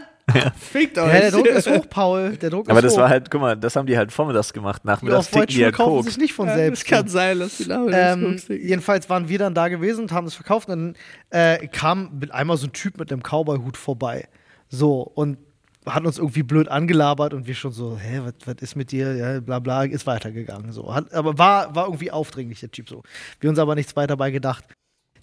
Fickt 0.59 0.97
euch. 0.97 1.13
Ja, 1.13 1.19
der 1.21 1.31
Druck 1.31 1.45
ist 1.47 1.67
hoch, 1.71 1.85
Paul. 1.89 2.31
Der 2.35 2.49
Druck 2.49 2.69
aber 2.69 2.79
ist 2.79 2.83
das 2.85 2.93
hoch. 2.95 2.99
war 2.99 3.09
halt, 3.09 3.31
guck 3.31 3.39
mal, 3.39 3.55
das 3.55 3.77
haben 3.77 3.85
die 3.87 3.97
halt 3.97 4.11
vormittags 4.11 4.51
gemacht. 4.51 4.83
Nachmittags 4.83 5.19
auf 5.19 5.31
ticken 5.31 5.47
die 5.55 5.63
halt 5.63 5.75
kaufen 5.75 5.91
Coke. 5.99 6.03
sich 6.09 6.17
nicht 6.17 6.33
von 6.33 6.47
Ja, 6.47 6.55
selbst. 6.55 6.83
das 6.83 6.89
kann 6.89 7.07
sein, 7.07 7.39
dass 7.39 7.55
die 7.57 7.63
Laune 7.63 7.91
Ähm, 7.97 8.37
jedenfalls 8.49 9.09
waren 9.09 9.29
wir 9.29 9.39
dann 9.39 9.53
da 9.53 9.69
gewesen 9.69 10.01
und 10.01 10.11
haben 10.11 10.27
es 10.27 10.33
verkauft 10.35 10.67
und 10.67 10.95
dann 11.31 11.59
äh, 11.61 11.67
kam 11.69 12.19
mit 12.19 12.31
einmal 12.33 12.57
so 12.57 12.67
ein 12.67 12.73
Typ 12.73 12.99
mit 12.99 13.09
einem 13.09 13.21
Cowboy-Hut 13.23 13.77
vorbei. 13.77 14.27
So, 14.67 14.99
und 15.01 15.37
hat 15.87 16.05
uns 16.05 16.17
irgendwie 16.17 16.43
blöd 16.43 16.67
angelabert 16.67 17.33
und 17.33 17.47
wir 17.47 17.55
schon 17.55 17.71
so, 17.71 17.97
hä, 17.97 18.21
was 18.45 18.55
ist 18.61 18.75
mit 18.75 18.91
dir? 18.91 19.15
Ja, 19.15 19.39
bla 19.39 19.59
bla, 19.59 19.83
ist 19.83 20.07
weitergegangen. 20.07 20.71
So. 20.71 20.93
Hat, 20.93 21.13
aber 21.13 21.37
war, 21.37 21.75
war 21.75 21.85
irgendwie 21.85 22.11
aufdringlich, 22.11 22.59
der 22.59 22.71
Typ 22.71 22.89
so. 22.89 23.03
Wir 23.39 23.49
uns 23.49 23.59
aber 23.59 23.75
nichts 23.75 23.95
weiter 23.95 24.17
bei 24.17 24.31
gedacht. 24.31 24.63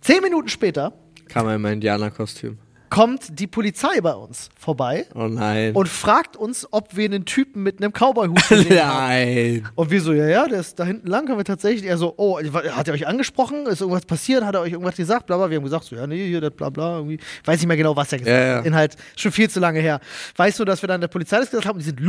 Zehn 0.00 0.22
Minuten 0.22 0.48
später 0.48 0.92
Kam 1.29 1.46
er 1.46 1.57
in 1.57 1.62
mein 1.62 1.74
Indianerkostüm. 1.74 2.59
Kommt 2.90 3.38
die 3.40 3.47
Polizei 3.47 4.01
bei 4.01 4.12
uns 4.12 4.51
vorbei 4.59 5.07
Oh 5.14 5.27
nein. 5.29 5.75
und 5.75 5.88
fragt 5.88 6.37
uns, 6.37 6.66
ob 6.70 6.94
wir 6.97 7.05
einen 7.07 7.25
Typen 7.25 7.62
mit 7.62 7.81
einem 7.83 7.92
Cowboy-Hut 7.92 8.49
gesehen 8.49 8.79
haben. 8.85 8.99
nein. 9.09 9.68
Und 9.75 9.90
wir 9.90 10.01
so, 10.01 10.12
ja, 10.12 10.27
ja, 10.29 10.47
der 10.47 10.61
ist 10.61 10.79
da 10.79 10.85
hinten 10.85 11.09
lang, 11.09 11.29
haben 11.29 11.38
wir 11.38 11.44
tatsächlich. 11.44 11.85
Er 11.88 11.97
so, 11.99 12.14
oh, 12.16 12.38
hat 12.40 12.88
er 12.88 12.94
euch 12.94 13.07
angesprochen? 13.07 13.66
Ist 13.66 13.81
irgendwas 13.81 14.05
passiert? 14.07 14.44
Hat 14.44 14.55
er 14.55 14.61
euch 14.61 14.73
irgendwas 14.73 14.97
gesagt? 14.97 15.27
Bla, 15.27 15.37
bla. 15.37 15.51
Wir 15.51 15.57
haben 15.57 15.64
gesagt, 15.64 15.85
so, 15.85 15.97
ja, 15.97 16.07
nee, 16.07 16.27
hier, 16.29 16.40
das 16.40 16.53
bla, 16.53 16.70
bla. 16.70 16.97
Irgendwie. 16.99 17.18
Weiß 17.44 17.59
nicht 17.59 17.66
mehr 17.68 17.77
genau, 17.77 17.97
was 17.97 18.12
er 18.12 18.18
gesagt 18.18 18.37
Ja, 18.37 18.47
ja. 18.47 18.57
hat. 18.59 18.66
Inhalt 18.66 18.97
schon 19.16 19.33
viel 19.33 19.51
zu 19.51 19.61
lange 19.61 19.81
her. 19.81 20.01
Weißt 20.37 20.59
du, 20.61 20.64
dass 20.64 20.83
wir 20.83 20.87
dann 20.88 21.01
der 21.01 21.09
Polizei 21.09 21.38
das 21.38 21.51
gesagt 21.51 21.66
haben? 21.66 21.79
Die 21.79 21.85
sind 21.85 22.01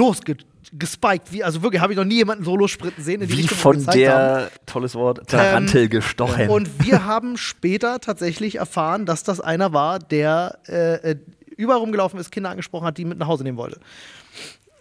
losgespiked. 0.71 1.31
Wie, 1.31 1.43
also 1.43 1.61
wirklich, 1.61 1.81
habe 1.81 1.93
ich 1.93 1.97
noch 1.97 2.05
nie 2.05 2.15
jemanden 2.15 2.43
solo 2.43 2.67
sprinten 2.67 3.03
sehen. 3.03 3.21
In 3.21 3.27
die 3.27 3.33
Wie 3.33 3.41
Richtung, 3.41 3.57
von 3.57 3.73
wir 3.73 3.79
gezeigt 3.79 4.09
haben. 4.09 4.39
der, 4.39 4.51
tolles 4.65 4.95
Wort, 4.95 5.27
Tarantel 5.27 5.83
Ähm, 5.83 5.89
gestochen. 5.89 6.49
Und 6.49 6.85
wir 6.85 7.05
haben 7.05 7.37
später 7.37 7.99
tatsächlich 7.99 8.55
erfahren, 8.55 9.05
dass 9.05 9.23
das 9.23 9.39
einer 9.39 9.73
war, 9.73 9.99
der 9.99 10.59
äh, 10.67 11.11
äh, 11.11 11.15
überall 11.57 11.79
rumgelaufen 11.79 12.19
ist, 12.19 12.31
Kinder 12.31 12.49
angesprochen 12.49 12.85
hat, 12.85 12.97
die 12.97 13.05
mit 13.05 13.17
nach 13.17 13.27
Hause 13.27 13.43
nehmen 13.43 13.57
wollte. 13.57 13.79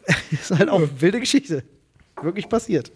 ist 0.31 0.51
halt 0.51 0.69
auch 0.69 0.79
eine 0.79 1.01
wilde 1.01 1.21
Geschichte. 1.21 1.65
Wirklich 2.21 2.49
passiert. 2.49 2.93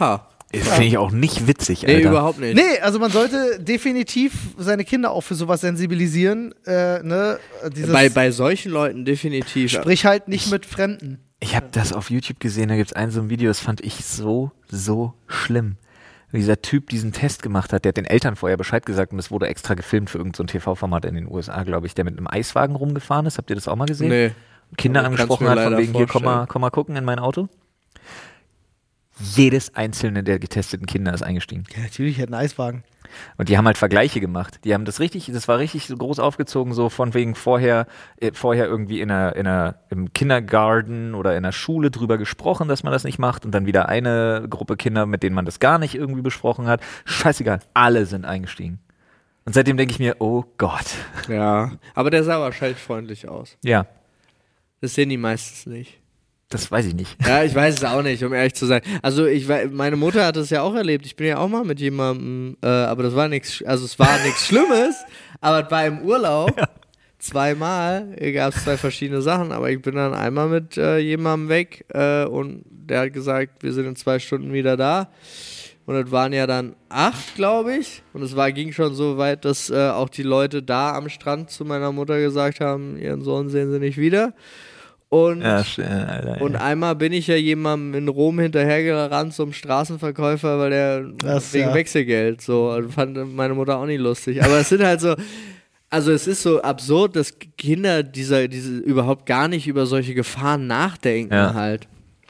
Ha. 0.00 0.28
Finde 0.62 0.84
ich 0.84 0.98
auch 0.98 1.10
nicht 1.10 1.46
witzig, 1.46 1.82
Nee, 1.82 1.96
Alter. 1.96 2.10
überhaupt 2.10 2.40
nicht. 2.40 2.54
Nee, 2.54 2.78
also 2.82 2.98
man 2.98 3.10
sollte 3.10 3.58
definitiv 3.60 4.32
seine 4.58 4.84
Kinder 4.84 5.10
auch 5.10 5.22
für 5.22 5.34
sowas 5.34 5.60
sensibilisieren. 5.60 6.54
Äh, 6.66 7.02
ne? 7.02 7.38
Dieses 7.74 7.92
Bei, 7.92 8.08
bei 8.08 8.30
solchen 8.30 8.72
Leuten 8.72 9.04
definitiv. 9.04 9.70
Sprich 9.72 10.04
halt 10.06 10.28
nicht 10.28 10.50
mit 10.50 10.66
Fremden. 10.66 11.18
Ich 11.40 11.54
habe 11.54 11.66
das 11.72 11.92
auf 11.92 12.10
YouTube 12.10 12.40
gesehen, 12.40 12.68
da 12.68 12.76
gibt 12.76 12.90
es 12.90 12.92
ein 12.94 13.10
so 13.10 13.20
ein 13.20 13.28
Video, 13.28 13.48
das 13.48 13.60
fand 13.60 13.82
ich 13.82 14.04
so, 14.04 14.50
so 14.68 15.12
schlimm. 15.26 15.76
Wie 16.30 16.38
dieser 16.38 16.62
Typ 16.62 16.88
diesen 16.88 17.12
Test 17.12 17.42
gemacht 17.42 17.72
hat, 17.72 17.84
der 17.84 17.90
hat 17.90 17.96
den 17.96 18.06
Eltern 18.06 18.34
vorher 18.34 18.56
Bescheid 18.56 18.84
gesagt 18.86 19.12
und 19.12 19.18
das 19.18 19.30
wurde 19.30 19.46
extra 19.46 19.74
gefilmt 19.74 20.10
für 20.10 20.18
irgendein 20.18 20.36
so 20.36 20.42
ein 20.44 20.46
TV-Format 20.48 21.04
in 21.04 21.14
den 21.14 21.28
USA, 21.30 21.62
glaube 21.62 21.86
ich, 21.86 21.94
der 21.94 22.04
mit 22.04 22.16
einem 22.16 22.26
Eiswagen 22.26 22.74
rumgefahren 22.74 23.26
ist. 23.26 23.38
Habt 23.38 23.50
ihr 23.50 23.56
das 23.56 23.68
auch 23.68 23.76
mal 23.76 23.84
gesehen? 23.86 24.08
Nee. 24.08 24.30
Kinder 24.76 25.04
angesprochen 25.04 25.48
hat, 25.48 25.60
von 25.60 25.76
wegen, 25.76 25.94
hier, 25.94 26.06
komm 26.06 26.22
mal, 26.24 26.30
vorstellen. 26.30 26.48
komm 26.48 26.60
mal 26.62 26.70
gucken 26.70 26.96
in 26.96 27.04
mein 27.04 27.18
Auto. 27.18 27.48
Jedes 29.18 29.74
einzelne 29.74 30.24
der 30.24 30.38
getesteten 30.38 30.86
Kinder 30.86 31.14
ist 31.14 31.22
eingestiegen. 31.22 31.64
Ja, 31.74 31.82
natürlich, 31.82 32.18
hätte 32.18 32.34
einen 32.34 32.42
Eiswagen. 32.44 32.84
Und 33.36 33.48
die 33.48 33.56
haben 33.56 33.66
halt 33.66 33.78
Vergleiche 33.78 34.20
gemacht. 34.20 34.60
Die 34.64 34.74
haben 34.74 34.84
das 34.84 34.98
richtig, 34.98 35.30
das 35.32 35.46
war 35.46 35.58
richtig 35.58 35.86
so 35.86 35.96
groß 35.96 36.18
aufgezogen, 36.18 36.72
so 36.72 36.88
von 36.88 37.14
wegen 37.14 37.34
vorher, 37.34 37.86
äh, 38.16 38.32
vorher 38.32 38.66
irgendwie 38.66 39.00
in 39.00 39.10
einer, 39.10 39.36
in 39.36 39.46
einer, 39.46 39.76
im 39.90 40.12
Kindergarten 40.12 41.14
oder 41.14 41.36
in 41.36 41.44
der 41.44 41.52
Schule 41.52 41.90
drüber 41.90 42.18
gesprochen, 42.18 42.66
dass 42.66 42.82
man 42.82 42.92
das 42.92 43.04
nicht 43.04 43.18
macht 43.18 43.44
und 43.44 43.52
dann 43.52 43.66
wieder 43.66 43.88
eine 43.88 44.46
Gruppe 44.50 44.76
Kinder, 44.76 45.06
mit 45.06 45.22
denen 45.22 45.36
man 45.36 45.44
das 45.44 45.60
gar 45.60 45.78
nicht 45.78 45.94
irgendwie 45.94 46.22
besprochen 46.22 46.66
hat. 46.66 46.80
Scheißegal, 47.04 47.60
alle 47.72 48.06
sind 48.06 48.24
eingestiegen. 48.24 48.80
Und 49.44 49.52
seitdem 49.54 49.76
denke 49.76 49.92
ich 49.92 49.98
mir, 49.98 50.16
oh 50.20 50.44
Gott. 50.58 50.86
Ja. 51.28 51.72
Aber 51.94 52.10
der 52.10 52.24
sah 52.24 52.40
wahrscheinlich 52.40 52.78
freundlich 52.78 53.28
aus. 53.28 53.56
Ja, 53.62 53.86
Das 54.80 54.94
sehen 54.94 55.10
die 55.10 55.18
meistens 55.18 55.66
nicht. 55.66 56.00
Das 56.54 56.70
weiß 56.70 56.86
ich 56.86 56.94
nicht. 56.94 57.16
Ja, 57.26 57.42
ich 57.42 57.54
weiß 57.54 57.74
es 57.74 57.84
auch 57.84 58.02
nicht, 58.02 58.22
um 58.22 58.32
ehrlich 58.32 58.54
zu 58.54 58.66
sein. 58.66 58.80
Also 59.02 59.26
ich 59.26 59.48
meine 59.72 59.96
Mutter 59.96 60.24
hat 60.24 60.36
es 60.36 60.50
ja 60.50 60.62
auch 60.62 60.74
erlebt. 60.74 61.04
Ich 61.04 61.16
bin 61.16 61.26
ja 61.26 61.38
auch 61.38 61.48
mal 61.48 61.64
mit 61.64 61.80
jemandem, 61.80 62.56
äh, 62.62 62.68
aber 62.68 63.02
das 63.02 63.16
war 63.16 63.28
nichts, 63.28 63.62
also 63.64 63.84
es 63.84 63.98
war 63.98 64.22
nichts 64.22 64.46
Schlimmes, 64.46 65.04
aber 65.40 65.64
es 65.64 65.70
war 65.70 65.86
im 65.86 66.02
Urlaub. 66.02 66.54
Zweimal 67.18 68.14
gab 68.34 68.54
es 68.54 68.62
zwei 68.62 68.76
verschiedene 68.76 69.20
Sachen, 69.22 69.50
aber 69.50 69.70
ich 69.70 69.82
bin 69.82 69.96
dann 69.96 70.14
einmal 70.14 70.48
mit 70.48 70.76
äh, 70.76 70.98
jemandem 70.98 71.48
weg 71.48 71.86
äh, 71.88 72.24
und 72.24 72.64
der 72.68 73.00
hat 73.00 73.12
gesagt, 73.12 73.62
wir 73.62 73.72
sind 73.72 73.86
in 73.86 73.96
zwei 73.96 74.18
Stunden 74.18 74.52
wieder 74.52 74.76
da. 74.76 75.08
Und 75.86 75.96
es 75.96 76.10
waren 76.10 76.32
ja 76.32 76.46
dann 76.46 76.76
acht, 76.88 77.34
glaube 77.34 77.76
ich. 77.76 78.02
Und 78.12 78.22
es 78.22 78.36
war, 78.36 78.52
ging 78.52 78.72
schon 78.72 78.94
so 78.94 79.18
weit, 79.18 79.44
dass 79.44 79.70
äh, 79.70 79.88
auch 79.88 80.08
die 80.08 80.22
Leute 80.22 80.62
da 80.62 80.94
am 80.94 81.08
Strand 81.08 81.50
zu 81.50 81.64
meiner 81.64 81.92
Mutter 81.92 82.20
gesagt 82.20 82.60
haben, 82.60 82.96
ihren 82.96 83.22
Sohn 83.22 83.50
sehen 83.50 83.72
sie 83.72 83.80
nicht 83.80 83.98
wieder. 83.98 84.34
Und 85.08 85.42
Ja, 85.42 85.60
sch- 85.60 85.80
äh, 85.80 85.84
Alter, 85.84 86.40
und 86.42 86.54
ja. 86.54 86.60
einmal 86.60 86.96
bin 86.96 87.12
ich 87.12 87.26
ja 87.28 87.36
jemandem 87.36 87.94
in 88.02 88.08
Rom 88.08 88.38
hinterhergerannt 88.40 89.32
zum 89.32 89.52
Straßenverkäufer, 89.52 90.58
weil 90.58 90.70
der 90.70 91.02
Das, 91.18 91.52
wegen 91.52 91.68
ja. 91.68 91.74
Wechselgeld 91.74 92.40
so 92.40 92.68
also 92.70 92.88
fand 92.88 93.34
meine 93.36 93.54
Mutter 93.54 93.78
auch 93.78 93.86
nicht 93.86 94.00
lustig. 94.00 94.42
Aber 94.42 94.58
es 94.58 94.68
sind 94.70 94.82
halt 94.82 95.00
so, 95.00 95.14
also 95.90 96.10
es 96.10 96.26
ist 96.26 96.42
so 96.42 96.60
absurd, 96.62 97.14
dass 97.14 97.38
Kinder 97.56 98.02
dieser, 98.02 98.48
diese 98.48 98.78
überhaupt 98.78 99.26
gar 99.26 99.46
nicht 99.46 99.68
über 99.68 99.86
solche 99.86 100.14
Gefahren 100.14 100.66
nachdenken 100.66 101.32
Ja. 101.32 101.54
halt. 101.54 101.86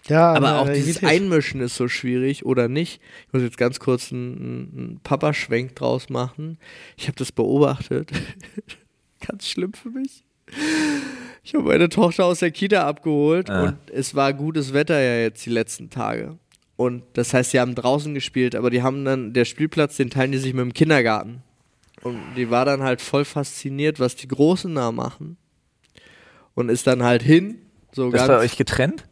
Ja, 0.06 0.34
Aber 0.34 0.58
auch 0.58 0.68
dieses. 0.68 1.02
Einmischen 1.02 1.62
ist 1.62 1.76
so 1.76 1.88
schwierig 1.88 2.44
oder 2.44 2.68
nicht. 2.68 3.00
Ich 3.26 3.32
muss 3.32 3.42
jetzt 3.42 3.56
ganz 3.56 3.80
kurz 3.80 4.12
einen, 4.12 4.34
einen 4.76 5.00
Papaschwenk 5.02 5.74
draus 5.76 6.10
machen. 6.10 6.58
Ich 6.98 7.06
habe 7.06 7.16
das 7.16 7.32
beobachtet. 7.32 8.10
ganz 9.26 9.48
schlimm 9.48 9.72
für 9.72 9.88
mich. 9.88 10.24
Ich 11.44 11.54
habe 11.54 11.64
meine 11.64 11.88
Tochter 11.90 12.24
aus 12.24 12.38
der 12.38 12.50
Kita 12.50 12.86
abgeholt 12.88 13.50
Ah. 13.50 13.64
und 13.64 13.76
es 13.92 14.14
war 14.14 14.32
gutes 14.32 14.72
Wetter 14.72 14.98
ja 15.00 15.20
jetzt 15.20 15.44
die 15.44 15.50
letzten 15.50 15.90
Tage. 15.90 16.38
Und 16.76 17.02
das 17.12 17.32
heißt, 17.34 17.50
sie 17.52 17.60
haben 17.60 17.74
draußen 17.74 18.14
gespielt, 18.14 18.54
aber 18.56 18.70
die 18.70 18.82
haben 18.82 19.04
dann, 19.04 19.32
der 19.32 19.44
Spielplatz, 19.44 19.96
den 19.96 20.10
teilen 20.10 20.32
die 20.32 20.38
sich 20.38 20.54
mit 20.54 20.62
dem 20.64 20.72
Kindergarten. 20.72 21.42
Und 22.02 22.18
die 22.36 22.50
war 22.50 22.64
dann 22.64 22.82
halt 22.82 23.00
voll 23.00 23.24
fasziniert, 23.24 24.00
was 24.00 24.16
die 24.16 24.26
Großen 24.26 24.74
da 24.74 24.90
machen. 24.90 25.36
Und 26.54 26.68
ist 26.70 26.86
dann 26.86 27.02
halt 27.02 27.22
hin. 27.22 27.58
So 27.92 28.10
Das 28.10 28.20
ganz 28.22 28.28
war 28.30 28.38
euch 28.40 28.56
getrennt? 28.56 29.04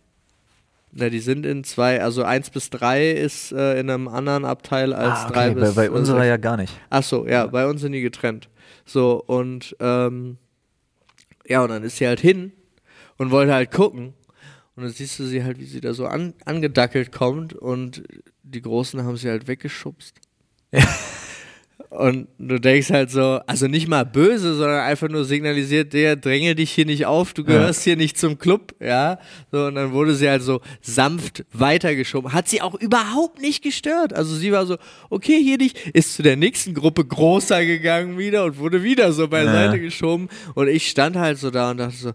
na, 0.95 1.09
die 1.09 1.21
sind 1.21 1.47
in 1.47 1.65
zwei, 1.65 2.03
also 2.03 2.23
eins 2.23 2.51
bis 2.51 2.69
drei 2.69 3.13
ist 3.13 3.51
äh, 3.53 3.81
in 3.81 3.89
einem 3.89 4.09
anderen 4.09 4.45
Abteil 4.45 4.93
als 4.93 5.21
Ah, 5.21 5.31
drei 5.31 5.51
okay, 5.53 5.61
bis 5.61 5.75
bei, 5.75 5.83
bei 5.83 5.87
äh, 5.87 5.99
unserer 5.99 6.19
sechs. 6.19 6.29
ja 6.29 6.37
gar 6.37 6.57
nicht. 6.59 6.79
Ach 6.91 7.03
so, 7.03 7.27
ja, 7.27 7.47
bei 7.47 7.67
uns 7.67 7.81
sind 7.81 7.93
die 7.93 8.03
getrennt. 8.03 8.49
So, 8.85 9.23
und 9.27 9.75
ähm, 9.81 10.37
ja, 11.47 11.63
und 11.63 11.71
dann 11.71 11.83
ist 11.83 11.97
sie 11.97 12.07
halt 12.07 12.21
hin 12.21 12.53
und 13.19 13.31
wollte 13.31 13.55
halt 13.55 13.71
gucken. 13.71 14.15
Und 14.75 14.85
dann 14.85 14.93
siehst 14.93 15.19
du 15.19 15.25
sie 15.25 15.45
halt, 15.45 15.59
wie 15.59 15.67
sie 15.67 15.81
da 15.81 15.93
so 15.93 16.07
an, 16.07 16.35
angedackelt 16.45 17.13
kommt 17.13 17.53
und 17.53 18.03
die 18.43 18.63
Großen 18.63 19.03
haben 19.05 19.17
sie 19.17 19.29
halt 19.29 19.47
weggeschubst. 19.47 20.15
Und 21.93 22.27
du 22.39 22.59
denkst 22.59 22.89
halt 22.89 23.11
so, 23.11 23.41
also 23.47 23.67
nicht 23.67 23.87
mal 23.87 24.05
böse, 24.07 24.55
sondern 24.55 24.81
einfach 24.81 25.11
nur 25.11 25.27
signalisiert, 25.27 25.93
der 25.93 26.17
dränge 26.17 26.55
dich 26.55 26.71
hier 26.71 26.87
nicht 26.87 27.05
auf, 27.05 27.35
du 27.35 27.45
gehörst 27.45 27.83
hier 27.85 27.97
nicht 27.97 28.17
zum 28.17 28.39
Club, 28.39 28.75
ja. 28.81 29.19
So, 29.51 29.67
und 29.67 29.75
dann 29.75 29.93
wurde 29.93 30.15
sie 30.15 30.27
halt 30.27 30.41
so 30.43 30.63
sanft 30.81 31.45
weitergeschoben. 31.53 32.33
Hat 32.33 32.49
sie 32.49 32.63
auch 32.63 32.75
überhaupt 32.77 33.43
nicht 33.43 33.63
gestört. 33.63 34.15
Also 34.15 34.35
sie 34.35 34.53
war 34.53 34.65
so, 34.65 34.79
okay, 35.11 35.39
hier 35.43 35.59
nicht, 35.59 35.79
ist 35.89 36.15
zu 36.15 36.23
der 36.23 36.37
nächsten 36.37 36.73
Gruppe 36.73 37.05
großer 37.05 37.63
gegangen 37.67 38.17
wieder 38.17 38.45
und 38.45 38.57
wurde 38.57 38.83
wieder 38.83 39.13
so 39.13 39.29
beiseite 39.29 39.77
Ja. 39.77 39.83
geschoben. 39.83 40.31
Und 40.55 40.69
ich 40.69 40.89
stand 40.89 41.17
halt 41.17 41.37
so 41.39 41.51
da 41.51 41.73
und 41.73 41.77
dachte 41.77 41.97
so, 41.97 42.13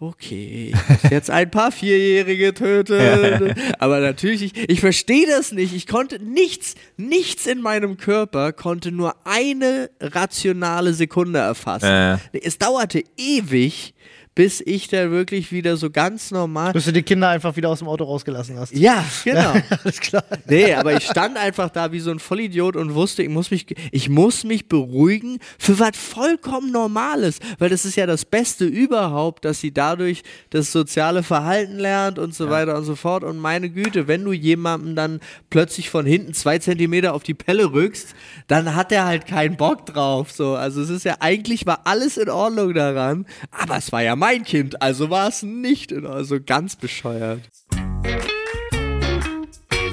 okay, 0.00 0.72
ich 0.72 0.88
muss 1.02 1.10
jetzt 1.10 1.30
ein 1.30 1.50
paar 1.50 1.70
Vierjährige 1.70 2.54
töten. 2.54 3.54
Aber 3.78 4.00
natürlich, 4.00 4.42
ich, 4.42 4.70
ich 4.70 4.80
verstehe 4.80 5.26
das 5.26 5.52
nicht. 5.52 5.74
Ich 5.74 5.86
konnte 5.86 6.18
nichts, 6.18 6.76
nichts 6.96 7.46
in 7.46 7.60
meinem 7.60 7.98
Körper 7.98 8.52
konnte 8.54 8.90
nur 8.90 9.16
eine 9.24 9.90
rationale 10.00 10.92
Sekunde 10.92 11.38
erfassen. 11.38 11.86
Äh. 12.32 12.38
Es 12.42 12.58
dauerte 12.58 13.02
ewig, 13.16 13.94
bis 14.38 14.62
ich 14.64 14.86
da 14.86 15.10
wirklich 15.10 15.50
wieder 15.50 15.76
so 15.76 15.90
ganz 15.90 16.30
normal. 16.30 16.72
Bis 16.72 16.84
du 16.84 16.92
die 16.92 17.02
Kinder 17.02 17.28
einfach 17.28 17.56
wieder 17.56 17.70
aus 17.70 17.80
dem 17.80 17.88
Auto 17.88 18.04
rausgelassen 18.04 18.56
hast. 18.56 18.72
Ja, 18.72 19.04
genau. 19.24 19.52
Alles 19.82 19.98
klar. 19.98 20.22
Nee, 20.46 20.74
aber 20.74 20.96
ich 20.96 21.06
stand 21.06 21.36
einfach 21.36 21.70
da 21.70 21.90
wie 21.90 21.98
so 21.98 22.12
ein 22.12 22.20
Vollidiot 22.20 22.76
und 22.76 22.94
wusste, 22.94 23.24
ich 23.24 23.30
muss 23.30 23.50
mich, 23.50 23.66
ich 23.90 24.08
muss 24.08 24.44
mich 24.44 24.68
beruhigen 24.68 25.40
für 25.58 25.80
was 25.80 25.96
vollkommen 25.96 26.70
Normales, 26.70 27.40
weil 27.58 27.68
das 27.68 27.84
ist 27.84 27.96
ja 27.96 28.06
das 28.06 28.24
Beste 28.24 28.64
überhaupt, 28.64 29.44
dass 29.44 29.58
sie 29.58 29.72
dadurch 29.72 30.22
das 30.50 30.70
soziale 30.70 31.24
Verhalten 31.24 31.76
lernt 31.76 32.20
und 32.20 32.32
so 32.32 32.48
weiter 32.48 32.76
und 32.76 32.84
so 32.84 32.94
fort. 32.94 33.24
Und 33.24 33.38
meine 33.38 33.68
Güte, 33.68 34.06
wenn 34.06 34.22
du 34.22 34.32
jemandem 34.32 34.94
dann 34.94 35.20
plötzlich 35.50 35.90
von 35.90 36.06
hinten 36.06 36.32
zwei 36.32 36.60
Zentimeter 36.60 37.12
auf 37.12 37.24
die 37.24 37.34
Pelle 37.34 37.72
rückst, 37.72 38.14
dann 38.46 38.76
hat 38.76 38.92
er 38.92 39.04
halt 39.04 39.26
keinen 39.26 39.56
Bock 39.56 39.84
drauf. 39.86 40.30
So, 40.30 40.54
also 40.54 40.80
es 40.80 40.90
ist 40.90 41.04
ja 41.04 41.16
eigentlich 41.18 41.66
war 41.66 41.80
alles 41.86 42.16
in 42.16 42.30
Ordnung 42.30 42.72
daran, 42.72 43.26
aber 43.50 43.78
es 43.78 43.90
war 43.90 44.04
ja 44.04 44.14
mein 44.14 44.27
Kind, 44.36 44.82
also 44.82 45.08
war 45.10 45.28
es 45.28 45.42
nicht. 45.42 45.92
Also 45.92 46.38
ganz 46.44 46.76
bescheuert. 46.76 47.40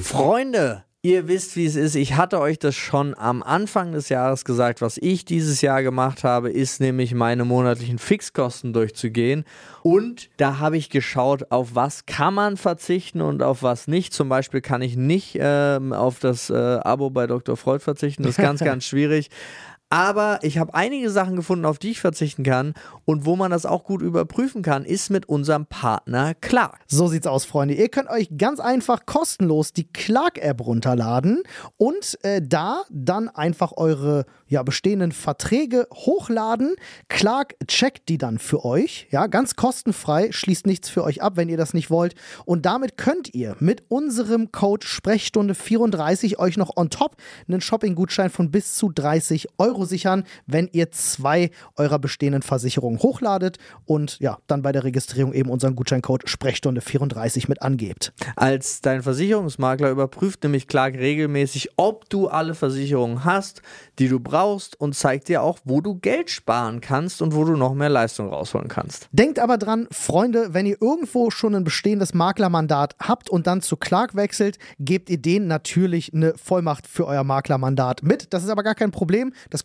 Freunde, 0.02 0.84
ihr 1.02 1.28
wisst, 1.28 1.56
wie 1.56 1.66
es 1.66 1.76
ist. 1.76 1.96
Ich 1.96 2.16
hatte 2.16 2.40
euch 2.40 2.60
das 2.60 2.76
schon 2.76 3.16
am 3.18 3.44
Anfang 3.44 3.92
des 3.92 4.10
Jahres 4.10 4.44
gesagt. 4.44 4.82
Was 4.82 4.98
ich 4.98 5.24
dieses 5.24 5.62
Jahr 5.62 5.84
gemacht 5.84 6.24
habe, 6.24 6.50
ist 6.50 6.82
nämlich 6.82 7.14
meine 7.14 7.46
monatlichen 7.46 7.98
Fixkosten 7.98 8.74
durchzugehen. 8.74 9.46
Und 9.84 10.30
da 10.38 10.60
habe 10.60 10.78
ich 10.78 10.90
geschaut, 10.90 11.52
auf 11.52 11.76
was 11.76 12.06
kann 12.06 12.34
man 12.34 12.58
verzichten 12.58 13.22
und 13.22 13.42
auf 13.42 13.64
was 13.64 13.88
nicht. 13.88 14.14
Zum 14.14 14.30
Beispiel 14.30 14.62
kann 14.62 14.82
ich 14.82 14.98
nicht 14.98 15.38
ähm, 15.40 15.94
auf 15.94 16.20
das 16.20 16.50
äh, 16.50 16.54
Abo 16.54 17.10
bei 17.10 17.28
Dr. 17.28 17.56
Freud 17.56 17.80
verzichten. 17.80 18.24
Das 18.24 18.32
ist 18.32 18.38
ganz, 18.44 18.60
ganz 18.64 18.86
schwierig. 18.86 19.30
Aber 19.90 20.40
ich 20.42 20.58
habe 20.58 20.74
einige 20.74 21.10
Sachen 21.12 21.36
gefunden, 21.36 21.66
auf 21.66 21.78
die 21.78 21.92
ich 21.92 22.02
verzichten 22.02 22.44
kann. 22.44 22.74
Und 23.06 23.26
wo 23.26 23.36
man 23.36 23.52
das 23.52 23.66
auch 23.66 23.84
gut 23.84 24.02
überprüfen 24.02 24.64
kann, 24.64 24.84
ist 24.84 25.10
mit 25.10 25.30
unserem 25.30 25.68
Partner 25.68 26.34
Clark. 26.34 26.80
So 26.88 27.08
sieht's 27.08 27.28
aus, 27.28 27.46
Freunde. 27.46 27.76
Ihr 27.76 27.90
könnt 27.90 28.10
euch 28.10 28.30
ganz 28.36 28.60
einfach 28.60 29.06
kostenlos 29.06 29.74
die 29.74 29.88
Clark-App 29.92 30.66
runterladen 30.66 31.44
und 31.78 32.18
äh, 32.24 32.42
da 32.44 32.84
dann 32.90 33.30
einfach 33.30 33.74
eure 33.78 34.26
ja, 34.48 34.64
bestehenden 34.64 35.12
Verträge 35.12 35.88
hochladen. 35.94 36.76
Clark 37.08 37.56
checkt 37.68 38.10
die 38.10 38.18
dann 38.18 38.40
für 38.40 38.66
euch, 38.66 39.08
ja, 39.12 39.28
ganz 39.28 39.56
kostenfrei, 39.56 40.32
schließt 40.32 40.66
nichts 40.66 40.90
für 40.90 41.04
euch 41.04 41.22
ab, 41.22 41.34
wenn 41.36 41.50
ihr 41.50 41.58
das 41.58 41.74
nicht 41.74 41.92
wollt. 41.92 42.16
Und 42.46 42.66
damit 42.66 42.98
könnt 42.98 43.34
ihr 43.36 43.56
mit 43.60 43.84
unserem 43.90 44.52
Code 44.52 44.86
Sprechstunde 44.86 45.54
34 45.54 46.40
euch 46.40 46.58
noch 46.58 46.76
on 46.76 46.90
top 46.90 47.18
einen 47.48 47.62
Shopping-Gutschein 47.62 48.30
von 48.30 48.50
bis 48.50 48.76
zu 48.76 48.90
30 48.90 49.48
Euro 49.58 49.75
sichern, 49.84 50.24
wenn 50.46 50.70
ihr 50.72 50.92
zwei 50.92 51.52
eurer 51.76 52.00
bestehenden 52.00 52.42
Versicherungen 52.42 53.00
hochladet 53.00 53.58
und 53.86 54.18
ja, 54.20 54.38
dann 54.48 54.62
bei 54.62 54.72
der 54.72 54.86
Registrierung 54.86 55.34
eben 55.34 55.50
unseren 55.50 55.76
Gutscheincode 55.76 56.30
Sprechstunde 56.30 56.80
34 56.80 57.50
mit 57.50 57.62
angebt. 57.62 58.14
Als 58.36 58.82
dein 58.82 59.04
Versicherungsmakler 59.04 59.90
überprüft 59.90 60.44
nämlich 60.44 60.68
Clark 60.68 60.96
regelmäßig, 60.96 61.72
ob 61.76 62.10
du 62.10 62.28
alle 62.28 62.56
Versicherungen 62.56 63.26
hast, 63.26 63.62
die 64.00 64.08
du 64.08 64.20
brauchst 64.20 64.80
und 64.80 64.96
zeigt 64.96 65.28
dir 65.28 65.42
auch, 65.42 65.60
wo 65.66 65.82
du 65.82 65.96
Geld 65.96 66.30
sparen 66.30 66.80
kannst 66.80 67.22
und 67.22 67.36
wo 67.36 67.44
du 67.44 67.56
noch 67.56 67.74
mehr 67.74 67.90
Leistung 67.90 68.30
rausholen 68.30 68.68
kannst. 68.68 69.10
Denkt 69.12 69.40
aber 69.40 69.58
dran, 69.58 69.88
Freunde, 69.92 70.54
wenn 70.54 70.66
ihr 70.66 70.78
irgendwo 70.82 71.32
schon 71.32 71.56
ein 71.56 71.64
bestehendes 71.64 72.14
Maklermandat 72.14 72.96
habt 73.00 73.30
und 73.30 73.48
dann 73.48 73.62
zu 73.62 73.78
Clark 73.78 74.16
wechselt, 74.16 74.58
gebt 74.80 75.10
ihr 75.10 75.18
denen 75.18 75.48
natürlich 75.48 76.14
eine 76.14 76.34
Vollmacht 76.38 76.88
für 76.88 77.08
euer 77.08 77.24
Maklermandat 77.24 78.04
mit. 78.04 78.34
Das 78.34 78.44
ist 78.44 78.50
aber 78.50 78.64
gar 78.64 78.76
kein 78.76 78.92
Problem. 78.92 79.34
Das 79.50 79.65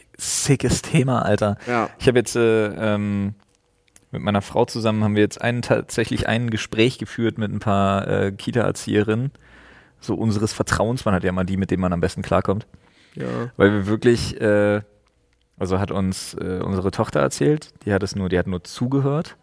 sickes 0.21 0.81
Thema, 0.81 1.23
Alter. 1.23 1.57
Ja. 1.67 1.89
Ich 1.99 2.07
habe 2.07 2.19
jetzt 2.19 2.35
äh, 2.35 2.67
ähm, 2.67 3.33
mit 4.11 4.21
meiner 4.21 4.41
Frau 4.41 4.65
zusammen 4.65 5.03
haben 5.03 5.15
wir 5.15 5.23
jetzt 5.23 5.41
einen, 5.41 5.61
tatsächlich 5.61 6.27
ein 6.27 6.49
Gespräch 6.49 6.97
geführt 6.97 7.37
mit 7.37 7.51
ein 7.51 7.59
paar 7.59 8.07
äh, 8.07 8.31
Kita-Erzieherinnen. 8.31 9.31
So 9.99 10.15
unseres 10.15 10.53
Vertrauens, 10.53 11.05
man 11.05 11.13
hat 11.13 11.23
ja 11.23 11.31
mal 11.31 11.45
die, 11.45 11.57
mit 11.57 11.71
denen 11.71 11.81
man 11.81 11.93
am 11.93 12.01
besten 12.01 12.21
klarkommt. 12.21 12.67
Ja. 13.15 13.25
Weil 13.57 13.71
wir 13.71 13.87
wirklich, 13.87 14.39
äh, 14.41 14.81
also 15.57 15.79
hat 15.79 15.91
uns 15.91 16.33
äh, 16.33 16.59
unsere 16.63 16.91
Tochter 16.91 17.19
erzählt, 17.19 17.73
die 17.85 17.93
hat 17.93 18.03
es 18.03 18.15
nur, 18.15 18.29
die 18.29 18.37
hat 18.37 18.47
nur 18.47 18.63
zugehört, 18.63 19.37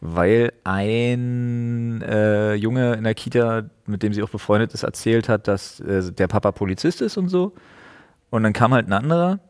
weil 0.00 0.52
ein 0.64 2.02
äh, 2.02 2.54
Junge 2.54 2.94
in 2.94 3.04
der 3.04 3.14
Kita, 3.14 3.64
mit 3.86 4.02
dem 4.02 4.12
sie 4.12 4.22
auch 4.22 4.30
befreundet 4.30 4.72
ist, 4.72 4.84
erzählt 4.84 5.28
hat, 5.28 5.48
dass 5.48 5.80
äh, 5.80 6.12
der 6.12 6.28
Papa 6.28 6.52
Polizist 6.52 7.02
ist 7.02 7.16
und 7.16 7.28
so. 7.28 7.52
Und 8.30 8.42
dann 8.42 8.52
kam 8.52 8.72
halt 8.72 8.88
ein 8.88 8.92
anderer, 8.92 9.40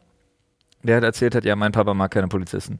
der 0.84 0.96
hat 0.96 1.04
erzählt 1.04 1.34
hat, 1.34 1.44
ja, 1.44 1.56
mein 1.56 1.72
Papa 1.72 1.94
mag 1.94 2.10
keine 2.10 2.28
Polizisten. 2.28 2.78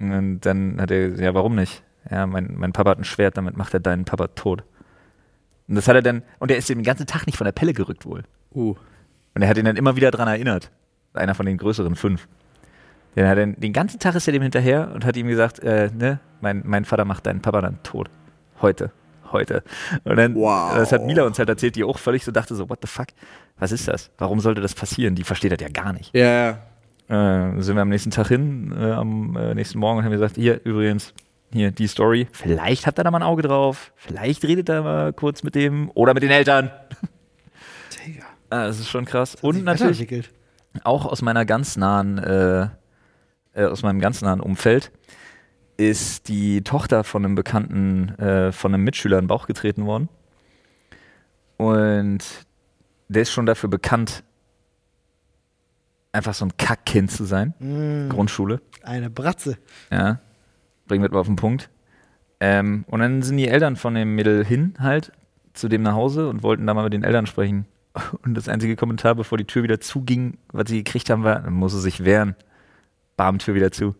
Und 0.00 0.40
dann 0.40 0.80
hat 0.80 0.90
er, 0.90 1.08
ja, 1.16 1.34
warum 1.34 1.54
nicht? 1.54 1.82
Ja, 2.10 2.26
mein, 2.26 2.54
mein 2.56 2.72
Papa 2.72 2.90
hat 2.90 2.98
ein 2.98 3.04
Schwert, 3.04 3.36
damit 3.36 3.56
macht 3.56 3.74
er 3.74 3.80
deinen 3.80 4.04
Papa 4.04 4.28
tot. 4.28 4.62
Und 5.68 5.74
das 5.74 5.88
hat 5.88 5.96
er 5.96 6.02
dann, 6.02 6.22
und 6.38 6.50
er 6.50 6.56
ist 6.56 6.68
den 6.68 6.82
ganzen 6.82 7.06
Tag 7.06 7.26
nicht 7.26 7.36
von 7.36 7.44
der 7.44 7.52
Pelle 7.52 7.72
gerückt 7.72 8.06
wohl. 8.06 8.22
Uh. 8.54 8.74
Und 9.34 9.42
er 9.42 9.48
hat 9.48 9.56
ihn 9.58 9.64
dann 9.64 9.76
immer 9.76 9.96
wieder 9.96 10.10
dran 10.10 10.28
erinnert. 10.28 10.70
Einer 11.14 11.34
von 11.34 11.46
den 11.46 11.58
größeren 11.58 11.96
fünf. 11.96 12.28
Den, 13.16 13.26
hat 13.26 13.38
er, 13.38 13.46
den 13.46 13.72
ganzen 13.72 13.98
Tag 13.98 14.14
ist 14.14 14.28
er 14.28 14.32
dem 14.32 14.42
hinterher 14.42 14.92
und 14.94 15.04
hat 15.04 15.16
ihm 15.16 15.26
gesagt, 15.26 15.60
äh, 15.60 15.90
ne, 15.92 16.20
mein, 16.40 16.62
mein 16.64 16.84
Vater 16.84 17.04
macht 17.04 17.26
deinen 17.26 17.40
Papa 17.40 17.62
dann 17.62 17.82
tot. 17.82 18.10
Heute. 18.60 18.92
Heute. 19.32 19.64
Und 20.04 20.16
dann, 20.16 20.34
Wow. 20.34 20.74
das 20.76 20.92
hat 20.92 21.04
Mila 21.04 21.24
uns 21.24 21.38
halt 21.38 21.48
erzählt, 21.48 21.74
die 21.76 21.84
auch 21.84 21.98
völlig 21.98 22.24
so 22.24 22.30
dachte, 22.30 22.54
so, 22.54 22.68
what 22.68 22.78
the 22.82 22.86
fuck? 22.86 23.08
Was 23.58 23.72
ist 23.72 23.88
das? 23.88 24.10
Warum 24.18 24.40
sollte 24.40 24.60
das 24.60 24.74
passieren? 24.74 25.14
Die 25.14 25.24
versteht 25.24 25.52
das 25.52 25.60
ja 25.60 25.68
gar 25.68 25.92
nicht. 25.92 26.14
Ja, 26.14 26.24
ja. 26.24 26.58
Äh, 27.08 27.60
sind 27.62 27.76
wir 27.76 27.82
am 27.82 27.88
nächsten 27.88 28.10
Tag 28.10 28.28
hin, 28.28 28.74
äh, 28.76 28.90
am 28.90 29.36
äh, 29.36 29.54
nächsten 29.54 29.78
Morgen 29.78 29.98
und 29.98 30.04
haben 30.04 30.12
gesagt, 30.12 30.36
hier 30.36 30.60
übrigens, 30.64 31.14
hier 31.52 31.70
die 31.70 31.86
Story. 31.86 32.26
Vielleicht 32.32 32.86
habt 32.86 32.98
ihr 32.98 33.04
da 33.04 33.10
mal 33.10 33.18
ein 33.18 33.22
Auge 33.22 33.42
drauf. 33.42 33.92
Vielleicht 33.94 34.44
redet 34.44 34.68
ihr 34.68 34.82
mal 34.82 35.12
kurz 35.12 35.42
mit 35.42 35.54
dem 35.54 35.90
oder 35.94 36.14
mit 36.14 36.22
den 36.22 36.30
Eltern. 36.30 36.70
Ah, 38.48 38.66
das 38.66 38.78
ist 38.78 38.88
schon 38.88 39.04
krass. 39.04 39.34
Und 39.34 39.64
natürlich 39.64 40.30
auch 40.84 41.04
aus 41.04 41.20
meiner 41.20 41.44
ganz 41.44 41.76
nahen, 41.76 42.18
äh, 42.18 42.68
äh, 43.54 43.64
aus 43.64 43.82
meinem 43.82 44.00
ganz 44.00 44.22
nahen 44.22 44.40
Umfeld 44.40 44.92
ist 45.76 46.28
die 46.28 46.62
Tochter 46.62 47.04
von 47.04 47.24
einem 47.24 47.34
Bekannten, 47.34 48.10
äh, 48.18 48.52
von 48.52 48.72
einem 48.72 48.84
Mitschüler 48.84 49.18
in 49.18 49.24
den 49.24 49.28
Bauch 49.28 49.46
getreten 49.46 49.84
worden. 49.84 50.08
Und 51.56 52.20
der 53.08 53.22
ist 53.22 53.32
schon 53.32 53.46
dafür 53.46 53.68
bekannt, 53.68 54.22
einfach 56.16 56.34
so 56.34 56.44
ein 56.44 56.56
Kackkind 56.56 57.10
zu 57.10 57.24
sein. 57.24 57.54
Mm, 57.58 58.08
Grundschule. 58.08 58.60
eine 58.82 59.10
Bratze. 59.10 59.58
Ja. 59.90 60.20
Bringen 60.86 61.02
wir 61.02 61.10
mal 61.10 61.20
auf 61.20 61.26
den 61.26 61.36
Punkt. 61.36 61.70
Ähm, 62.40 62.84
und 62.88 63.00
dann 63.00 63.22
sind 63.22 63.36
die 63.36 63.48
Eltern 63.48 63.76
von 63.76 63.94
dem 63.94 64.14
Mädel 64.14 64.44
hin 64.44 64.74
halt 64.78 65.12
zu 65.54 65.68
dem 65.68 65.82
nach 65.82 65.94
Hause 65.94 66.28
und 66.28 66.42
wollten 66.42 66.66
da 66.66 66.74
mal 66.74 66.84
mit 66.84 66.92
den 66.92 67.02
Eltern 67.02 67.26
sprechen. 67.26 67.66
Und 68.22 68.34
das 68.34 68.46
einzige 68.46 68.76
Kommentar, 68.76 69.14
bevor 69.14 69.38
die 69.38 69.46
Tür 69.46 69.62
wieder 69.62 69.80
zuging, 69.80 70.36
was 70.52 70.68
sie 70.68 70.84
gekriegt 70.84 71.08
haben, 71.08 71.24
war, 71.24 71.40
dann 71.40 71.54
muss 71.54 71.72
sie 71.72 71.80
sich 71.80 72.04
wehren. 72.04 72.36
Bam, 73.16 73.38
Tür 73.38 73.54
wieder 73.54 73.72
zu. 73.72 73.86
Und 73.86 73.96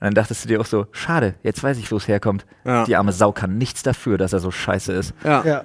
dann 0.00 0.14
dachtest 0.14 0.44
du 0.44 0.48
dir 0.48 0.60
auch 0.60 0.66
so, 0.66 0.86
schade, 0.90 1.34
jetzt 1.44 1.62
weiß 1.62 1.78
ich, 1.78 1.92
wo 1.92 1.96
es 1.96 2.08
herkommt. 2.08 2.44
Ja. 2.64 2.84
Die 2.84 2.96
arme 2.96 3.12
Sau 3.12 3.30
kann 3.30 3.56
nichts 3.56 3.84
dafür, 3.84 4.18
dass 4.18 4.32
er 4.32 4.40
so 4.40 4.50
scheiße 4.50 4.92
ist. 4.92 5.14
Ja. 5.22 5.44
Ja. 5.44 5.64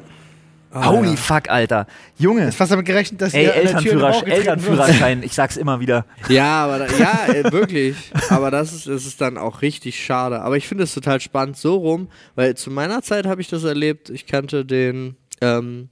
Ah, 0.75 0.91
Holy 0.91 1.11
ja. 1.11 1.15
fuck, 1.15 1.49
Alter. 1.49 1.87
Junge. 2.17 2.49
Ist 2.49 2.57
fast 2.57 2.71
damit 2.71 2.85
gerechnet, 2.85 3.21
dass 3.21 3.33
Ey, 3.33 3.45
ihr 3.45 3.55
an 3.55 3.61
der 3.61 3.77
Tür 3.77 3.93
in 3.93 3.97
den 3.97 4.01
Elternführer, 4.01 4.11
Bauch 4.11 4.19
getreten 4.25 4.35
wird. 4.35 4.47
Elternführerschein, 4.47 5.23
ich 5.23 5.33
sag's 5.33 5.55
immer 5.57 5.79
wieder. 5.79 6.05
Ja, 6.27 6.65
aber 6.65 6.79
da, 6.79 6.87
ja, 6.97 7.33
äh, 7.33 7.51
wirklich. 7.51 7.95
Aber 8.29 8.51
das 8.51 8.73
ist, 8.73 8.87
das 8.87 9.05
ist 9.05 9.21
dann 9.21 9.37
auch 9.37 9.61
richtig 9.61 10.03
schade. 10.03 10.41
Aber 10.41 10.57
ich 10.57 10.67
finde 10.67 10.83
es 10.83 10.93
total 10.93 11.21
spannend 11.21 11.55
so 11.55 11.75
rum, 11.75 12.09
weil 12.35 12.55
zu 12.55 12.71
meiner 12.71 13.01
Zeit 13.01 13.25
habe 13.25 13.39
ich 13.39 13.47
das 13.47 13.63
erlebt. 13.63 14.09
Ich 14.09 14.25
kannte 14.25 14.65
den, 14.65 15.15
ähm, 15.39 15.87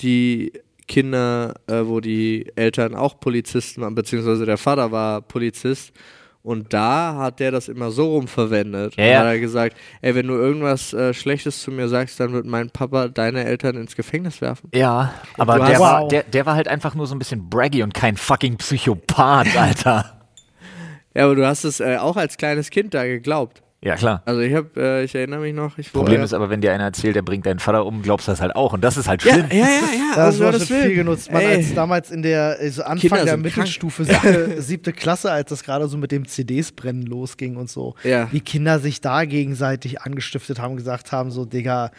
die 0.00 0.52
Kinder, 0.88 1.54
äh, 1.66 1.82
wo 1.84 2.00
die 2.00 2.50
Eltern 2.56 2.94
auch 2.94 3.20
Polizisten 3.20 3.82
waren, 3.82 3.94
beziehungsweise 3.94 4.46
der 4.46 4.58
Vater 4.58 4.90
war 4.90 5.20
Polizist. 5.20 5.92
Und 6.44 6.74
da 6.74 7.14
hat 7.16 7.40
der 7.40 7.50
das 7.52 7.68
immer 7.68 7.90
so 7.90 8.10
rum 8.16 8.28
verwendet. 8.28 8.94
Ja, 8.96 9.04
Und 9.04 9.10
ja. 9.10 9.18
hat 9.20 9.26
er 9.28 9.40
gesagt, 9.40 9.76
ey, 10.02 10.14
wenn 10.14 10.26
du 10.26 10.34
irgendwas 10.34 10.92
äh, 10.92 11.14
Schlechtes 11.14 11.62
zu 11.62 11.70
mir 11.72 11.88
sagst, 11.88 12.20
dann 12.20 12.34
wird 12.34 12.44
mein 12.44 12.68
Papa 12.68 13.08
deine 13.08 13.44
Eltern 13.46 13.76
ins 13.76 13.96
Gefängnis 13.96 14.42
werfen. 14.42 14.68
Ja, 14.74 15.14
aber 15.38 15.54
Du 15.54 15.64
der 15.64 15.68
hast- 15.74 15.80
war, 15.80 16.02
Wow. 16.02 16.08
der, 16.08 16.22
der 16.24 16.44
war 16.44 16.54
halt 16.54 16.68
einfach 16.68 16.94
nur 16.94 17.06
so 17.06 17.14
ein 17.14 17.18
bisschen 17.18 17.48
braggy 17.48 17.82
und 17.82 17.94
kein 17.94 18.18
fucking 18.18 18.58
Psychopath, 18.58 19.56
Alter. 19.56 20.20
Ja, 21.14 21.24
aber 21.24 21.34
du 21.34 21.46
hast 21.46 21.64
es 21.64 21.80
äh, 21.80 21.96
auch 21.96 22.16
als 22.18 22.36
kleines 22.36 22.68
Kind 22.68 22.92
da 22.92 23.04
geglaubt. 23.06 23.62
Ja, 23.84 23.96
klar. 23.96 24.22
Also 24.24 24.40
ich 24.40 24.54
habe, 24.54 24.70
äh, 24.76 25.04
ich 25.04 25.14
erinnere 25.14 25.40
mich 25.40 25.52
noch, 25.54 25.76
ich 25.76 25.92
Problem 25.92 26.22
äh, 26.22 26.24
ist 26.24 26.32
aber, 26.32 26.48
wenn 26.48 26.62
dir 26.62 26.72
einer 26.72 26.84
erzählt, 26.84 27.16
der 27.16 27.22
bringt 27.22 27.44
deinen 27.44 27.58
Vater 27.58 27.84
um, 27.84 28.00
glaubst 28.00 28.26
du 28.26 28.32
das 28.32 28.40
halt 28.40 28.56
auch. 28.56 28.72
Und 28.72 28.82
das 28.82 28.96
ist 28.96 29.06
halt 29.08 29.22
ja, 29.24 29.34
schlimm. 29.34 29.46
ja, 29.50 29.58
ja, 29.58 29.64
ja. 29.66 30.16
Das 30.16 30.36
um 30.36 30.40
wurde 30.40 30.52
Gottes 30.52 30.68
schon 30.68 30.80
viel 30.80 30.94
genutzt. 30.94 31.30
Man, 31.30 31.44
als 31.44 31.74
damals 31.74 32.10
in 32.10 32.22
der 32.22 32.56
also 32.58 32.82
Anfang 32.82 32.98
Kinder 33.10 33.24
der 33.26 33.36
Mittelstufe, 33.36 34.04
siebte, 34.04 34.62
siebte 34.62 34.92
Klasse, 34.94 35.30
als 35.30 35.50
das 35.50 35.62
gerade 35.62 35.86
so 35.86 35.98
mit 35.98 36.12
dem 36.12 36.26
CDs 36.26 36.72
brennen 36.72 37.02
losging 37.02 37.56
und 37.56 37.68
so, 37.68 37.94
Ja. 38.04 38.28
wie 38.32 38.40
Kinder 38.40 38.78
sich 38.78 39.02
da 39.02 39.26
gegenseitig 39.26 40.00
angestiftet 40.00 40.58
haben, 40.58 40.76
gesagt 40.76 41.12
haben, 41.12 41.30
so, 41.30 41.44
Digga, 41.44 41.90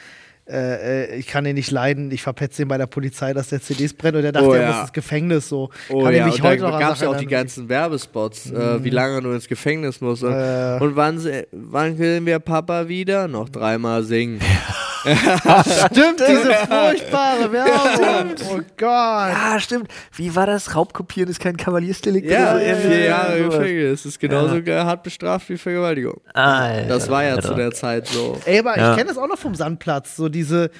äh, 0.47 1.05
äh, 1.05 1.15
ich 1.15 1.27
kann 1.27 1.43
den 1.43 1.55
nicht 1.55 1.71
leiden, 1.71 2.11
ich 2.11 2.21
verpetze 2.21 2.61
ihn 2.61 2.67
bei 2.67 2.77
der 2.77 2.85
Polizei, 2.87 3.33
dass 3.33 3.49
der 3.49 3.61
CDs 3.61 3.93
brennt 3.93 4.15
und 4.17 4.23
er 4.23 4.31
dachte, 4.31 4.47
Oh, 4.47 4.53
er 4.53 4.61
ja. 4.61 4.71
muss 4.71 4.81
ins 4.81 4.93
Gefängnis 4.93 5.49
so. 5.49 5.69
Oh 5.89 6.03
kann 6.03 6.13
ja, 6.13 6.27
ich 6.27 6.33
mich 6.33 6.41
und 6.43 6.47
heute 6.49 6.61
da 6.63 6.79
gab 6.79 6.93
es 6.95 7.01
ja 7.01 7.09
auch 7.09 7.17
die 7.17 7.25
ganzen 7.25 7.67
Werbespots, 7.67 8.51
äh, 8.51 8.83
wie 8.83 8.89
lange 8.91 9.21
du 9.21 9.31
ins 9.31 9.47
Gefängnis 9.47 10.01
musst. 10.01 10.23
Und, 10.23 10.33
Äh. 10.33 10.77
und 10.79 10.95
wann, 10.95 11.19
wann 11.51 11.97
sehen 11.97 12.25
wir 12.25 12.39
Papa 12.39 12.87
wieder? 12.87 13.27
Noch 13.27 13.49
dreimal 13.49 14.03
singen. 14.03 14.39
Stimmt, 15.91 16.19
diese 16.19 16.53
furchtbare 16.67 17.51
Werbung. 17.51 18.35
Oh 18.51 18.59
Gott. 18.77 18.89
Ah, 18.89 19.59
stimmt. 19.59 19.87
Wie 20.15 20.35
war 20.35 20.47
das? 20.47 20.75
Raubkopieren 20.75 21.29
ist 21.29 21.39
kein 21.39 21.55
Kavaliersdelikt? 21.57 22.29
Ja, 22.29 22.55
vier 22.57 22.99
Ja, 22.99 23.05
Jahre. 23.05 23.43
Gefängnis. 23.43 24.03
Das 24.03 24.05
ist 24.13 24.19
genauso 24.19 24.61
ge- 24.61 24.75
hart 24.79 25.03
bestraft 25.03 25.49
wie 25.49 25.57
Vergewaltigung. 25.57 26.19
Alter, 26.33 26.87
Das 26.87 27.09
war 27.09 27.23
ja 27.23 27.35
Alter. 27.35 27.49
zu 27.49 27.53
der 27.53 27.71
Zeit 27.71 28.07
so. 28.07 28.37
Ey, 28.45 28.59
aber 28.59 28.77
Ja. 28.77 28.91
ich 28.91 28.97
kenne 28.97 29.09
das 29.09 29.17
auch 29.17 29.27
noch 29.27 29.37
vom 29.37 29.53
Sandplatz. 29.55 30.15
So 30.15 30.29
diese, 30.29 30.71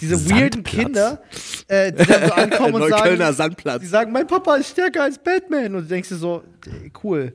diese 0.00 0.16
Sandplatz. 0.16 0.40
weirden 0.40 0.62
Kinder, 0.62 1.22
äh, 1.68 1.92
die 1.92 2.04
dann 2.06 2.26
so 2.28 2.34
ankommen 2.34 2.74
und 2.74 2.88
sagen, 2.90 3.32
Sandplatz. 3.34 3.80
die 3.80 3.86
sagen, 3.86 4.12
mein 4.12 4.26
Papa 4.26 4.56
ist 4.56 4.70
stärker 4.70 5.04
als 5.04 5.18
Batman. 5.18 5.74
Und 5.74 5.82
du 5.84 5.88
denkst 5.88 6.08
dir 6.10 6.16
so, 6.16 6.42
cool. 7.02 7.32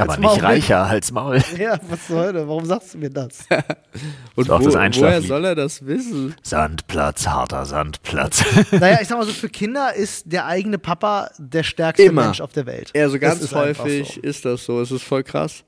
Aber 0.00 0.12
Halt's 0.12 0.22
Maul. 0.22 0.34
nicht 0.34 0.42
reicher 0.44 0.86
als 0.86 1.12
Maul. 1.12 1.42
Ja, 1.58 1.78
was 1.88 2.08
soll 2.08 2.32
das? 2.32 2.46
Warum 2.46 2.64
sagst 2.64 2.94
du 2.94 2.98
mir 2.98 3.10
das? 3.10 3.40
Und 4.36 4.50
auch 4.50 4.60
wo, 4.60 4.64
das 4.70 4.74
woher 5.00 5.22
soll 5.22 5.44
er 5.44 5.54
das 5.54 5.84
wissen? 5.86 6.34
Sandplatz, 6.42 7.26
harter 7.26 7.64
Sandplatz. 7.66 8.44
naja, 8.72 8.98
ich 9.02 9.08
sag 9.08 9.18
mal 9.18 9.26
so, 9.26 9.32
für 9.32 9.48
Kinder 9.48 9.94
ist 9.94 10.32
der 10.32 10.46
eigene 10.46 10.78
Papa 10.78 11.30
der 11.38 11.62
stärkste 11.62 12.04
Immer. 12.04 12.24
Mensch 12.26 12.40
auf 12.40 12.52
der 12.52 12.66
Welt. 12.66 12.90
Also 12.96 13.18
Das 13.18 13.20
ganz 13.20 13.42
ist 13.42 13.54
häufig 13.54 14.14
So. 14.14 14.20
ist 14.20 14.44
das 14.44 14.64
so. 14.64 14.80
Es 14.80 14.90
ist 14.90 15.02
voll 15.02 15.22
krass. 15.22 15.64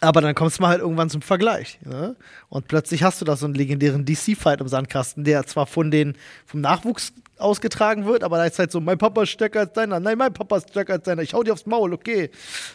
Aber 0.00 0.20
dann 0.20 0.34
kommst 0.34 0.58
du 0.58 0.62
mal 0.62 0.68
halt 0.68 0.80
irgendwann 0.80 1.10
zum 1.10 1.22
Vergleich. 1.22 1.78
Ne? 1.84 2.14
Und 2.48 2.68
plötzlich 2.68 3.02
hast 3.02 3.20
du 3.20 3.24
da 3.24 3.36
so 3.36 3.46
einen 3.46 3.54
legendären 3.54 4.04
DC-Fight 4.04 4.60
im 4.60 4.68
Sandkasten, 4.68 5.24
der 5.24 5.44
zwar 5.46 5.66
von 5.66 5.90
den, 5.90 6.14
vom 6.46 6.60
Nachwuchs 6.60 7.12
ausgetragen 7.36 8.04
wird, 8.06 8.24
aber 8.24 8.36
da 8.38 8.46
ist 8.46 8.58
halt 8.58 8.72
so, 8.72 8.80
mein 8.80 8.98
Papa 8.98 9.22
ist 9.22 9.30
stärker 9.30 9.60
als 9.60 9.72
deiner. 9.72 10.00
Nein, 10.00 10.18
mein 10.18 10.32
Papa 10.32 10.56
ist 10.56 10.70
stärker 10.70 10.94
als 10.94 11.04
deiner. 11.04 11.22
Ich 11.22 11.34
hau 11.34 11.42
dir 11.42 11.52
aufs 11.52 11.66
Maul, 11.66 11.92
okay. 11.92 12.30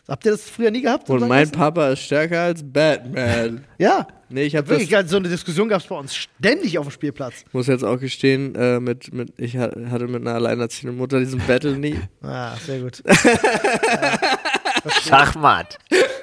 Habt 0.08 0.26
ihr 0.26 0.32
das 0.34 0.50
früher 0.50 0.72
nie 0.72 0.82
gehabt? 0.82 1.10
Und 1.10 1.28
mein? 1.28 1.50
Papa 1.52 1.90
ist 1.90 2.00
stärker 2.00 2.42
als 2.44 2.62
Batman. 2.64 3.64
Ja. 3.78 4.08
Nee, 4.30 4.44
ich 4.44 4.56
habe 4.56 4.68
das 4.68 4.80
Wirklich, 4.80 5.10
so 5.10 5.18
eine 5.18 5.28
Diskussion 5.30 5.68
gab 5.70 5.82
es 5.82 5.88
bei 5.88 5.96
uns 5.96 6.16
ständig 6.16 6.80
auf 6.80 6.88
dem 6.88 6.92
Spielplatz. 6.92 7.44
muss 7.52 7.68
jetzt 7.68 7.84
auch 7.84 8.00
gestehen, 8.00 8.56
äh, 8.56 8.80
mit, 8.80 9.14
mit, 9.14 9.34
ich 9.38 9.58
ha- 9.58 9.70
hatte 9.92 10.08
mit 10.08 10.22
einer 10.22 10.34
alleinerziehenden 10.36 10.98
Mutter 10.98 11.20
diesen 11.20 11.40
Battle 11.46 11.78
nie. 11.78 12.00
Ah, 12.24 12.56
sehr 12.66 12.80
gut. 12.80 13.04
Schachmatt. 15.04 15.78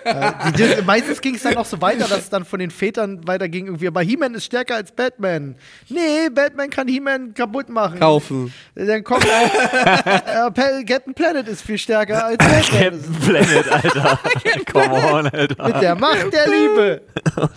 Äh, 0.05 0.32
die, 0.57 0.62
die, 0.76 0.82
meistens 0.86 1.20
ging 1.20 1.34
es 1.34 1.42
dann 1.42 1.57
auch 1.57 1.64
so 1.66 1.80
weiter, 1.80 2.07
dass 2.09 2.18
es 2.20 2.30
dann 2.30 2.44
von 2.44 2.59
den 2.61 2.70
Vätern 2.70 3.26
weiterging. 3.26 3.66
Irgendwie, 3.66 3.86
aber 3.88 4.03
He-Man 4.03 4.34
ist 4.34 4.44
stärker 4.46 4.76
als 4.76 4.92
Batman. 4.92 5.55
Nee, 5.88 6.28
Batman 6.32 6.70
kann 6.70 6.88
He-Man 6.88 7.34
kaputt 7.34 7.68
machen. 7.68 7.98
Kaufen. 8.01 8.53
Dann 8.74 9.05
kommt 9.05 9.26
auch, 9.26 10.46
äh, 10.57 10.84
Captain 10.84 11.14
Planet 11.14 11.48
ist 11.48 11.62
viel 11.62 11.78
stärker 11.78 12.24
als 12.26 12.36
Batman. 12.38 12.62
Captain 12.62 13.14
Planet, 13.26 13.72
Alter. 13.72 14.18
Come 14.72 15.12
on, 15.12 15.26
Alter. 15.28 15.64
Mit 15.66 15.82
der 15.82 15.94
Macht 15.96 16.32
der 16.32 16.46
Liebe. 16.48 17.03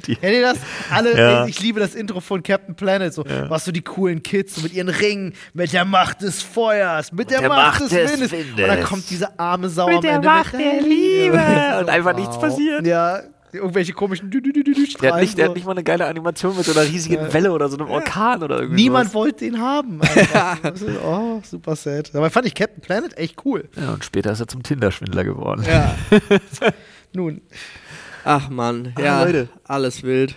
Die- 0.08 0.16
Kennt 0.16 0.34
ihr 0.34 0.42
das? 0.42 0.58
Alle, 0.92 1.18
Ja. 1.18 1.46
ich 1.46 1.60
liebe 1.62 1.80
das 1.80 1.96
Intro 1.96 2.20
von 2.20 2.44
Captain 2.44 2.76
Planet. 2.76 3.14
So, 3.14 3.24
was 3.48 3.66
so 3.66 3.72
die 3.72 3.82
coolen 3.82 4.22
Kids 4.24 4.56
so 4.56 4.62
mit 4.62 4.74
ihren 4.74 4.90
Ringen, 4.90 5.34
mit 5.54 5.74
der 5.74 5.86
Macht 5.86 6.22
des 6.22 6.42
Feuers, 6.42 7.12
mit 7.12 7.30
der, 7.32 7.40
der 7.40 7.50
Macht, 7.50 7.82
Macht 7.82 7.82
des, 7.82 7.90
des 7.90 8.12
Windes. 8.14 8.32
Windes. 8.32 8.52
Und 8.54 8.68
dann 8.68 8.84
kommt 8.84 9.10
diese 9.10 9.40
arme 9.40 9.70
Sau 9.70 9.88
Mit 9.88 9.96
am 9.98 10.02
der 10.02 10.12
Ende 10.14 10.28
Macht 10.28 10.54
mit 10.54 10.62
der 10.66 10.82
Liebe. 10.82 11.42
Und 11.80 11.90
einfach 11.90 12.14
nichts 12.36 12.56
passiert. 12.56 12.86
Ja, 12.86 13.22
irgendwelche 13.54 13.94
komischen 13.94 14.32
Dü 14.32 14.40
-dü 14.40 14.52
-dü 14.52 14.64
-dü 14.64 14.74
-dü 14.76 15.02
Der 15.02 15.14
hat, 15.14 15.22
nicht, 15.22 15.38
der 15.38 15.48
hat 15.50 15.56
nicht 15.56 15.66
mal 15.66 15.72
eine 15.74 15.84
geile 15.84 16.08
Animation 16.08 16.56
mit 16.58 16.66
so 16.66 16.72
einer 16.78 16.90
riesigen 16.90 17.32
Welle 17.34 17.52
oder 17.52 17.70
so 17.70 17.78
einem 17.78 17.90
Orkan 17.90 18.44
oder 18.44 18.60
irgendwie. 18.62 18.84
Niemand 18.84 19.06
sowas. 19.12 19.14
wollte 19.16 19.46
den 19.46 19.60
haben. 19.60 20.02
ist- 20.74 20.86
oh, 21.04 21.42
super 21.44 21.76
sad. 21.76 22.14
Dabei 22.14 22.30
fand 22.30 22.48
ich 22.48 22.56
Captain 22.56 22.82
Planet 22.82 23.18
echt 23.18 23.46
cool. 23.46 23.70
Ja, 23.76 23.94
und 23.94 24.04
später 24.04 24.32
ist 24.32 24.40
er 24.40 24.48
zum 24.48 24.64
Tinder-Schwindler 24.64 25.24
geworden. 25.24 25.64
Ja. 25.68 25.96
Nun, 27.14 27.42
Ach 28.24 28.50
man, 28.50 28.94
ja, 29.00 29.24
Leute. 29.24 29.50
alles 29.66 30.04
wild. 30.04 30.36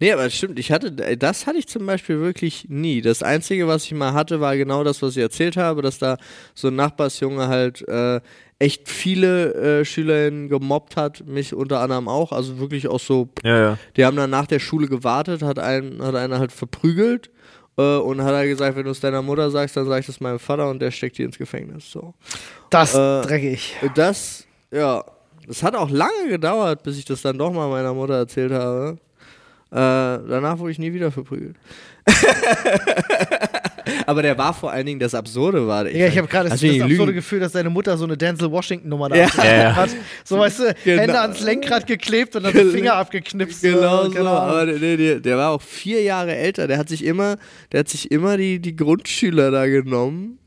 Nee, 0.00 0.12
aber 0.12 0.28
stimmt, 0.30 0.58
ich 0.58 0.72
hatte, 0.72 0.90
das 1.16 1.46
hatte 1.46 1.58
ich 1.58 1.68
zum 1.68 1.86
Beispiel 1.86 2.20
wirklich 2.20 2.66
nie. 2.68 3.02
Das 3.02 3.22
Einzige, 3.22 3.68
was 3.68 3.84
ich 3.84 3.92
mal 3.92 4.14
hatte, 4.14 4.40
war 4.40 4.56
genau 4.56 4.82
das, 4.82 5.00
was 5.02 5.16
ich 5.16 5.22
erzählt 5.22 5.56
habe, 5.56 5.82
dass 5.82 5.98
da 5.98 6.16
so 6.54 6.68
ein 6.68 6.76
Nachbarsjunge 6.76 7.46
halt 7.46 7.86
äh, 7.86 8.20
echt 8.58 8.88
viele 8.88 9.80
äh, 9.80 9.84
SchülerInnen 9.84 10.48
gemobbt 10.48 10.96
hat, 10.96 11.26
mich 11.26 11.54
unter 11.54 11.80
anderem 11.80 12.08
auch, 12.08 12.32
also 12.32 12.58
wirklich 12.58 12.88
auch 12.88 13.00
so, 13.00 13.28
Ja, 13.42 13.58
ja. 13.58 13.78
die 13.96 14.04
haben 14.04 14.16
dann 14.16 14.30
nach 14.30 14.46
der 14.46 14.60
Schule 14.60 14.88
gewartet, 14.88 15.42
hat 15.42 15.58
einen, 15.58 16.02
hat 16.02 16.14
einer 16.14 16.38
halt 16.38 16.52
verprügelt 16.52 17.30
äh, 17.76 17.96
und 17.96 18.22
hat 18.22 18.32
er 18.32 18.46
gesagt, 18.46 18.76
wenn 18.76 18.84
du 18.84 18.90
es 18.90 19.00
deiner 19.00 19.20
Mutter 19.20 19.50
sagst, 19.50 19.76
dann 19.76 19.86
sag 19.86 20.00
ich 20.00 20.06
das 20.06 20.20
meinem 20.20 20.38
Vater 20.38 20.70
und 20.70 20.80
der 20.80 20.90
steckt 20.90 21.18
die 21.18 21.24
ins 21.24 21.36
Gefängnis. 21.36 21.90
So. 21.90 22.14
das 22.70 22.94
Äh, 22.94 23.22
dreckig. 23.22 23.76
Das, 23.94 24.46
ja, 24.70 25.04
das 25.46 25.62
hat 25.62 25.76
auch 25.76 25.90
lange 25.90 26.28
gedauert, 26.30 26.82
bis 26.82 26.96
ich 26.96 27.04
das 27.04 27.20
dann 27.22 27.36
doch 27.36 27.52
mal 27.52 27.68
meiner 27.68 27.92
Mutter 27.92 28.14
erzählt 28.14 28.52
habe. 28.52 28.98
Äh, 29.70 29.74
danach 29.74 30.58
wurde 30.58 30.70
ich 30.70 30.78
nie 30.78 30.92
wieder 30.92 31.10
verprügelt. 31.10 31.56
Aber 34.06 34.22
der 34.22 34.38
war 34.38 34.54
vor 34.54 34.70
allen 34.70 34.86
Dingen 34.86 35.00
das 35.00 35.14
Absurde, 35.14 35.66
war 35.66 35.88
Ja, 35.90 36.06
ich 36.06 36.16
habe 36.16 36.28
gerade 36.28 36.48
das, 36.48 36.60
das 36.60 36.70
absurde 36.70 36.86
lügen. 36.96 37.14
Gefühl, 37.14 37.40
dass 37.40 37.52
deine 37.52 37.70
Mutter 37.70 37.98
so 37.98 38.04
eine 38.04 38.16
Denzel 38.16 38.50
Washington-Nummer 38.50 39.08
da 39.08 39.16
Ja. 39.16 39.28
Ja, 39.36 39.44
ja. 39.44 39.76
hat. 39.76 39.90
So, 40.24 40.38
weißt 40.38 40.60
du, 40.60 40.74
Genau. 40.84 41.02
Hände 41.02 41.20
ans 41.20 41.40
Lenkrad 41.40 41.86
geklebt 41.86 42.36
und 42.36 42.44
dann 42.44 42.52
den 42.52 42.70
Finger 42.70 42.94
abgeknipst. 42.94 43.62
Genau 43.62 44.04
so, 44.04 44.10
Ahnung. 44.10 44.26
aber 44.26 44.66
der, 44.66 44.96
der, 44.96 45.20
der, 45.20 45.36
war 45.36 45.50
auch 45.50 45.62
vier 45.62 46.02
Jahre 46.02 46.34
älter. 46.36 46.68
Der 46.68 46.78
hat 46.78 46.88
sich 46.88 47.04
immer, 47.04 47.36
der 47.72 47.80
hat 47.80 47.88
sich 47.88 48.10
immer 48.10 48.36
die, 48.36 48.60
die 48.60 48.76
Grundschüler 48.76 49.50
da 49.50 49.66
genommen. 49.66 50.38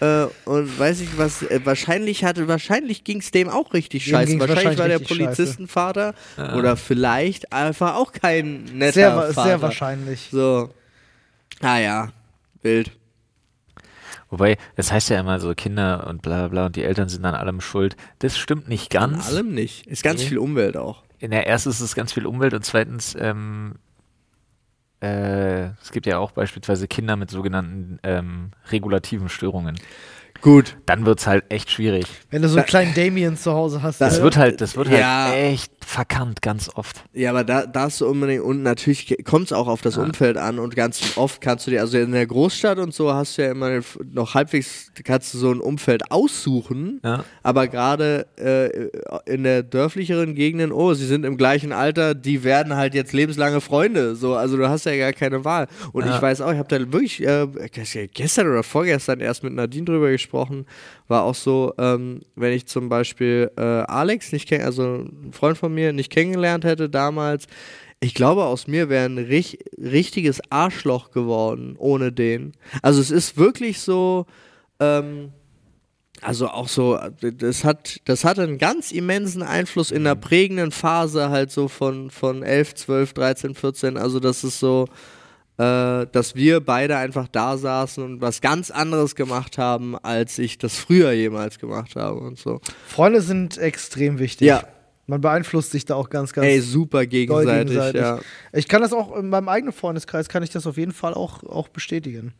Äh, 0.00 0.26
und 0.44 0.78
weiß 0.78 1.00
ich 1.02 1.16
was, 1.18 1.42
äh, 1.42 1.60
wahrscheinlich 1.64 2.24
hatte, 2.24 2.48
wahrscheinlich 2.48 3.04
ging 3.04 3.18
es 3.20 3.30
dem 3.30 3.48
auch 3.48 3.74
richtig 3.74 4.04
Dem 4.04 4.12
scheiße. 4.12 4.26
ging's 4.32 4.40
Wahrscheinlich, 4.48 4.78
war 4.78 4.88
der 4.88 5.00
wahrscheinlich 5.00 5.26
Polizistenvater 5.26 6.14
oder 6.56 6.76
vielleicht 6.76 7.52
einfach 7.52 7.96
auch 7.96 8.12
kein 8.12 8.64
netter 8.74 8.92
Sehr, 8.92 9.12
Vater. 9.12 9.42
sehr 9.42 9.62
wahrscheinlich. 9.62 10.28
So. 10.32 10.70
Ah 11.60 11.78
ja, 11.78 12.08
wild. 12.62 12.92
Wobei, 14.28 14.58
das 14.76 14.92
heißt 14.92 15.10
ja 15.10 15.18
immer 15.18 15.40
so 15.40 15.54
Kinder 15.54 16.06
und 16.06 16.22
bla 16.22 16.38
bla 16.42 16.48
bla 16.48 16.66
und 16.66 16.76
die 16.76 16.84
Eltern 16.84 17.08
sind 17.08 17.24
an 17.24 17.34
allem 17.34 17.60
schuld. 17.60 17.96
Das 18.20 18.38
stimmt 18.38 18.68
nicht 18.68 18.94
An 18.96 19.12
ganz. 19.12 19.28
allem 19.28 19.52
nicht. 19.54 19.86
Ist 19.88 20.04
ganz 20.04 20.20
Nee. 20.20 20.28
viel 20.28 20.38
Umwelt 20.38 20.76
auch. 20.76 21.02
In 21.18 21.32
der 21.32 21.46
ersten 21.48 21.70
ist 21.70 21.80
es 21.80 21.94
ganz 21.94 22.12
viel 22.12 22.26
Umwelt 22.26 22.54
und 22.54 22.64
zweitens, 22.64 23.16
ähm, 23.18 23.74
äh, 25.02 25.70
es 25.82 25.90
gibt 25.92 26.06
ja 26.06 26.18
auch 26.18 26.30
beispielsweise 26.30 26.86
Kinder 26.86 27.16
mit 27.16 27.30
sogenannten 27.30 27.98
ähm, 28.02 28.50
regulativen 28.70 29.28
Störungen. 29.28 29.76
Gut. 30.42 30.76
Dann 30.86 31.04
wird 31.06 31.18
es 31.20 31.26
halt 31.26 31.44
echt 31.50 31.70
schwierig. 31.70 32.06
Wenn 32.30 32.40
du 32.42 32.48
so 32.48 32.56
einen 32.58 32.66
kleinen 32.66 32.94
Damien 32.94 33.36
zu 33.36 33.52
Hause 33.52 33.82
hast. 33.82 34.00
Das 34.00 34.18
ne? 34.18 34.22
wird 34.22 34.36
halt, 34.36 34.60
das 34.60 34.76
wird 34.76 34.88
halt 34.88 35.00
Ja. 35.00 35.34
echt 35.34 35.72
verkannt, 35.90 36.40
ganz 36.40 36.70
oft. 36.74 37.02
Ja, 37.12 37.30
aber 37.30 37.42
da, 37.44 37.66
da 37.66 37.82
hast 37.82 38.00
du 38.00 38.06
unbedingt, 38.06 38.42
und 38.44 38.62
natürlich 38.62 39.16
kommt 39.24 39.46
es 39.46 39.52
auch 39.52 39.66
auf 39.66 39.82
das 39.82 39.96
Umfeld 39.98 40.36
an 40.36 40.58
und 40.60 40.76
ganz 40.76 41.16
oft 41.16 41.40
kannst 41.40 41.66
du 41.66 41.72
dir, 41.72 41.80
also 41.80 41.98
in 41.98 42.12
der 42.12 42.26
Großstadt 42.26 42.78
und 42.78 42.94
so 42.94 43.12
hast 43.12 43.36
du 43.36 43.42
ja 43.42 43.50
immer 43.50 43.80
noch 44.12 44.34
halbwegs, 44.34 44.92
kannst 45.04 45.34
du 45.34 45.38
so 45.38 45.50
ein 45.50 45.60
Umfeld 45.60 46.10
aussuchen, 46.12 47.00
Ja. 47.04 47.24
aber 47.42 47.66
gerade 47.66 48.26
äh, 48.38 48.88
in 49.32 49.42
der 49.42 49.62
dörflicheren 49.64 50.34
Gegenden, 50.34 50.70
oh, 50.72 50.94
sie 50.94 51.06
sind 51.06 51.24
im 51.24 51.36
gleichen 51.36 51.72
Alter, 51.72 52.14
die 52.14 52.44
werden 52.44 52.76
halt 52.76 52.94
jetzt 52.94 53.12
lebenslange 53.12 53.60
Freunde, 53.60 54.14
so, 54.14 54.36
also 54.36 54.56
du 54.56 54.68
hast 54.68 54.84
ja 54.86 54.96
gar 54.96 55.12
keine 55.12 55.44
Wahl. 55.44 55.66
Und 55.92 56.06
Ja. 56.06 56.14
ich 56.16 56.22
weiß 56.22 56.40
auch, 56.40 56.52
ich 56.52 56.58
habe 56.58 56.68
da 56.68 56.78
wirklich 56.92 57.20
äh, 57.26 57.46
gestern 58.14 58.46
oder 58.48 58.62
vorgestern 58.62 59.20
erst 59.20 59.42
mit 59.42 59.52
Nadine 59.54 59.86
drüber 59.86 60.10
gesprochen, 60.10 60.66
war 61.10 61.24
auch 61.24 61.34
so, 61.34 61.74
ähm, 61.76 62.20
wenn 62.36 62.52
ich 62.52 62.66
zum 62.66 62.88
Beispiel 62.88 63.50
äh, 63.58 63.60
Alex 63.62 64.32
nicht 64.32 64.48
kenne, 64.48 64.64
also 64.64 64.82
ein 64.82 65.32
Freund 65.32 65.58
von 65.58 65.74
mir 65.74 65.92
nicht 65.92 66.10
kennengelernt 66.10 66.64
hätte 66.64 66.88
damals, 66.88 67.46
ich 68.00 68.14
glaube, 68.14 68.44
aus 68.44 68.66
mir 68.66 68.88
wäre 68.88 69.04
ein 69.04 69.18
rich 69.18 69.58
richtiges 69.76 70.40
Arschloch 70.48 71.10
geworden 71.10 71.74
ohne 71.76 72.12
den. 72.12 72.52
Also 72.80 73.00
es 73.00 73.10
ist 73.10 73.36
wirklich 73.36 73.80
so, 73.80 74.24
ähm, 74.78 75.32
also 76.22 76.48
auch 76.48 76.68
so, 76.68 76.98
das 77.20 77.64
hat, 77.64 78.00
das 78.06 78.24
hatte 78.24 78.42
einen 78.42 78.58
ganz 78.58 78.92
immensen 78.92 79.42
Einfluss 79.42 79.90
in 79.90 80.06
einer 80.06 80.16
prägenden 80.16 80.70
Phase 80.70 81.28
halt 81.28 81.50
so 81.50 81.68
von, 81.68 82.10
von 82.10 82.42
11, 82.42 82.74
12, 82.76 83.12
13, 83.12 83.54
14. 83.54 83.96
Also 83.98 84.20
das 84.20 84.44
ist 84.44 84.60
so, 84.60 84.86
äh, 85.60 86.06
dass 86.10 86.34
wir 86.34 86.60
beide 86.60 86.96
einfach 86.96 87.28
da 87.28 87.58
saßen 87.58 88.02
und 88.02 88.20
was 88.22 88.40
ganz 88.40 88.70
anderes 88.70 89.14
gemacht 89.14 89.58
haben, 89.58 89.94
als 89.98 90.38
ich 90.38 90.56
das 90.56 90.76
früher 90.76 91.12
jemals 91.12 91.58
gemacht 91.58 91.96
habe 91.96 92.20
und 92.20 92.38
so. 92.38 92.62
Freunde 92.86 93.20
sind 93.20 93.58
extrem 93.58 94.18
wichtig. 94.18 94.48
Ja. 94.48 94.62
Man 95.06 95.20
beeinflusst 95.20 95.72
sich 95.72 95.84
da 95.84 95.96
auch 95.96 96.08
ganz, 96.08 96.32
ganz 96.32 96.46
Ey, 96.46 96.60
super 96.60 97.04
gegenseitig, 97.04 97.74
gegenseitig. 97.74 98.00
ja. 98.00 98.20
Ich 98.52 98.68
kann 98.68 98.80
das 98.80 98.94
auch 98.94 99.14
in 99.14 99.28
meinem 99.28 99.50
eigenen 99.50 99.74
Freundeskreis 99.74 100.30
kann 100.30 100.42
ich 100.42 100.48
das 100.48 100.66
auf 100.66 100.78
jeden 100.78 100.92
Fall 100.92 101.12
auch, 101.12 101.42
auch 101.42 101.68
bestätigen. 101.68 102.32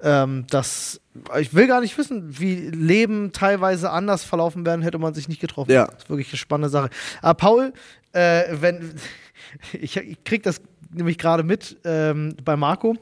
Ähm, 0.00 0.44
dass 0.50 1.00
ich 1.38 1.54
will 1.54 1.68
gar 1.68 1.80
nicht 1.80 1.96
wissen, 1.96 2.40
wie 2.40 2.56
Leben 2.70 3.30
teilweise 3.32 3.90
anders 3.90 4.24
verlaufen 4.24 4.66
werden, 4.66 4.82
hätte 4.82 4.98
man 4.98 5.14
sich 5.14 5.28
nicht 5.28 5.40
getroffen. 5.40 5.70
Ja. 5.70 5.86
Das 5.86 6.04
ist 6.04 6.10
wirklich 6.10 6.30
eine 6.30 6.38
spannende 6.38 6.70
Sache. 6.70 6.90
Aber 7.22 7.34
Paul, 7.34 7.72
äh, 8.12 8.44
wenn 8.60 8.94
ich, 9.80 9.96
ich 9.96 10.24
krieg 10.24 10.42
das 10.42 10.60
nämlich 10.92 11.18
gerade 11.18 11.42
mit 11.42 11.76
ähm, 11.84 12.36
bei 12.44 12.56
Marco. 12.56 12.96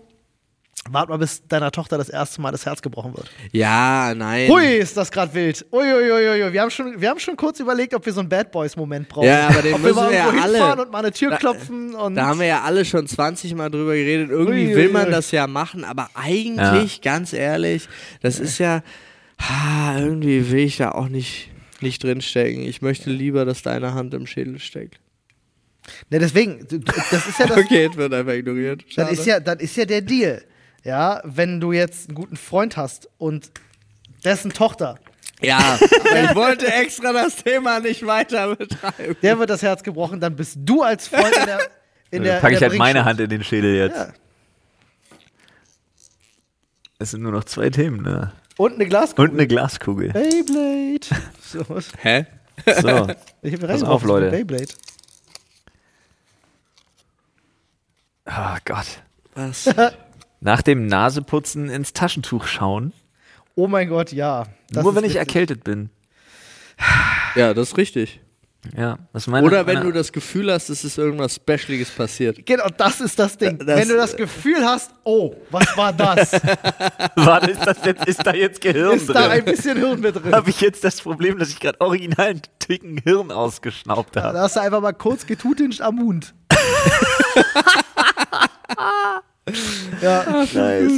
Wart 0.91 1.09
mal, 1.09 1.16
bis 1.16 1.45
deiner 1.49 1.72
Tochter 1.72 1.99
das 1.99 2.09
erste 2.09 2.41
Mal 2.41 2.53
das 2.53 2.64
Herz 2.64 2.80
gebrochen 2.80 3.16
wird. 3.16 3.28
Ja, 3.51 4.14
nein. 4.14 4.49
Hui, 4.49 4.64
ist 4.76 4.97
das 4.97 5.11
gerade 5.11 5.34
wild. 5.34 5.66
Ui, 5.72 5.82
ui, 5.82 6.12
ui. 6.12 6.53
Wir 6.53 6.61
haben 6.62 6.70
schon, 6.70 7.01
wir 7.01 7.09
haben 7.11 7.18
schon 7.18 7.37
kurz 7.37 7.59
überlegt, 7.59 7.93
ob 7.93 8.07
wir 8.07 8.12
so 8.12 8.20
einen 8.20 8.28
Bad 8.28 8.53
Boys-Moment 8.53 9.09
brauchen. 9.09 9.26
Ja, 9.26 9.49
aber 9.49 9.62
den 9.62 9.74
ob 9.74 9.80
wir 9.80 9.89
müssen 9.89 9.97
mal 9.97 10.11
wir 10.11 10.16
ja 10.16 10.28
alle. 10.43 10.82
und 10.82 10.93
mal 10.93 10.99
eine 11.01 11.11
Tür 11.12 11.30
Da- 11.30 11.37
klopfen 11.39 11.95
und 11.95 12.14
Da 12.14 12.26
haben 12.26 12.39
wir 12.39 12.47
ja 12.47 12.62
alle 12.62 12.84
schon 12.84 13.07
20 13.09 13.55
Mal 13.57 13.68
drüber 13.70 13.95
geredet. 13.95 14.30
Irgendwie 14.30 14.68
Ui, 14.68 14.76
will 14.76 14.87
ui, 14.87 14.93
man 14.93 15.11
das 15.11 15.32
ja 15.32 15.49
machen, 15.49 15.82
aber 15.82 16.09
eigentlich, 16.14 17.01
ganz 17.01 17.32
ehrlich, 17.32 17.89
das 18.20 18.39
ist 18.39 18.59
ja, 18.59 18.82
ha, 19.41 19.99
irgendwie 19.99 20.53
will 20.53 20.61
ich 20.61 20.76
da 20.76 20.93
auch 20.93 21.09
nicht, 21.09 21.51
nicht 21.80 22.05
drinstecken. 22.05 22.62
Ich 22.62 22.80
möchte 22.80 23.11
lieber, 23.11 23.45
dass 23.45 23.62
deine 23.62 23.95
Hand 23.95 24.14
im 24.14 24.26
Schädel 24.28 24.61
steckt. 24.61 25.01
Ne, 26.11 26.18
deswegen, 26.18 26.66
das 27.11 27.26
ist 27.26 27.39
ja 27.39 27.47
das, 27.47 27.59
Okay, 27.64 27.89
es 27.91 27.97
wird 27.97 28.12
einfach 28.12 28.32
ignoriert. 28.32 28.84
Schade. 28.89 29.12
ist 29.12 29.26
ja, 29.26 29.41
dann 29.41 29.59
ist 29.59 29.76
ja 29.76 29.84
der 29.84 30.03
Deal. 30.03 30.45
Ja, 30.84 31.20
wenn 31.24 31.61
du 31.61 31.72
jetzt 31.72 32.09
einen 32.09 32.14
guten 32.14 32.37
Freund 32.37 32.76
hast 32.76 33.09
und 33.18 33.51
dessen 34.24 34.53
Tochter, 34.53 34.99
ja, 35.43 35.59
aber 35.59 36.22
ich 36.30 36.34
wollte 36.34 36.66
extra 36.72 37.12
das 37.12 37.37
Thema 37.37 37.80
nicht 37.80 38.07
weiter 38.07 38.57
betreiben. 38.57 39.16
der 39.22 39.39
wird 39.39 39.51
das 39.51 39.62
Herz 39.62 39.82
gebrochen, 39.82 40.20
dann 40.20 40.37
bist 40.37 40.59
du 40.61 40.82
als 40.82 41.09
Freund 41.09 41.37
in 41.37 41.47
der, 41.47 41.59
in 42.11 42.24
Dann 42.24 42.41
packe 42.41 42.55
in 42.55 42.57
ich 42.57 42.62
halt 42.62 42.78
meine. 42.78 43.05
Hand 43.05 43.20
in 43.20 43.28
den 43.30 43.45
Schädel 43.45 43.74
jetzt. 43.76 43.97
Ja. 43.97 44.12
Es 46.99 47.11
sind 47.11 47.22
nur 47.22 47.32
noch 47.32 47.45
zwei 47.45 47.68
Themen, 47.68 48.03
ne? 48.03 48.32
Und 48.57 48.74
eine 48.74 48.87
Glaskugel. 48.87 49.28
Und 49.30 49.37
eine 49.37 49.47
Glaskugel. 49.47 50.12
Beyblade. 50.12 51.01
So, 51.43 51.61
was? 51.68 51.93
Hä? 51.99 52.26
So. 52.80 53.07
Ich 53.43 53.53
hab 53.53 53.61
Pass 53.68 53.82
auf, 53.84 54.03
Leute. 54.03 54.30
Beyblade. 54.30 54.66
Oh 58.27 58.57
Gott. 58.64 58.87
Was? 59.35 59.68
Nach 60.41 60.62
dem 60.62 60.87
Naseputzen 60.87 61.68
ins 61.68 61.93
Taschentuch 61.93 62.47
schauen. 62.47 62.93
Oh 63.55 63.68
mein 63.68 63.89
Gott, 63.89 64.12
ja. 64.12 64.45
Das 64.70 64.83
nur 64.83 64.93
ist 64.93 64.97
wenn 64.97 65.05
ich 65.05 65.11
witzig. 65.14 65.18
erkältet 65.20 65.64
bin. 65.64 65.91
Ja, 67.35 67.55
das 67.55 67.68
ist 67.70 67.77
richtig. 67.79 68.20
Ja, 68.77 68.99
das 69.12 69.22
ist 69.22 69.27
meine, 69.29 69.47
Oder 69.47 69.64
wenn 69.66 69.74
meine, 69.74 69.87
du 69.87 69.93
das 69.93 70.11
Gefühl 70.12 70.53
hast, 70.53 70.68
es 70.70 70.83
ist 70.83 70.99
irgendwas 70.99 71.37
Specialiges 71.37 71.89
passiert. 71.91 72.45
Genau, 72.45 72.66
das 72.77 73.01
ist 73.01 73.16
das 73.18 73.39
Ding. 73.39 73.59
Das- 73.59 73.79
Wenn 73.79 73.89
du 73.89 73.97
das 73.97 74.16
Gefühl 74.16 74.64
hast, 74.64 74.91
oh, 75.05 75.35
was 75.51 75.77
war 75.77 75.93
das? 75.93 76.33
Warte, 77.14 77.53
ist, 77.53 77.64
das 77.64 77.77
jetzt, 77.85 78.05
ist 78.07 78.27
da 78.27 78.35
jetzt 78.35 78.61
Gehirn 78.61 78.97
ist 78.97 79.09
da 79.09 79.29
ein 79.31 79.45
drin? 79.45 79.55
bisschen 79.55 79.79
Hirn 79.79 80.01
mit 80.01 80.16
drin? 80.16 80.35
Habe 80.35 80.51
ich 80.51 80.61
jetzt 80.61 80.83
das 80.83 81.01
Problem, 81.01 81.39
dass 81.39 81.51
ich 81.51 81.61
gerade 81.61 81.81
original 81.81 82.27
einen 82.27 82.43
dicken 82.68 82.99
Hirn 82.99 83.31
ausgeschnaubt 83.31 84.16
Ja, 84.16 84.22
habe? 84.24 84.35
da 84.35 84.43
hast 84.43 84.57
du 84.57 84.61
einfach 84.61 84.81
mal 84.81 84.93
kurz 84.93 85.27
getutincht 85.27 85.81
am 85.81 85.95
Mund. 85.97 86.35
ja. 90.03 90.45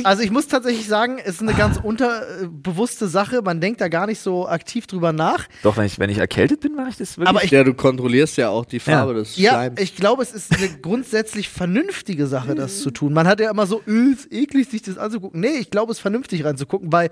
Also 0.04 0.22
ich 0.22 0.30
muss 0.30 0.48
tatsächlich 0.48 0.86
sagen, 0.88 1.18
es 1.18 1.34
ist 1.36 1.42
eine 1.42 1.52
ganz 1.52 1.78
unterbewusste 1.82 3.06
Sache. 3.06 3.42
Man 3.42 3.60
denkt 3.60 3.80
da 3.80 3.88
gar 3.88 4.06
nicht 4.06 4.20
so 4.20 4.48
aktiv 4.48 4.86
drüber 4.86 5.12
nach. 5.12 5.46
Doch, 5.62 5.76
wenn 5.76 5.84
ich, 5.84 5.98
wenn 5.98 6.08
ich 6.08 6.16
erkältet 6.18 6.60
bin, 6.60 6.74
mache 6.74 6.88
ich 6.90 6.96
das 6.96 7.18
wirklich. 7.18 7.28
Aber 7.28 7.44
ich, 7.44 7.50
Ja, 7.50 7.62
du 7.62 7.74
kontrollierst 7.74 8.38
ja 8.38 8.48
auch 8.48 8.64
die 8.64 8.80
Farbe 8.80 9.12
Ja. 9.12 9.18
des 9.18 9.36
ja, 9.36 9.50
Schleims. 9.50 9.80
ich 9.80 9.96
glaube, 9.96 10.22
es 10.22 10.32
ist 10.32 10.56
eine 10.56 10.68
grundsätzlich 10.80 11.48
vernünftige 11.50 12.26
Sache, 12.26 12.54
das 12.54 12.80
zu 12.80 12.90
tun. 12.90 13.12
Man 13.12 13.26
hat 13.28 13.38
ja 13.40 13.50
immer 13.50 13.66
so, 13.66 13.82
öh, 13.86 14.12
ist 14.12 14.32
eklig, 14.32 14.68
sich 14.70 14.80
das 14.82 14.96
anzugucken. 14.96 15.40
Nee, 15.40 15.58
ich 15.58 15.70
glaube, 15.70 15.92
es 15.92 15.98
ist 15.98 16.02
vernünftig 16.02 16.44
reinzugucken, 16.44 16.90
weil 16.90 17.10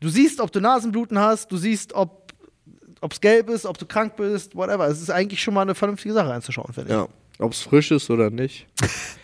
du 0.00 0.08
siehst, 0.08 0.40
ob 0.40 0.50
du 0.50 0.60
Nasenbluten 0.60 1.18
hast, 1.18 1.52
du 1.52 1.58
siehst, 1.58 1.92
ob 1.92 2.32
es 3.10 3.20
gelb 3.20 3.50
ist, 3.50 3.66
ob 3.66 3.76
du 3.76 3.84
krank 3.84 4.16
bist, 4.16 4.54
whatever. 4.56 4.88
Es 4.88 5.00
ist 5.02 5.10
eigentlich 5.10 5.42
schon 5.42 5.52
mal 5.52 5.62
eine 5.62 5.74
vernünftige 5.74 6.14
Sache 6.14 6.30
reinzuschauen, 6.30 6.72
finde 6.72 6.88
ich. 6.90 6.96
ja. 6.96 7.06
Ob 7.40 7.52
es 7.52 7.62
frisch 7.62 7.90
ist 7.90 8.10
oder 8.10 8.30
nicht. 8.30 8.66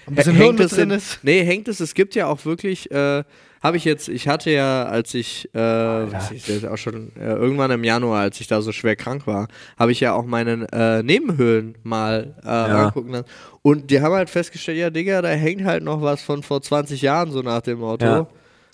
Ein 0.07 0.15
bisschen 0.15 0.35
Hirn 0.35 0.47
hängt 0.47 0.59
mit 0.59 0.67
es 0.67 0.73
drin 0.77 0.91
in, 0.91 0.97
ist. 0.97 1.19
Nee, 1.23 1.45
hängt 1.45 1.69
es. 1.69 1.81
Es 1.81 1.95
gibt 1.95 2.15
ja 2.15 2.27
auch 2.27 2.45
wirklich, 2.45 2.91
äh, 2.91 3.25
habe 3.63 3.77
ich 3.77 3.85
jetzt, 3.85 4.09
ich 4.09 4.29
hatte 4.29 4.51
ja, 4.51 4.85
als 4.85 5.15
ich, 5.15 5.49
äh, 5.55 5.59
was 5.59 6.31
ich, 6.31 6.47
das 6.47 6.65
auch 6.65 6.77
schon 6.77 7.13
äh, 7.17 7.33
irgendwann 7.33 7.71
im 7.71 7.85
Januar, 7.85 8.21
als 8.21 8.41
ich 8.41 8.47
da 8.47 8.63
so 8.63 8.73
schwer 8.73 8.97
krank 8.97 9.27
war, 9.27 9.49
habe 9.79 9.93
ich 9.93 10.01
ja 10.01 10.13
auch 10.13 10.25
meine 10.25 10.67
äh, 10.73 11.03
Nebenhöhlen 11.03 11.77
mal 11.83 12.37
äh, 12.45 12.49
angucken 12.49 13.11
lassen. 13.11 13.27
Und 13.63 13.91
die 13.91 14.01
haben 14.01 14.15
halt 14.15 14.31
festgestellt, 14.31 14.79
ja, 14.79 14.91
Digga, 14.91 15.21
da 15.23 15.29
hängt 15.29 15.65
halt 15.65 15.83
noch 15.83 16.01
was 16.01 16.23
von 16.23 16.43
vor 16.43 16.63
20 16.63 17.03
Jahren, 17.03 17.33
so 17.33 17.43
nach 17.43 17.61
dem 17.61 17.81
Motto. 17.81 18.05
Ja. 18.05 18.27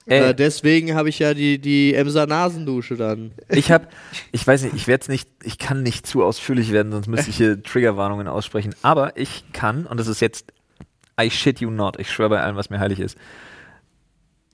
Ey. 0.06 0.30
Äh, 0.30 0.34
deswegen 0.34 0.94
habe 0.94 1.08
ich 1.08 1.18
ja 1.20 1.32
die, 1.34 1.58
die 1.60 1.94
Emser 1.94 2.26
Nasendusche 2.26 2.96
dann. 2.96 3.32
Ich 3.48 3.70
habe, 3.70 3.86
ich 4.32 4.44
weiß 4.46 4.64
nicht, 4.64 4.74
ich 4.74 4.86
werde 4.88 5.02
es 5.02 5.08
nicht, 5.08 5.28
ich 5.44 5.58
kann 5.58 5.82
nicht 5.82 6.06
zu 6.06 6.24
ausführlich 6.24 6.72
werden, 6.72 6.90
sonst 6.92 7.06
müsste 7.06 7.30
ich 7.30 7.36
hier 7.36 7.62
Triggerwarnungen 7.62 8.26
aussprechen. 8.28 8.74
Aber 8.82 9.16
ich 9.16 9.44
kann, 9.52 9.86
und 9.86 10.00
das 10.00 10.08
ist 10.08 10.20
jetzt, 10.20 10.52
I 11.20 11.30
shit 11.30 11.60
you 11.60 11.70
not, 11.70 11.98
ich 12.00 12.10
schwöre 12.10 12.30
bei 12.30 12.40
allem, 12.42 12.56
was 12.56 12.68
mir 12.70 12.80
heilig 12.80 12.98
ist. 12.98 13.16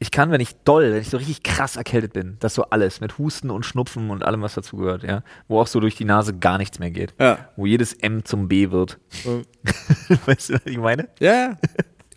Ich 0.00 0.12
kann, 0.12 0.30
wenn 0.30 0.40
ich 0.40 0.54
doll, 0.64 0.92
wenn 0.92 1.00
ich 1.00 1.08
so 1.10 1.16
richtig 1.16 1.42
krass 1.42 1.74
erkältet 1.76 2.12
bin, 2.12 2.36
das 2.38 2.54
so 2.54 2.64
alles 2.64 3.00
mit 3.00 3.18
Husten 3.18 3.50
und 3.50 3.64
Schnupfen 3.66 4.10
und 4.10 4.24
allem, 4.24 4.42
was 4.42 4.54
dazugehört, 4.54 5.02
ja, 5.02 5.24
wo 5.48 5.58
auch 5.60 5.66
so 5.66 5.80
durch 5.80 5.96
die 5.96 6.04
Nase 6.04 6.36
gar 6.38 6.58
nichts 6.58 6.78
mehr 6.78 6.92
geht, 6.92 7.14
Ja. 7.18 7.48
wo 7.56 7.66
jedes 7.66 7.94
M 7.94 8.24
zum 8.24 8.46
B 8.46 8.70
wird. 8.70 8.98
Mhm. 9.24 9.42
weißt 10.26 10.50
du, 10.50 10.54
was 10.54 10.66
ich 10.66 10.78
meine? 10.78 11.08
Ja. 11.20 11.56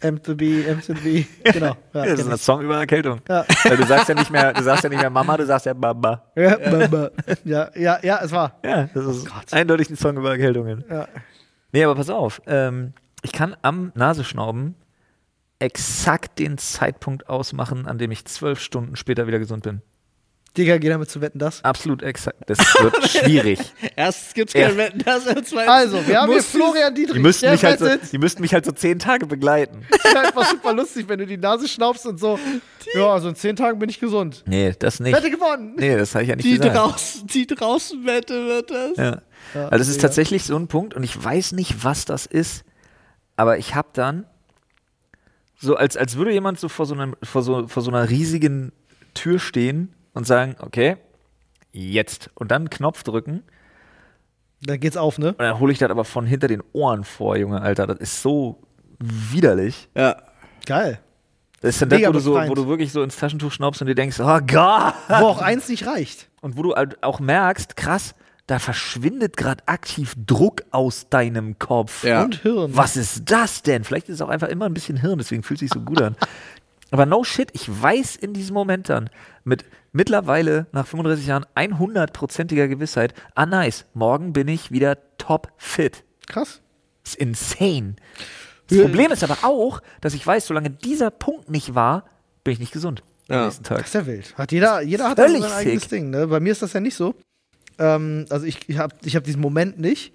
M 0.01 0.21
to 0.21 0.35
B, 0.35 0.63
M 0.65 0.81
to 0.81 0.93
B. 0.93 1.25
Genau. 1.43 1.75
Ja, 1.93 2.05
das 2.05 2.11
ist 2.11 2.23
kenn 2.23 2.31
ein. 2.31 2.37
Song 2.37 2.61
über 2.61 2.77
Erkältung. 2.77 3.21
Ja. 3.29 3.45
Weil 3.63 3.77
du 3.77 3.85
sagst 3.85 4.09
ja 4.09 4.15
nicht 4.15 4.31
mehr, 4.31 4.53
du 4.53 4.63
sagst 4.63 4.83
ja 4.83 4.89
nicht 4.89 4.99
mehr 5.01 5.09
Mama, 5.09 5.37
du 5.37 5.45
sagst 5.45 5.65
ja 5.65 5.73
Baba. 5.73 6.23
Ja, 6.35 6.57
Mama. 6.69 7.09
ja, 7.43 7.69
ja, 7.75 7.99
ja, 8.01 8.19
es 8.23 8.31
war. 8.31 8.59
Ja, 8.63 8.89
das 8.93 9.05
ist 9.05 9.53
eindeutig 9.53 9.89
ein 9.89 9.95
Song 9.97 10.17
über 10.17 10.31
Erkältungen. 10.31 10.83
Ja. 10.89 11.07
Nee, 11.71 11.83
aber 11.83 11.95
pass 11.95 12.09
auf. 12.09 12.41
Ähm, 12.47 12.93
ich 13.23 13.31
kann 13.31 13.55
am 13.61 13.91
Nasenschnauben 13.95 14.75
exakt 15.59 16.39
den 16.39 16.57
Zeitpunkt 16.57 17.29
ausmachen, 17.29 17.85
an 17.87 17.97
dem 17.97 18.11
ich 18.11 18.25
zwölf 18.25 18.59
Stunden 18.59 18.95
später 18.95 19.27
wieder 19.27 19.39
gesund 19.39 19.63
bin. 19.63 19.81
Digga, 20.57 20.77
geh 20.79 20.89
damit 20.89 21.09
zu 21.09 21.21
wetten, 21.21 21.39
das. 21.39 21.63
Absolut 21.63 22.03
exakt. 22.03 22.37
Das 22.47 22.57
wird 22.59 23.09
schwierig. 23.09 23.57
Erstens 23.95 24.33
gibt's 24.33 24.53
Ja. 24.53 24.67
kein 24.67 24.77
Wetten, 24.77 24.99
das 24.99 25.25
und 25.25 25.47
zweitens. 25.47 25.71
Also, 25.71 26.05
wir 26.05 26.19
haben 26.21 26.29
hier 26.29 26.43
Florian 26.43 26.93
Dietrich. 26.93 27.13
Die 27.13 27.19
müssten, 27.19 27.49
mich 27.49 27.63
halt 27.63 27.79
so, 27.79 27.87
die 28.11 28.17
müssten 28.17 28.41
mich 28.41 28.53
halt 28.53 28.65
so 28.65 28.73
zehn 28.73 28.99
Tage 28.99 29.25
begleiten. 29.27 29.85
Das 29.91 30.11
ist 30.11 30.17
einfach 30.17 30.49
super 30.49 30.73
lustig, 30.73 31.07
wenn 31.07 31.19
du 31.19 31.25
die 31.25 31.37
Nase 31.37 31.69
schnaubst 31.69 32.05
und 32.05 32.19
so. 32.19 32.37
Ja, 32.95 33.13
also 33.13 33.29
in 33.29 33.35
zehn 33.35 33.55
Tagen 33.55 33.79
bin 33.79 33.87
ich 33.89 33.99
gesund. 34.01 34.43
Nee, 34.45 34.73
das 34.77 34.99
nicht. 34.99 35.15
Wette 35.15 35.31
gewonnen. 35.31 35.75
Nee, 35.77 35.95
das 35.95 36.13
habe 36.15 36.23
ich 36.23 36.29
ja 36.29 36.35
nicht 36.35 36.45
Die, 36.45 36.57
gesagt. 36.57 36.75
draußen, 36.75 37.27
die 37.27 37.47
draußen 37.47 38.05
Wette 38.05 38.45
wird 38.45 38.71
das. 38.71 38.97
Ja. 38.97 39.21
Ja, 39.53 39.63
Also 39.69 39.77
das 39.77 39.87
ist 39.87 40.01
tatsächlich 40.01 40.43
so 40.43 40.57
ein 40.57 40.67
Punkt 40.67 40.93
und 40.95 41.03
ich 41.03 41.23
weiß 41.23 41.53
nicht, 41.53 41.83
was 41.85 42.03
das 42.05 42.25
ist, 42.25 42.63
aber 43.37 43.57
ich 43.57 43.73
habe 43.73 43.87
dann 43.93 44.25
so, 45.59 45.75
als, 45.75 45.95
als 45.95 46.17
würde 46.17 46.31
jemand 46.33 46.59
so 46.59 46.67
vor 46.67 46.85
so, 46.85 46.93
einem, 46.93 47.15
vor, 47.23 47.41
so 47.41 47.67
vor 47.67 47.83
so 47.83 47.89
einer 47.91 48.09
riesigen 48.09 48.71
Tür 49.13 49.39
stehen 49.39 49.93
und 50.14 50.28
sagen, 50.28 50.55
okay, 50.59 50.97
jetzt. 51.72 52.30
Und 52.36 52.51
dann 52.51 52.64
einen 52.64 52.70
Knopf 52.70 53.03
drücken 53.03 53.43
Dann 54.62 54.80
geht's 54.80 54.97
auf, 54.97 55.18
ne? 55.18 55.30
und 55.30 55.39
dann 55.39 55.59
hole 55.59 55.72
ich 55.72 55.80
das 55.80 55.89
aber 55.89 56.05
von 56.05 56.26
hinter 56.26 56.47
den 56.47 56.64
Ohren 56.74 57.03
vor, 57.03 57.38
Junge, 57.38 57.62
Alter. 57.62 57.88
Das 57.88 57.99
ist 57.99 58.22
so 58.22 58.62
widerlich. 58.99 59.89
Ja. 59.95 60.18
Geil. 60.66 60.99
Das 61.62 61.76
ist 61.76 61.82
dann 61.82 61.89
das, 61.89 62.01
wo 62.07 62.12
du, 62.12 62.20
so, 62.20 62.34
wo 62.34 62.55
du 62.55 62.68
wirklich 62.68 62.91
so 62.91 63.03
ins 63.03 63.18
Taschentuch 63.18 63.51
schnaubst 63.51 63.82
und 63.82 63.88
dir 63.88 63.95
denkst, 63.95 64.20
oh 64.20 64.39
Gott. 64.47 64.93
Wo 65.07 65.26
auch 65.26 65.41
eins 65.41 65.70
nicht 65.70 65.86
reicht. 65.86 66.28
Und 66.41 66.57
wo 66.57 66.64
du 66.64 66.74
halt 66.74 67.03
auch 67.03 67.20
merkst, 67.20 67.78
krass, 67.78 68.16
da 68.47 68.57
verschwindet 68.57 69.38
gerade 69.38 69.64
aktiv 69.68 70.16
Druck 70.26 70.64
aus 70.72 71.07
deinem 71.09 71.59
Kopf. 71.59 72.03
Ja. 72.03 72.24
Und 72.24 72.41
Hirn. 72.41 72.76
Was 72.76 72.97
ist 72.97 73.30
das 73.30 73.62
denn? 73.62 73.84
Vielleicht 73.84 74.09
ist 74.09 74.16
es 74.16 74.22
auch 74.22 74.30
einfach 74.30 74.49
immer 74.49 74.66
ein 74.66 74.74
bisschen 74.74 74.97
Hirn, 74.97 75.20
deswegen 75.20 75.43
fühlt 75.43 75.62
es 75.62 75.70
sich 75.70 75.74
so 75.74 75.82
gut 75.82 76.01
an. 76.01 76.16
Aber 76.89 77.05
no 77.05 77.24
shit, 77.24 77.49
ich 77.53 77.70
weiß 77.70 78.16
in 78.16 78.34
diesem 78.34 78.53
Moment 78.55 78.89
dann 78.89 79.09
mit 79.43 79.64
mittlerweile 79.91 80.67
nach 80.71 80.87
35 80.87 81.27
Jahren 81.27 81.45
100%iger 81.55 82.67
Gewissheit, 82.67 83.13
ah 83.35 83.45
nice, 83.45 83.85
morgen 83.93 84.33
bin 84.33 84.47
ich 84.47 84.71
wieder 84.71 84.97
top 85.17 85.51
fit. 85.57 86.03
Krass. 86.27 86.61
Das 87.03 87.13
ist 87.13 87.19
insane. 87.19 87.95
Das 88.67 88.79
Problem 88.79 89.11
ist 89.11 89.23
aber 89.23 89.39
auch, 89.43 89.81
dass 89.99 90.13
ich 90.13 90.25
weiß, 90.25 90.47
solange 90.47 90.69
dieser 90.69 91.11
Punkt 91.11 91.49
nicht 91.49 91.75
war, 91.75 92.05
bin 92.43 92.53
ich 92.53 92.59
nicht 92.59 92.71
gesund 92.71 93.03
am 93.27 93.35
Ja. 93.35 93.45
Das 93.45 93.59
nächsten 93.59 93.63
Tag. 93.63 93.85
ist 93.85 93.93
ja 93.93 94.05
wild. 94.05 94.37
Hat 94.37 94.51
jeder, 94.51 94.81
jeder 94.81 95.09
hat 95.09 95.17
sein 95.17 95.43
eigenes. 95.43 95.87
Ding. 95.87 96.09
Ne? 96.09 96.27
Bei 96.27 96.39
mir 96.39 96.51
ist 96.51 96.61
das 96.61 96.73
ja 96.73 96.79
nicht 96.79 96.95
so. 96.95 97.15
Ähm, 97.79 98.25
also 98.29 98.45
ich, 98.45 98.69
ich 98.69 98.77
habe 98.77 98.95
ich 99.03 99.15
hab 99.15 99.23
diesen 99.23 99.41
Moment 99.41 99.79
nicht. 99.79 100.13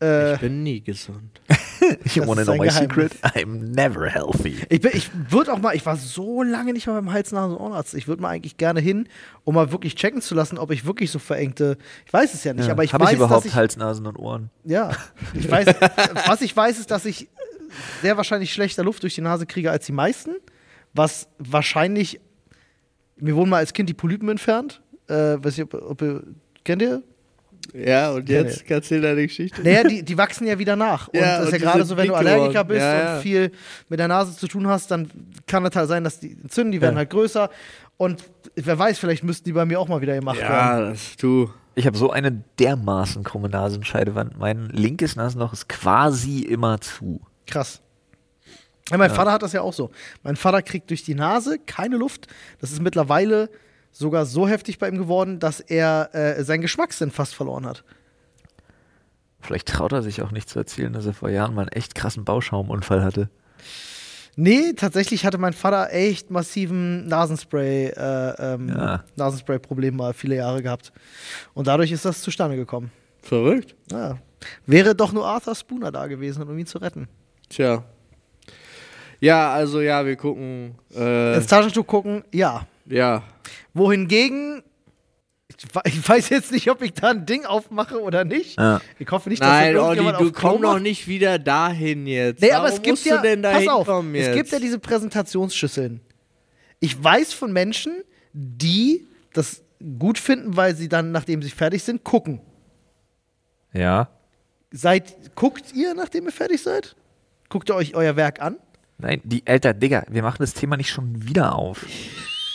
Äh, 0.00 0.34
Ich 0.34 0.40
bin 0.40 0.62
nie 0.62 0.80
gesund. 0.82 1.40
You 2.14 2.26
wanna 2.26 2.42
know 2.42 2.54
my 2.56 2.66
Geheimnis. 2.66 2.74
secret? 3.12 3.12
I'm 3.36 3.74
never 3.74 4.08
healthy. 4.10 4.56
ich 4.68 4.80
bin, 4.80 4.90
ich 4.94 5.10
würde 5.30 5.52
auch 5.52 5.58
mal, 5.58 5.74
ich 5.76 5.86
war 5.86 5.96
so 5.96 6.42
lange 6.42 6.72
nicht 6.72 6.86
mal 6.86 6.94
beim 6.94 7.12
Hals, 7.12 7.30
Nasen 7.32 7.52
und 7.56 7.60
Ohrenarzt. 7.62 7.94
Ich 7.94 8.08
würde 8.08 8.20
mal 8.22 8.30
eigentlich 8.30 8.56
gerne 8.56 8.80
hin, 8.80 9.08
um 9.44 9.54
mal 9.54 9.70
wirklich 9.72 9.94
checken 9.94 10.20
zu 10.20 10.34
lassen, 10.34 10.58
ob 10.58 10.70
ich 10.72 10.84
wirklich 10.84 11.10
so 11.10 11.18
verengte. 11.18 11.78
Ich 12.06 12.12
weiß 12.12 12.34
es 12.34 12.42
ja 12.44 12.54
nicht, 12.54 12.68
aber 12.70 12.82
ich 12.82 12.92
Habe 12.92 13.04
weiß, 13.04 13.12
ich 13.12 13.16
überhaupt 13.18 13.44
dass 13.44 13.52
ich, 13.52 13.54
Hals, 13.54 13.76
Nasen 13.76 14.06
und 14.06 14.16
Ohren? 14.18 14.50
ja, 14.64 14.90
ich 15.34 15.48
weiß, 15.50 15.66
was 16.26 16.40
ich 16.42 16.56
weiß, 16.56 16.78
ist, 16.78 16.90
dass 16.90 17.04
ich 17.04 17.28
sehr 18.02 18.16
wahrscheinlich 18.16 18.52
schlechter 18.52 18.82
Luft 18.82 19.02
durch 19.02 19.14
die 19.14 19.20
Nase 19.20 19.46
kriege 19.46 19.70
als 19.70 19.86
die 19.86 19.92
meisten, 19.92 20.34
was 20.92 21.28
wahrscheinlich, 21.38 22.20
mir 23.16 23.36
wurden 23.36 23.50
mal 23.50 23.58
als 23.58 23.72
Kind 23.72 23.88
die 23.88 23.94
Polypen 23.94 24.28
entfernt. 24.28 24.82
Äh, 25.08 25.36
weiß 25.42 25.58
ich, 25.58 25.62
ob, 25.64 25.74
ob 25.74 26.02
ihr, 26.02 26.22
kennt 26.64 26.82
ihr? 26.82 27.02
Ja, 27.74 28.12
und 28.12 28.28
Ja, 28.28 28.42
jetzt 28.42 28.66
kannst 28.66 28.90
du 28.90 28.96
dir 28.96 29.02
deine 29.02 29.26
Geschichte. 29.26 29.62
Naja, 29.62 29.84
die, 29.84 30.02
die 30.02 30.16
wachsen 30.18 30.46
ja 30.46 30.58
wieder 30.58 30.76
nach. 30.76 31.08
Und 31.08 31.16
Ja, 31.18 31.38
das 31.38 31.48
ist 31.48 31.54
und 31.54 31.60
ja 31.60 31.70
gerade 31.70 31.84
so, 31.84 31.96
wenn 31.96 32.08
du 32.08 32.14
Allergiker 32.14 32.64
bist 32.64 32.80
Ja, 32.80 32.98
ja. 32.98 33.16
und 33.16 33.22
viel 33.22 33.52
mit 33.88 33.98
der 33.98 34.08
Nase 34.08 34.36
zu 34.36 34.46
tun 34.48 34.66
hast, 34.66 34.90
dann 34.90 35.10
kann 35.46 35.64
es 35.66 35.74
halt 35.76 35.88
sein, 35.88 36.04
dass 36.04 36.20
die 36.20 36.32
entzünden, 36.32 36.72
die 36.72 36.80
werden 36.80 36.94
Ja. 36.94 36.98
halt 36.98 37.10
größer. 37.10 37.50
Und 37.96 38.24
wer 38.54 38.78
weiß, 38.78 38.98
vielleicht 38.98 39.24
müssten 39.24 39.44
die 39.44 39.52
bei 39.52 39.64
mir 39.64 39.80
auch 39.80 39.88
mal 39.88 40.00
wieder 40.00 40.14
gemacht 40.14 40.38
werden. 40.38 40.52
Ja, 40.52 40.80
das, 40.90 41.16
du. 41.16 41.50
Ich 41.74 41.86
habe 41.86 41.96
so 41.98 42.10
eine 42.10 42.42
dermaßen 42.58 43.22
krumme 43.24 43.48
Nasenscheidewand. 43.48 44.38
Mein 44.38 44.66
linkes 44.70 45.16
Nasenloch 45.16 45.52
ist 45.52 45.68
quasi 45.68 46.40
immer 46.40 46.80
zu. 46.80 47.20
Krass. 47.46 47.80
Ja, 48.90 48.98
mein 48.98 49.10
Vater 49.10 49.32
hat 49.32 49.42
das 49.42 49.52
ja 49.52 49.62
auch 49.62 49.72
so. 49.72 49.90
Mein 50.22 50.36
Vater 50.36 50.62
kriegt 50.62 50.90
durch 50.90 51.02
die 51.02 51.14
Nase 51.14 51.58
keine 51.66 51.96
Luft. 51.96 52.28
Das 52.60 52.70
ist 52.70 52.80
mittlerweile 52.80 53.50
sogar 53.98 54.26
so 54.26 54.46
heftig 54.46 54.78
bei 54.78 54.88
ihm 54.88 54.98
geworden, 54.98 55.38
dass 55.38 55.60
er 55.60 56.10
äh, 56.14 56.44
seinen 56.44 56.60
Geschmackssinn 56.60 57.10
fast 57.10 57.34
verloren 57.34 57.66
hat. 57.66 57.82
Vielleicht 59.40 59.68
traut 59.68 59.92
er 59.92 60.02
sich 60.02 60.22
auch 60.22 60.32
nicht 60.32 60.48
zu 60.48 60.58
erzählen, 60.58 60.92
dass 60.92 61.06
er 61.06 61.14
vor 61.14 61.30
Jahren 61.30 61.54
mal 61.54 61.62
einen 61.62 61.68
echt 61.72 61.94
krassen 61.94 62.24
Bauschaumunfall 62.24 63.02
hatte. 63.04 63.30
Nee, 64.38 64.74
tatsächlich 64.74 65.24
hatte 65.24 65.38
mein 65.38 65.54
Vater 65.54 65.92
echt 65.92 66.30
massiven 66.30 67.06
Nasenspray, 67.06 67.86
äh, 67.86 68.34
ähm, 68.54 68.68
Ja. 68.68 69.04
Nasenspray-Problem 69.16 69.96
mal 69.96 70.12
viele 70.12 70.36
Jahre 70.36 70.62
gehabt. 70.62 70.92
Und 71.54 71.68
dadurch 71.68 71.90
ist 71.90 72.04
das 72.04 72.20
zustande 72.20 72.56
gekommen. 72.56 72.90
Verrückt. 73.22 73.74
Ja. 73.90 74.18
Wäre 74.66 74.94
doch 74.94 75.12
nur 75.12 75.26
Arthur 75.26 75.54
Spooner 75.54 75.90
da 75.90 76.06
gewesen, 76.06 76.42
um 76.42 76.58
ihn 76.58 76.66
zu 76.66 76.78
retten. 76.78 77.08
Tja. 77.48 77.84
Ja, 79.20 79.52
also 79.54 79.80
ja, 79.80 80.04
wir 80.04 80.16
gucken. 80.16 80.74
Äh, 80.94 81.36
Ins 81.36 81.46
Taschentuch 81.46 81.86
gucken, 81.86 82.22
ja. 82.32 82.66
Ja. 82.88 83.22
Wohingegen, 83.74 84.62
ich 85.48 85.74
we- 85.74 85.80
ich 85.84 86.08
weiß 86.08 86.28
jetzt 86.30 86.52
nicht, 86.52 86.70
ob 86.70 86.82
ich 86.82 86.92
da 86.94 87.10
ein 87.10 87.26
Ding 87.26 87.44
aufmache 87.44 88.00
oder 88.00 88.24
nicht. 88.24 88.58
Ja. 88.58 88.80
Ich 88.98 89.10
hoffe 89.10 89.28
nicht, 89.28 89.40
Nein, 89.40 89.74
dass 89.74 89.82
Olli, 89.82 89.98
irgendjemand 89.98 90.20
du 90.20 90.26
auf 90.28 90.32
Klo 90.32 90.50
komm 90.52 90.62
doch 90.62 90.72
macht. 90.74 90.82
nicht 90.82 91.08
wieder 91.08 91.38
dahin 91.38 92.06
jetzt. 92.06 92.40
Nee, 92.42 92.48
Warum 92.50 92.64
aber 92.64 92.68
es 92.74 92.82
gibt 92.82 92.88
musst 92.88 93.06
ja, 93.06 93.16
du 93.16 93.22
denn 93.22 93.42
da 93.42 93.52
pass 93.52 93.68
auf, 93.68 93.88
es 94.14 94.34
gibt 94.34 94.50
ja 94.50 94.58
diese 94.58 94.78
Präsentationsschüsseln. 94.78 96.00
Ich 96.80 97.02
weiß 97.02 97.32
von 97.32 97.52
Menschen, 97.52 97.92
die 98.32 99.06
das 99.32 99.62
gut 99.98 100.18
finden, 100.18 100.56
weil 100.56 100.74
sie 100.74 100.88
dann, 100.88 101.12
nachdem 101.12 101.42
sie 101.42 101.50
fertig 101.50 101.82
sind, 101.82 102.04
gucken. 102.04 102.40
Ja. 103.72 104.08
Seid, 104.72 105.34
guckt 105.36 105.72
ihr, 105.74 105.94
nachdem 105.94 106.24
ihr 106.26 106.32
fertig 106.32 106.62
seid? 106.62 106.96
Guckt 107.48 107.70
ihr 107.70 107.74
euch 107.76 107.94
euer 107.94 108.16
Werk 108.16 108.40
an? 108.42 108.56
Nein, 108.98 109.20
die 109.24 109.46
älter, 109.46 109.74
Digga, 109.74 110.04
wir 110.08 110.22
machen 110.22 110.38
das 110.40 110.54
Thema 110.54 110.76
nicht 110.76 110.90
schon 110.90 111.28
wieder 111.28 111.54
auf. 111.54 111.84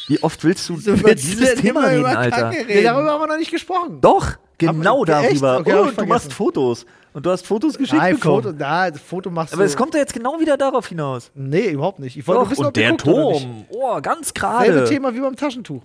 Wie 0.07 0.21
oft 0.23 0.43
willst 0.43 0.67
du 0.69 0.77
Wieso 0.77 0.93
über 0.93 1.15
dieses 1.15 1.55
Thema 1.55 1.85
reden, 1.87 1.99
über 2.01 2.17
Alter? 2.17 2.37
Kacke 2.37 2.65
Nee, 2.65 2.73
reden? 2.73 2.83
darüber 2.83 3.11
haben 3.11 3.21
wir 3.21 3.27
noch 3.27 3.37
nicht 3.37 3.51
gesprochen. 3.51 3.99
Doch, 4.01 4.31
genau 4.57 4.97
Aber- 5.03 5.05
darüber. 5.05 5.59
Okay, 5.59 5.73
oh, 5.73 5.85
ich 5.89 5.95
du 5.95 6.05
machst. 6.05 6.33
Fotos. 6.33 6.85
Und 7.13 7.25
du 7.25 7.29
hast 7.29 7.45
Fotos 7.45 7.77
geschickt 7.77 8.01
Nein, 8.01 8.15
bekommen. 8.15 8.43
Foto, 8.43 8.55
na, 8.57 8.89
Foto 8.93 9.29
machst 9.29 9.53
Aber 9.53 9.63
du. 9.63 9.67
es 9.69 9.75
kommt 9.75 9.93
ja 9.93 9.99
jetzt 9.99 10.13
genau 10.13 10.39
wieder 10.39 10.55
darauf 10.57 10.87
hinaus. 10.87 11.29
Nee, 11.35 11.69
überhaupt 11.71 11.99
nicht. 11.99 12.15
Ich 12.17 12.25
wollte 12.25 12.43
Doch, 12.43 12.51
wissen, 12.51 12.61
und 12.61 12.67
ob 12.67 12.73
der 12.73 12.91
nicht. 12.93 13.03
Turm. 13.03 13.65
Oh, 13.69 13.99
ganz 14.01 14.27
Selbe 14.27 14.39
gerade. 14.39 14.83
Thema 14.85 15.13
wie 15.13 15.19
beim 15.19 15.35
Taschentuch. 15.35 15.83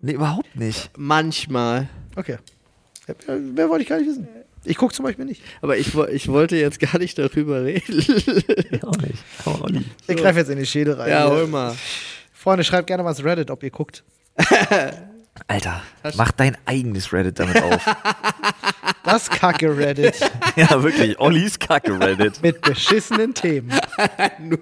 Nee, 0.00 0.12
überhaupt 0.12 0.54
nicht. 0.54 0.90
Manchmal. 0.96 1.88
Okay. 2.14 2.36
Mehr 3.54 3.68
wollte 3.70 3.84
ich 3.84 3.88
gar 3.88 3.98
nicht 3.98 4.08
wissen. 4.08 4.28
Ich 4.64 4.76
gucke 4.76 4.92
zum 4.94 5.04
Beispiel 5.04 5.24
nicht. 5.24 5.40
Aber 5.62 5.78
ich, 5.78 5.94
ich 6.12 6.28
wollte 6.28 6.56
jetzt 6.56 6.78
gar 6.80 6.98
nicht 6.98 7.16
darüber 7.18 7.62
reden. 7.64 7.98
Ich 7.98 8.84
auch 8.84 8.96
nicht. 8.98 9.14
Aber 9.44 9.62
Olli. 9.64 9.84
Ich 10.08 10.16
greife 10.16 10.40
jetzt 10.40 10.50
in 10.50 10.58
die 10.58 10.66
Schädel 10.66 10.94
rein. 10.94 11.08
ja, 11.08 11.30
hol 11.30 11.46
mal. 11.46 11.74
Freunde, 12.46 12.62
schreibt 12.62 12.86
gerne 12.86 13.02
mal 13.02 13.10
ins 13.10 13.24
Reddit, 13.24 13.50
ob 13.50 13.64
ihr 13.64 13.72
guckt. 13.72 14.04
Alter, 15.48 15.82
mach 16.14 16.30
dein 16.30 16.56
eigenes 16.64 17.12
Reddit 17.12 17.40
damit 17.40 17.60
auf. 17.60 17.84
Das 19.02 19.28
Kacke 19.28 19.76
Reddit 19.76 20.14
ja, 20.56 20.82
wirklich. 20.82 21.18
Ollis 21.18 21.58
Kacke 21.58 21.98
Reddit. 21.98 22.40
mit 22.42 22.60
beschissenen 22.60 23.34
Themen. 23.34 23.72
nur, 24.38 24.58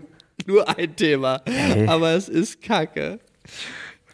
nur 0.47 0.79
ein 0.79 0.97
Thema. 0.97 1.43
Ey. 1.45 1.87
Aber 1.87 2.13
es 2.13 2.31
ist 2.31 2.63
Kacke. 2.63 3.21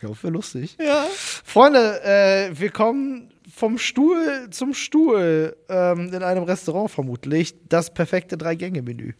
Ich 0.01 0.09
hoffe, 0.09 0.31
lustig. 0.31 0.77
Ja. 0.81 1.07
Freunde, 1.13 2.03
äh, 2.03 2.51
wir 2.59 2.71
kommen 2.71 3.33
vom 3.55 3.79
Stuhl 3.79 4.49
zum 4.51 4.75
Stuhl 4.75 5.57
ähm, 5.69 6.13
in 6.13 6.23
einem 6.25 6.43
Restaurant 6.43 6.91
vermutlich. 6.91 7.55
Das 7.69 7.95
perfekte 7.95 8.37
Drei-Gänge-Menü. 8.37 9.13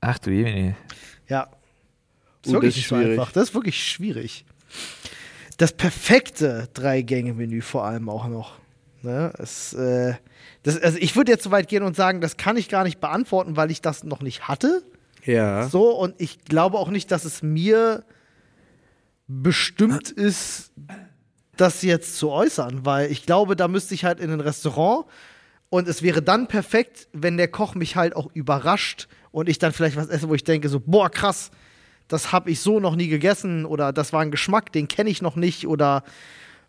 Ach 0.00 0.18
du 0.18 0.30
Jemini. 0.30 0.74
Ja. 1.30 1.48
Ist 2.44 2.52
wirklich 2.52 2.74
das 2.74 2.84
ist 2.84 2.90
nicht 2.92 3.00
so 3.00 3.10
einfach. 3.10 3.32
Das 3.32 3.48
ist 3.48 3.54
wirklich 3.54 3.82
schwierig. 3.82 4.44
Das 5.56 5.72
perfekte 5.72 6.68
Drei-Gänge-Menü 6.74 7.60
vor 7.60 7.84
allem 7.84 8.08
auch 8.08 8.28
noch. 8.28 8.58
Ne? 9.02 9.32
Es, 9.38 9.72
äh, 9.72 10.14
das, 10.62 10.80
also 10.80 10.98
ich 10.98 11.16
würde 11.16 11.32
jetzt 11.32 11.44
so 11.44 11.50
weit 11.50 11.68
gehen 11.68 11.82
und 11.82 11.96
sagen, 11.96 12.20
das 12.20 12.36
kann 12.36 12.56
ich 12.56 12.68
gar 12.68 12.84
nicht 12.84 13.00
beantworten, 13.00 13.56
weil 13.56 13.70
ich 13.70 13.80
das 13.80 14.04
noch 14.04 14.20
nicht 14.20 14.48
hatte. 14.48 14.82
Ja. 15.24 15.68
So, 15.68 15.90
und 15.90 16.14
ich 16.18 16.44
glaube 16.44 16.78
auch 16.78 16.88
nicht, 16.88 17.10
dass 17.10 17.24
es 17.24 17.42
mir 17.42 18.04
bestimmt 19.26 20.10
ist, 20.10 20.72
das 21.56 21.82
jetzt 21.82 22.16
zu 22.16 22.30
äußern, 22.30 22.84
weil 22.84 23.10
ich 23.10 23.26
glaube, 23.26 23.54
da 23.54 23.68
müsste 23.68 23.94
ich 23.94 24.04
halt 24.04 24.18
in 24.18 24.30
ein 24.30 24.40
Restaurant 24.40 25.06
und 25.70 25.88
es 25.88 26.02
wäre 26.02 26.20
dann 26.20 26.48
perfekt, 26.48 27.08
wenn 27.12 27.36
der 27.36 27.48
Koch 27.48 27.74
mich 27.74 27.96
halt 27.96 28.14
auch 28.14 28.28
überrascht 28.34 29.08
und 29.30 29.48
ich 29.48 29.58
dann 29.58 29.72
vielleicht 29.72 29.96
was 29.96 30.08
esse, 30.08 30.28
wo 30.28 30.34
ich 30.34 30.44
denke, 30.44 30.68
so, 30.68 30.80
boah, 30.80 31.08
krass, 31.08 31.50
das 32.08 32.32
habe 32.32 32.50
ich 32.50 32.60
so 32.60 32.80
noch 32.80 32.96
nie 32.96 33.06
gegessen 33.06 33.64
oder 33.64 33.92
das 33.92 34.12
war 34.12 34.20
ein 34.20 34.32
Geschmack, 34.32 34.72
den 34.72 34.88
kenne 34.88 35.10
ich 35.10 35.22
noch 35.22 35.36
nicht 35.36 35.66
oder 35.66 36.02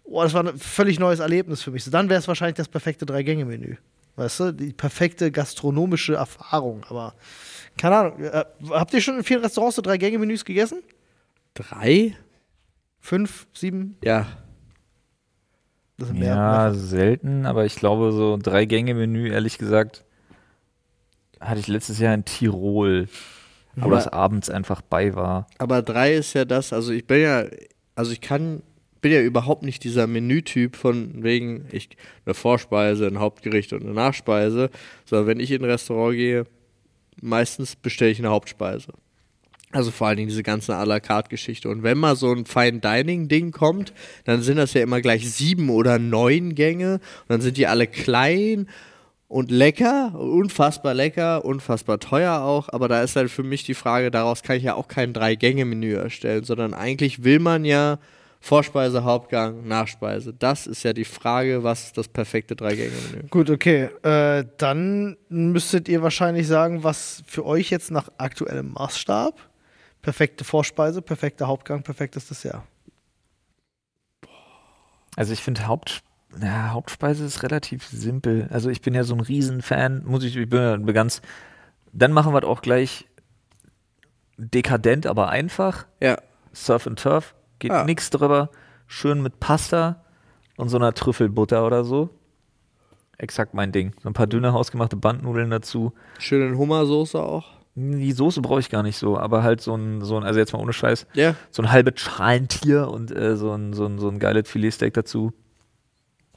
oh, 0.04 0.22
das 0.22 0.34
war 0.34 0.45
ein 0.45 0.58
völlig 0.58 0.99
neues 0.99 1.20
Erlebnis 1.20 1.64
für 1.64 1.72
mich. 1.72 1.84
So, 1.84 1.89
dann 1.89 2.10
wäre 2.10 2.20
es 2.20 2.28
wahrscheinlich 2.28 2.58
das 2.58 2.68
perfekte 2.68 3.06
Drei-Gänge-Menü. 3.08 3.78
Weißt 4.18 4.39
du, 4.39 4.52
die 4.52 4.72
perfekte 4.72 5.32
gastronomische 5.32 6.14
Erfahrung, 6.14 6.86
aber 6.88 7.16
keine 7.78 7.95
Ahnung. 7.95 8.24
Äh, 8.24 8.45
habt 8.70 8.93
ihr 8.93 9.02
schon 9.02 9.18
in 9.18 9.24
vielen 9.24 9.41
Restaurants 9.41 9.78
so 9.78 9.82
Drei-Gänge-Menüs 9.82 10.45
gegessen? 10.45 10.84
Drei? 11.56 12.16
Fünf, 12.99 13.47
sieben? 13.54 13.97
Ja. 14.04 14.28
Das. 16.10 16.18
Ja, 16.18 16.74
selten, 16.74 17.45
aber 17.45 17.66
ich 17.66 17.76
glaube, 17.76 18.12
so 18.12 18.38
drei 18.41 18.66
Gänge-Menü, 18.66 19.30
ehrlich 19.30 19.58
gesagt, 19.58 20.04
hatte 21.39 21.60
ich 21.60 21.68
letztes 21.68 21.99
Jahr 21.99 22.14
in 22.14 22.26
Tirol, 22.26 23.08
wo 23.76 23.86
Aber- 23.86 23.95
das 23.95 24.08
abends 24.08 24.49
einfach 24.49 24.82
bei 24.82 25.16
war. 25.16 25.47
Aber 25.58 25.82
drei 25.82 26.14
ist 26.16 26.34
ja 26.34 26.45
das, 26.45 26.74
also 26.74 26.91
ich 26.91 27.06
bin 27.08 27.22
ja, 27.22 27.45
also 27.95 28.12
ich 28.12 28.22
kann, 28.22 28.62
bin 29.02 29.12
ja 29.12 29.22
überhaupt 29.22 29.64
nicht 29.64 29.84
dieser 29.84 30.08
Menütyp 30.08 30.76
von 30.76 31.24
wegen, 31.24 31.66
ich 31.72 31.89
eine 32.26 32.34
Vorspeise, 32.34 33.08
ein 33.08 33.20
Hauptgericht 33.20 33.74
und 33.74 33.84
eine 33.84 33.93
Nachspeise, 33.93 34.70
sondern 35.06 35.28
wenn 35.28 35.39
ich 35.39 35.52
in 35.52 35.62
ein 35.64 35.70
Restaurant 35.70 36.16
gehe, 36.16 36.45
meistens 37.22 37.76
bestelle 37.76 38.12
ich 38.12 38.20
eine 38.20 38.30
Hauptspeise. 38.30 38.93
Also 39.72 39.91
vor 39.91 40.07
allen 40.07 40.17
Dingen 40.17 40.30
diese 40.30 40.43
ganze 40.43 40.76
à 40.76 40.86
la 40.86 40.99
carte 40.99 41.30
Geschichte. 41.30 41.69
Und 41.69 41.84
wenn 41.84 41.97
mal 41.97 42.15
so 42.15 42.32
ein 42.32 42.45
Fine 42.45 42.80
Dining 42.80 43.28
Ding 43.28 43.51
kommt, 43.51 43.93
dann 44.26 44.41
sind 44.41 44.57
das 44.57 44.74
ja 44.74 44.82
immer 44.82 45.01
gleich 45.01 45.32
sieben 45.32 45.69
oder 45.69 45.99
neun 45.99 46.55
Gänge 46.55 46.95
und 46.95 47.30
dann 47.30 47.41
sind 47.41 47.57
die 47.57 47.67
alle 47.67 47.88
klein 47.88 48.67
und 49.32 49.49
lecker, 49.49 50.13
unfassbar 50.19 50.93
lecker, 50.93 51.45
unfassbar 51.45 51.99
teuer 51.99 52.41
auch, 52.41 52.67
aber 52.69 52.89
da 52.89 53.01
ist 53.01 53.15
halt 53.15 53.32
für 53.32 53.43
mich 53.43 53.63
die 53.63 53.76
Frage, 53.76 54.11
daraus 54.11 54.43
kann 54.43 54.57
ich 54.57 54.63
ja 54.63 54.74
auch 54.74 54.89
kein 54.89 55.13
Drei-Gänge-Menü 55.13 55.93
erstellen, 55.93 56.43
sondern 56.43 56.74
eigentlich 56.74 57.24
will 57.24 57.39
man 57.39 57.63
ja 57.63 57.97
Vorspeise, 58.41 59.05
Hauptgang, 59.05 59.67
Nachspeise. 59.67 60.34
Das 60.34 60.67
ist 60.67 60.84
ja 60.84 60.91
die 60.93 61.05
Frage, 61.05 61.63
was 61.63 61.86
ist 61.86 61.97
das 61.97 62.09
perfekte 62.09 62.57
Drei-Gänge-Menü? 62.57 63.28
Gut, 63.30 63.49
okay. 63.49 63.89
Äh, 64.03 64.45
dann 64.57 65.15
müsstet 65.30 65.88
ihr 65.88 66.01
wahrscheinlich 66.01 66.47
sagen, 66.47 66.84
was 66.84 67.24
für 67.26 67.45
euch 67.45 67.69
jetzt 67.69 67.89
nach 67.91 68.09
aktuellem 68.17 68.74
Maßstab 68.74 69.36
perfekte 70.02 70.43
Vorspeise, 70.43 71.02
perfekter 71.02 71.47
Hauptgang, 71.47 71.84
perfektes 71.84 72.28
Dessert. 72.28 72.64
Also 75.16 75.34
ich 75.34 75.43
finde 75.43 75.68
Haupt, 75.68 76.04
ja, 76.41 76.72
Hauptspeise 76.72 77.26
ist 77.26 77.43
relativ 77.43 77.86
simpel. 77.86 78.47
Also 78.52 78.70
ich 78.70 78.82
bin 78.82 78.93
ja 78.93 79.04
so 79.04 79.14
ein 79.14 79.20
Riesenfan, 79.20 80.04
muss 80.06 80.24
ich, 80.24 80.36
ich 80.38 80.49
bin 80.49 80.60
ja 80.62 80.78
ganz, 80.93 81.22
dann 81.91 82.12
machen 82.14 82.34
wir 82.34 82.39
es 82.39 82.45
auch 82.47 82.62
gleich 82.62 83.06
dekadent, 84.38 85.06
aber 85.06 85.30
einfach. 85.30 85.86
Ja. 86.02 86.18
Surf 86.54 86.88
and 86.88 86.99
Turf, 86.99 87.36
geht 87.60 87.72
Ah. 87.72 87.84
nix 87.84 88.10
drüber. 88.10 88.49
Schön 88.88 89.22
mit 89.22 89.39
Pasta 89.39 90.04
und 90.58 90.70
so 90.70 90.78
einer 90.78 90.93
Trüffelbutter 90.93 91.66
oder 91.66 91.84
so. 91.84 92.10
Exakt 93.18 93.54
mein 93.54 93.72
Ding. 93.72 93.93
So 94.02 94.10
ein 94.10 94.14
paar 94.14 94.28
dünne 94.28 94.52
hausgemachte 94.54 94.95
Bandnudeln 94.95 95.49
dazu. 95.52 95.93
Schöne 96.18 96.58
Hummersoße 96.58 97.22
auch. 97.22 97.61
Die 97.76 98.11
Soße 98.11 98.41
brauche 98.41 98.59
ich 98.59 98.69
gar 98.69 98.84
nicht 98.84 98.97
so, 98.97 99.17
aber 99.17 99.43
halt 99.43 99.61
so 99.61 99.74
ein, 99.76 100.01
so 100.01 100.17
ein, 100.17 100.24
also 100.24 100.39
jetzt 100.39 100.51
mal 100.51 100.59
ohne 100.59 100.74
Scheiß, 100.74 101.07
Ja. 101.13 101.36
so 101.51 101.61
ein 101.61 101.72
halbes 101.72 101.99
Schalentier 102.01 102.89
und 102.89 103.11
äh, 103.15 103.38
so, 103.38 103.53
ein, 103.53 103.72
so, 103.74 103.86
ein, 103.86 103.97
so 103.97 104.09
ein 104.09 104.19
geiles 104.19 104.49
Filetsteak 104.49 104.93
dazu. 104.93 105.32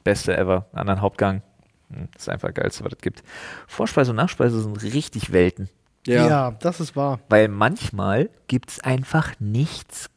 Beste 0.03 0.37
ever. 0.37 0.67
Anderen 0.71 1.01
Hauptgang. 1.01 1.41
Hm, 1.89 2.07
Das 2.13 2.23
ist 2.23 2.29
einfach 2.29 2.49
das 2.49 2.55
Geilste, 2.63 2.85
was 2.85 2.93
es 2.93 3.01
gibt. 3.01 3.23
Vorspeise 3.67 4.11
und 4.11 4.17
Nachspeise 4.17 4.61
sind 4.61 4.81
richtig 4.81 5.31
Welten. 5.33 5.69
Ja. 6.07 6.51
das 6.51 6.79
ist 6.79 6.95
wahr. 6.95 7.19
Weil 7.29 7.47
manchmal 7.47 8.29
gibt 8.47 8.69
es 8.69 8.79
einfach 8.79 9.33
nichts 9.39 10.09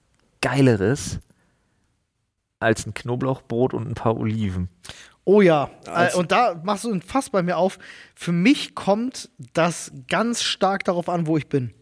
Geileres 0.42 1.18
als 2.60 2.86
ein 2.86 2.94
Knoblauchbrot 2.94 3.72
und 3.74 3.88
ein 3.88 3.94
paar 3.94 4.16
Oliven. 4.16 4.68
Oh 5.29 5.43
ja, 5.43 5.70
Als- 5.85 6.14
äh, 6.14 6.16
und 6.16 6.33
da 6.33 6.59
machst 6.64 6.85
du 6.85 6.91
ein 6.91 7.03
Fass 7.03 7.29
bei 7.29 7.43
mir 7.43 7.59
auf. 7.59 7.79
Für 8.14 8.33
mich 8.33 8.74
kommt 8.74 9.29
das 9.53 9.93
ganz 10.09 10.43
stark 10.43 10.85
darauf 10.85 11.11
an, 11.11 11.26
wo 11.26 11.37
ich 11.37 11.49
bin. 11.49 11.74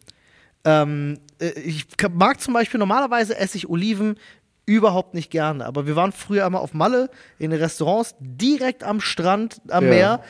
Ähm, 0.65 1.21
äh, 1.41 1.51
ich 1.61 1.87
mag 2.13 2.41
zum 2.41 2.55
Beispiel, 2.55 2.81
normalerweise 2.81 3.39
esse 3.39 3.57
ich 3.57 3.69
Oliven 3.69 4.19
überhaupt 4.65 5.15
nicht 5.15 5.31
gerne, 5.31 5.65
aber 5.65 5.87
wir 5.87 5.95
waren 5.95 6.11
früher 6.11 6.45
immer 6.45 6.61
auf 6.61 6.75
Malle 6.75 7.09
in 7.39 7.53
den 7.53 7.61
Restaurants 7.61 8.17
direkt 8.19 8.83
am 8.83 9.01
Strand, 9.01 9.61
am 9.69 9.85
Ja. 9.85 9.91
Meer. 9.91 10.23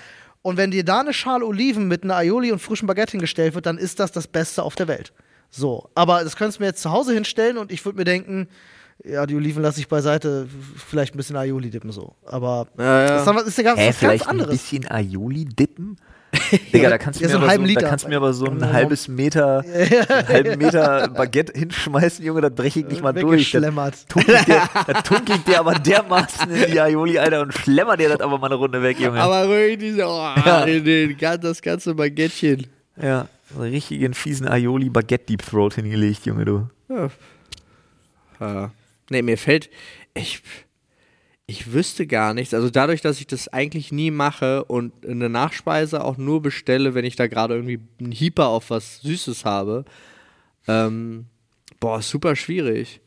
Und 0.43 0.59
wenn 0.59 0.71
dir 0.71 0.85
da 0.85 1.01
eine 1.01 1.15
Schale 1.15 1.47
Oliven 1.47 1.89
mit 1.89 2.05
einer 2.05 2.17
Aioli 2.17 2.53
und 2.53 2.59
frischem 2.59 2.87
Baguette 2.87 3.13
hingestellt 3.13 3.55
wird, 3.55 3.65
dann 3.65 3.79
ist 3.79 3.99
das 3.99 4.13
das 4.13 4.27
Beste 4.27 4.63
auf 4.63 4.75
der 4.75 4.89
Welt. 4.89 5.15
So, 5.49 5.89
aber 5.95 6.23
das 6.23 6.37
könntest 6.37 6.59
du 6.59 6.65
mir 6.65 6.69
jetzt 6.69 6.83
zu 6.83 6.91
Hause 6.91 7.15
hinstellen 7.15 7.57
und 7.57 7.73
ich 7.73 7.83
würde 7.87 7.97
mir 7.97 8.05
denken, 8.05 8.47
ja, 9.05 9.27
die 9.27 9.35
Oliven 9.37 9.63
lasse 9.63 9.81
ich 9.81 9.89
beiseite, 9.89 10.49
vielleicht 10.77 11.15
ein 11.15 11.19
bisschen 11.19 11.37
Aioli 11.37 11.71
dippen 11.71 11.93
so. 11.93 12.15
Aber 12.25 12.67
Ja, 12.79 13.03
ja. 13.03 13.25
das 13.25 13.47
ist, 13.47 13.59
ja 13.59 13.65
ganz, 13.65 13.79
Hä, 13.81 13.89
was 13.89 13.95
ganz 13.95 13.97
vielleicht 13.99 14.25
ein 14.25 14.31
anderes. 14.31 14.51
bisschen 14.53 14.91
Aioli 14.91 15.45
dippen? 15.45 15.97
Digga, 16.73 16.91
da 16.91 16.99
kannst 16.99 17.21
du 17.21 17.25
Ja, 17.25 17.29
mir 17.29 17.33
so 17.33 17.39
aber 17.49 17.67
so, 17.69 17.75
da 17.75 17.89
kannst 17.89 18.05
du 18.05 18.09
mir 18.09 18.17
aber 18.17 18.33
so 18.35 18.47
ein 18.47 18.73
halbes 18.73 19.09
Meter, 19.09 19.61
einen 20.09 20.29
halben 20.29 20.59
Meter 20.59 21.09
Baguette 21.09 21.53
hinschmeißen, 21.59 22.25
Junge, 22.25 22.41
das 22.43 22.55
breche 22.55 22.81
ich 22.81 22.87
nicht 22.87 23.03
mal 23.03 23.13
durch. 23.13 23.51
Der, 23.53 23.61
das 24.87 25.03
tunkelt 25.05 25.47
der 25.47 25.61
aber 25.61 25.75
dermaßen 25.75 26.51
in 26.51 26.73
die 26.73 26.81
Aioli, 26.81 27.19
Alter, 27.19 27.41
und 27.43 27.55
schlemmert 27.55 28.01
der 28.01 28.11
das 28.11 28.21
aber 28.21 28.39
mal 28.39 28.47
eine 28.47 28.57
Runde 28.57 28.83
weg, 28.83 28.99
Junge. 28.99 29.21
Aber 29.21 29.49
wirklich 29.49 29.79
diese, 29.79 30.05
oh, 30.07 30.35
Ja. 30.45 30.65
in 30.65 30.85
den, 30.85 31.17
das 31.41 31.63
ganze 31.63 31.95
Baguettchen. 31.95 32.67
ja, 33.01 33.29
so 33.55 33.61
einen 33.63 33.73
richtigen 33.73 34.13
fiesen 34.13 34.49
Aioli 34.49 34.91
Baguette 34.91 35.27
Deep 35.27 35.43
Throat 35.49 35.75
hingelegt, 35.75 36.27
Junge, 36.27 36.45
du. 36.45 36.69
Ja. 36.89 37.09
Ja. 38.41 38.71
Nee, 39.11 39.23
mir 39.23 39.39
fällt, 39.39 39.71
ich, 40.15 40.43
ich 41.47 41.73
wüsste 41.73 42.07
gar 42.07 42.35
nichts. 42.35 42.55
Also 42.55 42.71
dadurch, 42.71 43.01
dass 43.01 43.21
ich 43.21 43.27
das 43.27 43.49
eigentlich 43.49 43.93
nie 43.93 44.11
mache 44.11 44.65
und 44.65 45.07
eine 45.07 45.29
Nachspeise 45.29 46.05
auch 46.05 46.17
nur 46.17 46.43
bestelle, 46.43 46.95
wenn 46.95 47.05
ich 47.05 47.17
da 47.17 47.27
gerade 47.29 47.55
irgendwie 47.55 47.81
einen 48.01 48.13
Hieper 48.13 48.49
auf 48.49 48.71
was 48.71 49.01
Süßes 49.03 49.45
habe, 49.45 49.85
ähm, 50.67 51.27
boah, 51.79 52.03
super 52.03 52.35
schwierig. 52.37 53.01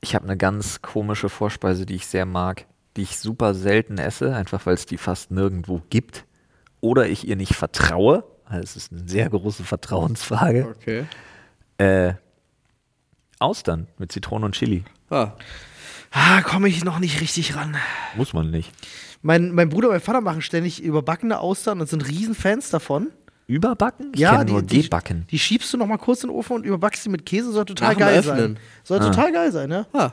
Ich 0.00 0.14
habe 0.14 0.24
eine 0.24 0.36
ganz 0.36 0.82
komische 0.82 1.28
Vorspeise, 1.28 1.86
die 1.86 1.96
ich 1.96 2.06
sehr 2.06 2.26
mag, 2.26 2.66
die 2.96 3.02
ich 3.02 3.18
super 3.18 3.54
selten 3.54 3.98
esse, 3.98 4.34
einfach 4.34 4.66
weil 4.66 4.74
es 4.74 4.86
die 4.86 4.98
fast 4.98 5.30
nirgendwo 5.30 5.82
gibt. 5.90 6.24
Oder 6.80 7.08
ich 7.08 7.26
ihr 7.26 7.36
nicht 7.36 7.54
vertraue. 7.54 8.24
Also 8.44 8.62
es 8.62 8.76
ist 8.76 8.92
eine 8.92 9.08
sehr 9.08 9.28
große 9.28 9.64
Vertrauensfrage. 9.64 10.74
Okay. 10.76 11.06
Äh, 11.78 12.14
Austern 13.40 13.86
mit 13.98 14.12
Zitrone 14.12 14.46
und 14.46 14.54
Chili. 14.54 14.84
Ah, 15.10 15.32
Ah, 16.10 16.40
komme 16.40 16.68
ich 16.68 16.84
noch 16.84 16.98
nicht 17.00 17.20
richtig 17.20 17.54
ran. 17.54 17.76
Muss 18.16 18.32
man 18.32 18.50
nicht. 18.50 18.72
Mein, 19.20 19.52
mein 19.52 19.68
Bruder 19.68 19.88
und 19.88 19.94
mein 19.94 20.00
Vater 20.00 20.22
machen 20.22 20.40
ständig 20.40 20.82
überbackene 20.82 21.38
Austern 21.38 21.80
und 21.80 21.88
sind 21.88 22.08
Riesenfans 22.08 22.70
davon. 22.70 23.08
Überbacken? 23.46 24.12
Ich 24.14 24.20
Ja, 24.20 24.42
die- 24.42 24.52
nur 24.52 24.62
die- 24.62 24.82
gebacken. 24.82 25.26
Die 25.30 25.38
schiebst 25.38 25.70
du 25.72 25.76
noch 25.76 25.86
mal 25.86 25.98
kurz 25.98 26.22
in 26.22 26.30
den 26.30 26.36
Ofen 26.36 26.54
und 26.56 26.64
überbackst 26.64 27.02
sie 27.02 27.10
mit 27.10 27.26
Käse, 27.26 27.52
soll 27.52 27.66
total 27.66 27.92
Nach 27.92 27.98
geil 27.98 28.22
sein. 28.22 28.58
Soll 28.84 29.00
Ah. 29.00 29.04
total 29.10 29.32
geil 29.32 29.52
sein, 29.52 29.68
ne? 29.68 29.86
ah. 29.92 30.12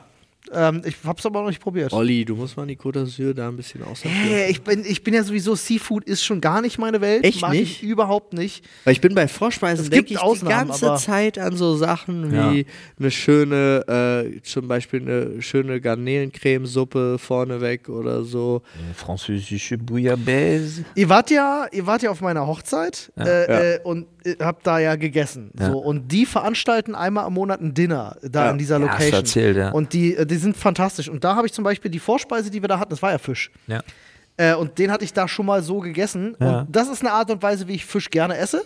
Ähm, 0.52 0.82
ich 0.84 0.96
hab's 1.04 1.24
aber 1.26 1.40
noch 1.40 1.48
nicht 1.48 1.60
probiert. 1.60 1.92
Olli, 1.92 2.24
du 2.24 2.36
musst 2.36 2.56
mal 2.56 2.66
die 2.66 2.76
Côte 2.76 2.98
d'Azur 3.04 3.34
da 3.34 3.48
ein 3.48 3.56
bisschen 3.56 3.82
aussortieren. 3.82 4.26
Hey, 4.28 4.50
ich 4.50 4.62
bin, 4.62 4.84
ich 4.86 5.02
bin 5.02 5.14
ja 5.14 5.22
sowieso, 5.22 5.54
Seafood 5.54 6.04
ist 6.04 6.24
schon 6.24 6.40
gar 6.40 6.60
nicht 6.60 6.78
meine 6.78 7.00
Welt. 7.00 7.24
Echt 7.24 7.40
Mag 7.40 7.52
nicht? 7.52 7.82
Ich 7.82 7.88
überhaupt 7.88 8.32
nicht. 8.32 8.64
Weil 8.84 8.92
ich 8.92 9.00
bin 9.00 9.14
bei 9.14 9.28
Vorspeisen, 9.28 9.84
Es 9.84 9.90
denke 9.90 10.06
gibt 10.06 10.10
ich 10.20 10.24
Ausnahmen, 10.24 10.70
die 10.72 10.80
ganze 10.80 11.04
Zeit 11.04 11.38
an 11.38 11.56
so 11.56 11.76
Sachen 11.76 12.32
Ja. 12.34 12.52
wie 12.52 12.66
eine 12.98 13.10
schöne, 13.10 14.24
äh, 14.36 14.40
zum 14.42 14.68
Beispiel 14.68 15.00
eine 15.02 15.42
schöne 15.42 15.80
Garnelencremesuppe 15.80 17.18
vorneweg 17.18 17.88
oder 17.88 18.22
so. 18.24 18.62
Französische 18.94 19.78
Bouillabaisse. 19.78 20.84
Ihr 20.94 21.08
wart 21.08 21.30
ja, 21.30 21.66
ihr 21.72 21.86
wart 21.86 22.02
ja 22.02 22.10
auf 22.10 22.20
meiner 22.20 22.46
Hochzeit 22.46 23.12
Ja. 23.16 23.24
äh, 23.24 23.46
Ja. 23.46 23.60
Äh, 23.74 23.80
und 23.84 24.06
äh, 24.26 24.36
habt 24.44 24.66
da 24.66 24.78
ja 24.78 24.96
gegessen. 24.96 25.50
Ja. 25.58 25.70
So, 25.70 25.78
und 25.78 26.08
die 26.12 26.26
veranstalten 26.26 26.94
einmal 26.94 27.26
im 27.26 27.34
Monat 27.34 27.60
ein 27.60 27.74
Dinner 27.74 28.16
da 28.22 28.46
Ja. 28.46 28.50
in 28.50 28.58
dieser 28.58 28.78
Ja, 28.78 28.86
Location. 28.86 29.14
erzählt, 29.14 29.56
ja. 29.56 29.70
Und 29.70 29.92
die, 29.92 30.14
äh, 30.16 30.26
die 30.26 30.36
sind 30.36 30.56
fantastisch. 30.56 31.08
Und 31.08 31.24
da 31.24 31.36
habe 31.36 31.46
ich 31.46 31.52
zum 31.52 31.64
Beispiel 31.64 31.90
die 31.90 31.98
Vorspeise, 31.98 32.50
die 32.50 32.60
wir 32.62 32.68
da 32.68 32.78
hatten, 32.78 32.90
das 32.90 33.02
war 33.02 33.12
ja 33.12 33.18
Fisch. 33.18 33.50
Ja. 33.66 33.82
Äh, 34.36 34.54
und 34.54 34.78
den 34.78 34.90
hatte 34.90 35.04
ich 35.04 35.12
da 35.12 35.26
schon 35.28 35.46
mal 35.46 35.62
so 35.62 35.80
gegessen. 35.80 36.36
Ja. 36.40 36.60
Und 36.60 36.74
das 36.76 36.88
ist 36.88 37.00
eine 37.00 37.12
Art 37.12 37.30
und 37.30 37.42
Weise, 37.42 37.68
wie 37.68 37.74
ich 37.74 37.86
Fisch 37.86 38.10
gerne 38.10 38.36
esse. 38.36 38.62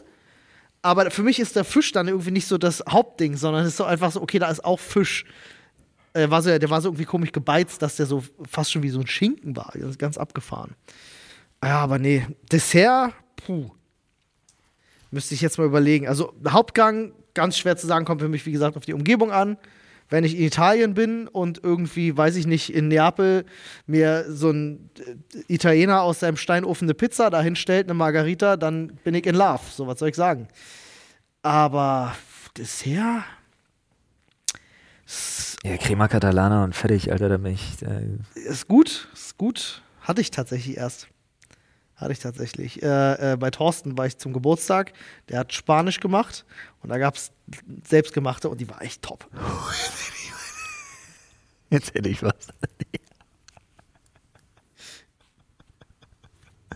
Aber 0.82 1.10
für 1.10 1.22
mich 1.22 1.38
ist 1.38 1.56
der 1.56 1.64
Fisch 1.64 1.92
dann 1.92 2.08
irgendwie 2.08 2.30
nicht 2.30 2.46
so 2.48 2.56
das 2.58 2.82
Hauptding, 2.88 3.36
sondern 3.36 3.62
es 3.62 3.68
ist 3.68 3.76
so 3.76 3.84
einfach 3.84 4.10
so, 4.12 4.22
okay, 4.22 4.38
da 4.38 4.48
ist 4.50 4.64
auch 4.64 4.80
Fisch. 4.80 5.24
Äh, 6.14 6.28
war 6.30 6.42
so, 6.42 6.58
der 6.58 6.70
war 6.70 6.80
so 6.80 6.88
irgendwie 6.88 7.04
komisch 7.04 7.30
gebeizt, 7.32 7.82
dass 7.82 7.96
der 7.96 8.06
so 8.06 8.24
fast 8.48 8.72
schon 8.72 8.82
wie 8.82 8.88
so 8.88 8.98
ein 8.98 9.06
Schinken 9.06 9.54
war. 9.56 9.70
Das 9.74 9.90
ist 9.90 9.98
ganz 9.98 10.16
abgefahren. 10.18 10.74
Ja, 11.62 11.78
aber 11.80 11.98
nee. 11.98 12.26
Dessert, 12.50 13.12
puh. 13.36 13.70
Müsste 15.10 15.34
ich 15.34 15.40
jetzt 15.40 15.58
mal 15.58 15.64
überlegen. 15.66 16.06
Also 16.08 16.32
Hauptgang, 16.48 17.12
ganz 17.34 17.58
schwer 17.58 17.76
zu 17.76 17.86
sagen, 17.86 18.04
kommt 18.04 18.20
für 18.20 18.28
mich, 18.28 18.46
wie 18.46 18.52
gesagt, 18.52 18.76
auf 18.76 18.84
die 18.84 18.94
Umgebung 18.94 19.32
an. 19.32 19.56
Wenn 20.08 20.24
ich 20.24 20.36
in 20.36 20.44
Italien 20.44 20.94
bin 20.94 21.28
und 21.28 21.62
irgendwie, 21.62 22.16
weiß 22.16 22.34
ich 22.34 22.44
nicht, 22.46 22.74
in 22.74 22.88
Neapel 22.88 23.44
mir 23.86 24.24
so 24.28 24.50
ein 24.50 24.90
äh, 24.98 25.14
Italiener 25.54 26.02
aus 26.02 26.18
seinem 26.20 26.36
Steinofen 26.36 26.86
eine 26.86 26.94
Pizza 26.94 27.30
dahin 27.30 27.54
stellt, 27.54 27.86
eine 27.86 27.94
Margarita, 27.94 28.56
dann 28.56 28.88
bin 29.04 29.14
ich 29.14 29.24
in 29.26 29.36
Love. 29.36 29.60
So, 29.70 29.86
was 29.86 30.00
soll 30.00 30.08
ich 30.08 30.16
sagen? 30.16 30.48
Aber 31.42 32.14
Dessert? 32.58 33.22
S- 35.06 35.56
Ja, 35.64 35.76
Crema 35.76 36.08
Catalana 36.08 36.64
und 36.64 36.74
fertig, 36.74 37.10
Alter, 37.12 37.28
da 37.28 37.36
bin 37.36 37.52
ich. 37.54 37.82
Äh, 37.82 38.18
Ist 38.48 38.66
gut, 38.68 39.08
ist 39.14 39.38
gut. 39.38 39.82
Hatte 40.00 40.20
ich 40.20 40.30
tatsächlich 40.32 40.76
erst. 40.76 41.06
Hatte 42.00 42.12
ich 42.12 42.18
tatsächlich. 42.18 42.82
Äh, 42.82 43.32
äh, 43.32 43.36
bei 43.36 43.50
Thorsten 43.50 43.98
war 43.98 44.06
ich 44.06 44.16
zum 44.16 44.32
Geburtstag. 44.32 44.94
Der 45.28 45.40
hat 45.40 45.52
Spanisch 45.52 46.00
gemacht 46.00 46.46
und 46.82 46.88
da 46.88 46.96
gab 46.96 47.16
es 47.16 47.30
selbstgemachte 47.86 48.48
und 48.48 48.58
die 48.58 48.70
war 48.70 48.80
echt 48.80 49.02
top. 49.02 49.28
Jetzt 51.70 51.92
hätte 51.94 52.08
ich 52.08 52.22
was. 52.22 52.34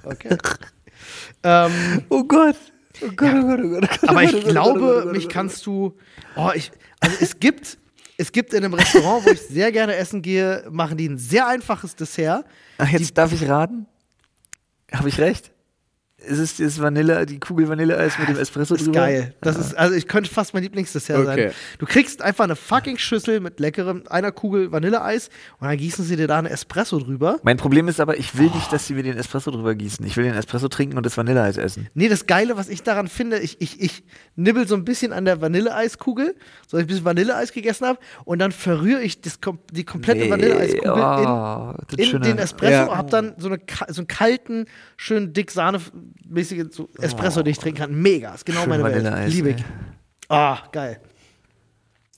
Okay. 0.07 0.37
ähm, 1.45 2.03
Oh 2.11 2.25
Gott. 2.25 2.57
Oh 3.01 3.09
Gott, 3.17 3.35
oh 3.35 3.47
Gott, 3.47 3.61
oh 3.65 3.69
Gott. 3.71 3.85
Oh 3.85 3.97
Gott 4.01 4.11
aber 4.11 4.19
oh 4.19 4.23
ich 4.23 4.33
Gott, 4.33 4.43
oh 4.43 4.45
Gott, 4.45 4.47
oh 4.47 4.51
glaube, 4.51 5.09
mich 5.13 5.31
kannst 5.31 5.65
du. 5.65 5.97
Oh, 6.37 6.51
ich. 6.55 6.71
Also 7.01 7.17
es 7.21 7.41
gibt. 7.41 7.79
Es 8.19 8.31
gibt 8.31 8.53
in 8.53 8.63
einem 8.63 8.75
Restaurant, 8.75 9.25
wo 9.25 9.31
ich 9.31 9.41
sehr 9.41 9.73
gerne 9.73 9.97
essen 9.97 10.21
gehe, 10.21 10.69
machen 10.71 10.99
die 10.99 11.09
ein 11.09 11.17
sehr 11.17 11.47
einfaches 11.47 11.97
Dessert. 11.97 12.45
Ach, 12.77 12.89
jetzt 12.89 13.17
darf 13.17 13.33
ich 13.33 13.49
raten? 13.49 13.87
Habe 14.95 15.09
ich 15.09 15.19
recht? 15.19 15.54
Es 16.27 16.39
ist 16.39 16.61
das 16.61 16.81
Vanille, 16.81 17.27
die 17.27 17.39
Kugel 17.41 17.69
Vanilleeis 17.69 18.19
mit 18.19 18.29
dem 18.29 18.37
Espresso 18.39 18.75
Das 18.75 18.83
ist 18.83 18.87
drüber. 18.89 19.01
geil. 19.01 19.35
Das 19.41 19.57
ist, 19.57 19.77
also 19.77 19.95
ich 19.95 20.07
könnte 20.09 20.31
fast 20.31 20.55
mein 20.55 20.63
Lieblingsdessert 20.63 21.19
Okay. 21.27 21.49
sein. 21.49 21.53
Du 21.79 21.87
kriegst 21.87 22.23
einfach 22.23 22.45
eine 22.45 22.57
fucking 22.57 22.99
Schüssel 22.99 23.41
mit 23.41 23.61
leckerem 23.61 24.05
einer 24.09 24.33
Kugel 24.33 24.73
Vanilleeis 24.73 25.29
und 25.61 25.69
dann 25.69 25.77
gießen 25.77 26.05
sie 26.05 26.17
dir 26.17 26.27
da 26.27 26.39
einen 26.39 26.47
Espresso 26.47 26.99
drüber. 26.99 27.39
Mein 27.43 27.57
Problem 27.57 27.89
ist 27.89 28.01
aber, 28.01 28.17
ich 28.19 28.37
will 28.39 28.51
nicht, 28.51 28.73
dass 28.73 28.87
sie 28.87 28.95
mir 28.95 29.03
den 29.03 29.17
Espresso 29.17 29.51
drüber 29.51 29.75
gießen. 29.75 30.05
Ich 30.07 30.17
will 30.17 30.25
den 30.25 30.35
Espresso 30.35 30.69
trinken 30.69 30.97
und 30.97 31.05
das 31.07 31.17
Vanilleeis 31.17 31.57
essen. 31.57 31.89
Nee, 31.95 32.09
das 32.09 32.27
Geile, 32.27 32.57
was 32.57 32.69
ich 32.69 32.83
daran 32.83 33.09
finde, 33.09 33.39
ich, 33.39 33.61
ich, 33.61 33.81
ich 33.81 34.05
nibbel 34.37 34.67
so 34.67 34.75
ein 34.75 34.85
bisschen 34.85 35.13
an 35.13 35.25
der 35.25 35.41
Vanilleeiskugel, 35.41 36.35
so 36.67 36.77
dass 36.77 36.81
ich 36.81 36.85
ein 36.85 36.87
bisschen 36.87 37.05
Vanilleeis 37.05 37.53
gegessen 37.53 37.87
habe 37.87 37.99
und 38.25 38.39
dann 38.39 38.53
verrühre 38.53 39.03
ich 39.03 39.21
das, 39.21 39.39
die 39.73 39.85
komplette 39.85 40.29
Vanilleeiskugel 40.31 40.91
oh, 40.93 41.75
in, 41.97 42.11
in 42.11 42.23
den 42.23 42.39
Espresso, 42.39 42.73
Ja. 42.73 42.97
hab 42.97 43.11
dann 43.11 43.35
so, 43.39 43.49
eine, 43.49 43.59
so 43.89 44.01
einen 44.01 44.09
kalten, 44.09 44.67
schön 44.97 45.33
dick 45.33 45.51
Sahne-mäßigen 46.23 46.71
so 46.71 46.89
Espresso, 47.01 47.43
den 47.43 47.53
ich 47.53 47.59
trinken 47.59 47.81
kann. 47.81 47.95
Mega, 47.95 48.35
ist 48.35 48.45
genau 48.47 48.61
Schön 48.61 48.71
meine 48.71 48.85
Welt. 48.85 49.33
Liebe 49.33 49.51
ich. 49.51 49.65
Ah, 50.29 50.59
geil. 50.73 51.01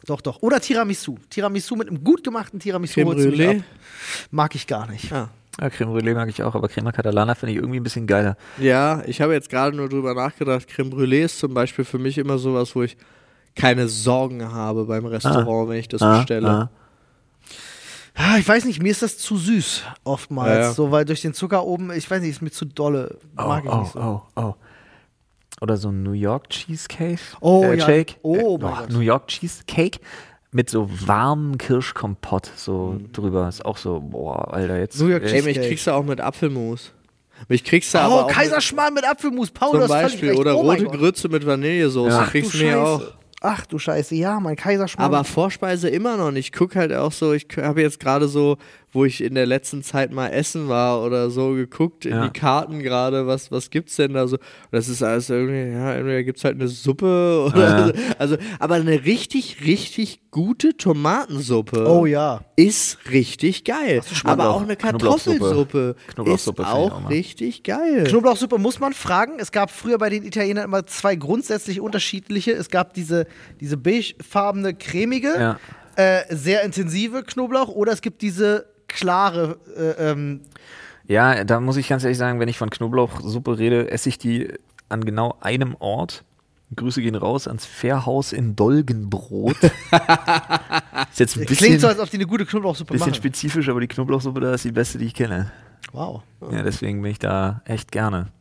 Doch, 0.07 0.20
doch. 0.20 0.40
Oder 0.42 0.61
Tiramisu. 0.61 1.16
Tiramisu 1.30 1.74
mit 1.74 1.88
einem 1.88 2.05
gut 2.05 2.22
gemachten 2.22 2.61
Tiramisu 2.61 2.94
Creme 2.94 3.11
Brûlée? 3.16 3.62
Mag 4.30 4.55
ich 4.55 4.66
gar 4.66 4.88
nicht. 4.88 5.12
Ah. 5.12 5.30
Ja, 5.61 5.70
Creme 5.70 5.90
Brûlée 5.90 6.14
mag 6.14 6.28
ich 6.28 6.42
auch, 6.42 6.55
aber 6.55 6.68
Crema 6.68 6.92
Catalana 6.92 7.34
finde 7.34 7.53
ich 7.55 7.59
irgendwie 7.59 7.80
ein 7.80 7.82
bisschen 7.82 8.07
geiler. 8.07 8.36
Ja, 8.59 9.03
ich 9.07 9.20
habe 9.20 9.32
jetzt 9.32 9.49
gerade 9.51 9.74
nur 9.76 9.88
drüber 9.88 10.14
nachgedacht. 10.14 10.68
Creme 10.68 10.90
Brûlée 10.90 11.24
ist 11.24 11.38
zum 11.38 11.55
Beispiel 11.55 11.84
für 11.84 11.99
mich 11.99 12.18
immer 12.18 12.38
sowas, 12.38 12.76
wo 12.76 12.82
ich 12.82 12.97
keine 13.57 13.88
Sorgen 13.88 14.53
habe 14.53 14.84
beim 14.84 15.07
Restaurant, 15.07 15.70
wenn 15.70 15.78
ich 15.78 15.88
das 15.88 16.03
Ah, 16.03 16.18
bestelle. 16.18 16.70
Ah. 18.17 18.37
Ich 18.39 18.47
weiß 18.49 18.64
nicht, 18.64 18.83
mir 18.83 18.91
ist 18.91 19.03
das 19.03 19.19
zu 19.19 19.37
süß 19.37 19.83
oftmals. 20.05 20.51
Ja, 20.51 20.61
ja. 20.62 20.73
So, 20.73 20.91
weil 20.91 21.05
durch 21.05 21.23
den 21.23 21.35
Zucker 21.35 21.64
oben, 21.64 21.91
ich 21.93 22.11
weiß 22.11 22.21
nicht, 22.21 22.31
ist 22.31 22.43
mir 22.43 22.51
zu 22.51 22.64
dolle. 22.64 23.19
Mag 23.35 23.64
ich 23.64 23.71
oh, 23.71 23.81
nicht 23.81 23.93
so. 23.93 24.01
oh, 24.01 24.23
oh. 24.41 24.55
Oder 25.61 25.77
so 25.79 25.89
ein 25.89 26.03
New 26.03 26.12
York 26.12 26.51
Cheesecake. 26.51 27.19
Oh, 27.41 27.62
äh, 27.64 27.79
ja. 27.79 27.87
Shake. 27.87 28.17
Oh, 28.23 28.57
äh, 28.59 28.62
mein 28.62 28.75
Gott. 28.75 28.91
New 28.91 29.01
York 29.01 29.29
Cheesecake 29.29 30.01
mit 30.53 30.69
so 30.71 30.89
warmem 31.07 31.57
Kirschkompott 31.59 32.51
so 32.57 32.97
Mhm. 32.99 33.12
drüber. 33.12 33.49
Ist 33.49 33.64
auch 33.64 33.77
so, 33.79 34.01
boah, 34.01 34.53
Alter, 34.53 34.79
jetzt. 34.79 35.01
New 35.01 35.09
York 35.09 35.23
äh, 35.23 35.27
Ey, 35.27 35.33
mich 35.35 35.45
Cheesecake. 35.45 35.69
kriegst 35.69 35.87
du 35.87 35.91
auch 35.93 36.05
mit 36.05 36.21
Apfelmus. 36.21 36.93
Mich 37.49 37.64
kriegst 37.64 37.93
du 37.93 37.99
aber 37.99 38.14
Oh, 38.14 38.19
auch 38.21 38.29
Kaiserschmarrn 38.29 38.95
mit 38.95 39.05
Apfelmus. 39.07 39.51
Paul, 39.51 39.79
mit, 39.79 39.89
zum 39.89 39.97
Beispiel. 39.97 40.29
recht. 40.31 40.41
Oder 40.41 40.57
oh 40.57 40.62
rote. 40.62 40.85
Grütze 40.87 41.29
mit 41.29 41.45
Vanillesoße. 41.47 42.09
Ja. 42.11 42.23
Ach, 42.23 42.31
kriegst 42.31 42.55
du 42.55 42.59
mir 42.59 42.81
auch. 42.81 43.03
Ach 43.47 43.64
du 43.64 43.78
Scheiße, 43.78 44.14
ja, 44.16 44.40
mein 44.40 44.57
Kaiserschmarrn. 44.57 45.07
Aber 45.07 45.22
Vorspeise 45.22 45.88
immer 45.88 46.16
noch 46.16 46.32
nicht. 46.32 46.47
Ich 46.47 46.53
gucke 46.53 46.78
halt 46.78 46.92
auch 46.92 47.12
so, 47.12 47.32
ich 47.32 47.47
habe 47.57 47.80
jetzt 47.80 48.01
gerade 48.01 48.26
so, 48.26 48.59
wo 48.97 49.05
ich 49.05 49.22
in 49.22 49.34
der 49.34 49.47
letzten 49.47 49.82
Zeit 49.82 50.11
mal 50.11 50.28
essen 50.28 50.68
war 50.68 51.03
oder 51.05 51.30
so, 51.30 51.51
geguckt 51.53 52.07
in 52.07 52.12
Ja. 52.12 52.24
die 52.26 52.38
Karten 52.38 52.80
gerade, 52.82 53.26
was, 53.26 53.53
was 53.53 53.70
gibt's 53.70 53.97
denn 53.97 54.14
da 54.14 54.26
so? 54.26 54.36
Und 54.36 54.42
das 54.72 54.88
ist 54.88 55.03
alles 55.03 55.30
irgendwie, 55.30 55.72
ja, 55.72 55.92
entweder 55.94 56.22
gibt's 56.24 56.42
halt 56.44 56.55
eine 56.57 56.66
Suppe 56.68 57.44
oder 57.55 57.78
Ja. 57.78 57.86
so. 57.88 57.92
Also, 58.18 58.36
aber 58.59 58.76
eine 58.76 59.05
richtig, 59.05 59.59
richtig 59.64 60.22
gute 60.30 60.76
Tomatensuppe 60.76 61.86
oh 61.88 62.07
ja. 62.07 62.40
ist 62.57 62.99
richtig 63.11 63.64
geil. 63.64 64.01
Aber 64.24 64.51
auch 64.51 64.62
eine 64.62 64.76
Knoblauchsuppe. 64.76 65.38
Kartoffelsuppe 65.38 65.97
Knoblauchsuppe 66.14 66.62
ist 66.62 66.68
auch 66.68 66.92
auch 67.05 67.11
richtig 67.11 67.62
geil. 67.62 68.05
Knoblauchsuppe 68.05 68.59
muss 68.59 68.80
man 68.80 68.92
fragen. 68.92 69.34
Es 69.38 69.53
gab 69.53 69.70
früher 69.70 69.99
bei 69.99 70.09
den 70.11 70.24
Italienern 70.24 70.64
immer 70.64 70.86
zwei 70.86 71.16
grundsätzlich 71.16 71.80
unterschiedliche. 71.80 72.53
Es 72.53 72.70
gab 72.70 72.94
diese, 72.94 73.26
diese 73.61 73.76
beigefarbene, 73.76 74.74
cremige, 74.74 75.34
Ja. 75.38 75.59
äh, 75.97 76.22
sehr 76.34 76.62
intensive 76.64 77.22
Knoblauch 77.22 77.68
oder 77.68 77.92
es 77.92 78.01
gibt 78.03 78.22
diese 78.22 78.66
klare, 78.97 79.59
äh, 79.76 80.11
ähm, 80.11 80.40
Ja, 81.07 81.44
da 81.44 81.61
muss 81.61 81.76
ich 81.76 81.88
ganz 81.88 82.03
ehrlich 82.03 82.18
sagen, 82.18 82.40
wenn 82.40 82.49
ich 82.49 82.59
von 82.59 82.70
Knoblauchsuppe 82.70 83.59
rede, 83.59 83.90
esse 83.90 84.09
ich 84.09 84.18
die 84.18 84.53
an 84.88 85.05
genau 85.05 85.36
einem 85.40 85.76
Ort. 85.78 86.24
Grüße 86.74 87.01
gehen 87.01 87.14
raus 87.14 87.47
ans 87.47 87.64
Fährhaus 87.64 88.32
in 88.32 88.57
Dolgenbrot. 88.57 89.57
ist 89.62 89.72
jetzt 91.20 91.36
ein 91.36 91.47
bisschen, 91.47 91.57
klingt 91.57 91.80
so, 91.80 91.86
als 91.86 92.01
ob 92.01 92.11
die 92.11 92.16
eine 92.16 92.26
gute 92.26 92.44
Knoblauchsuppe 92.44 92.94
bisschen 92.94 93.11
machen. 93.11 93.14
spezifisch, 93.14 93.68
aber 93.68 93.80
die 93.80 93.86
Knoblauchsuppe 93.86 94.40
da 94.40 94.55
ist 94.55 94.64
die 94.64 94.72
beste, 94.72 94.99
die 94.99 95.07
ich 95.07 95.14
kenne. 95.14 95.53
Wow. 95.92 96.22
Ja, 96.51 96.62
deswegen 96.62 97.03
bin 97.03 97.12
ich 97.12 97.20
da 97.20 97.62
echt 97.66 97.92
gerne. 97.92 98.32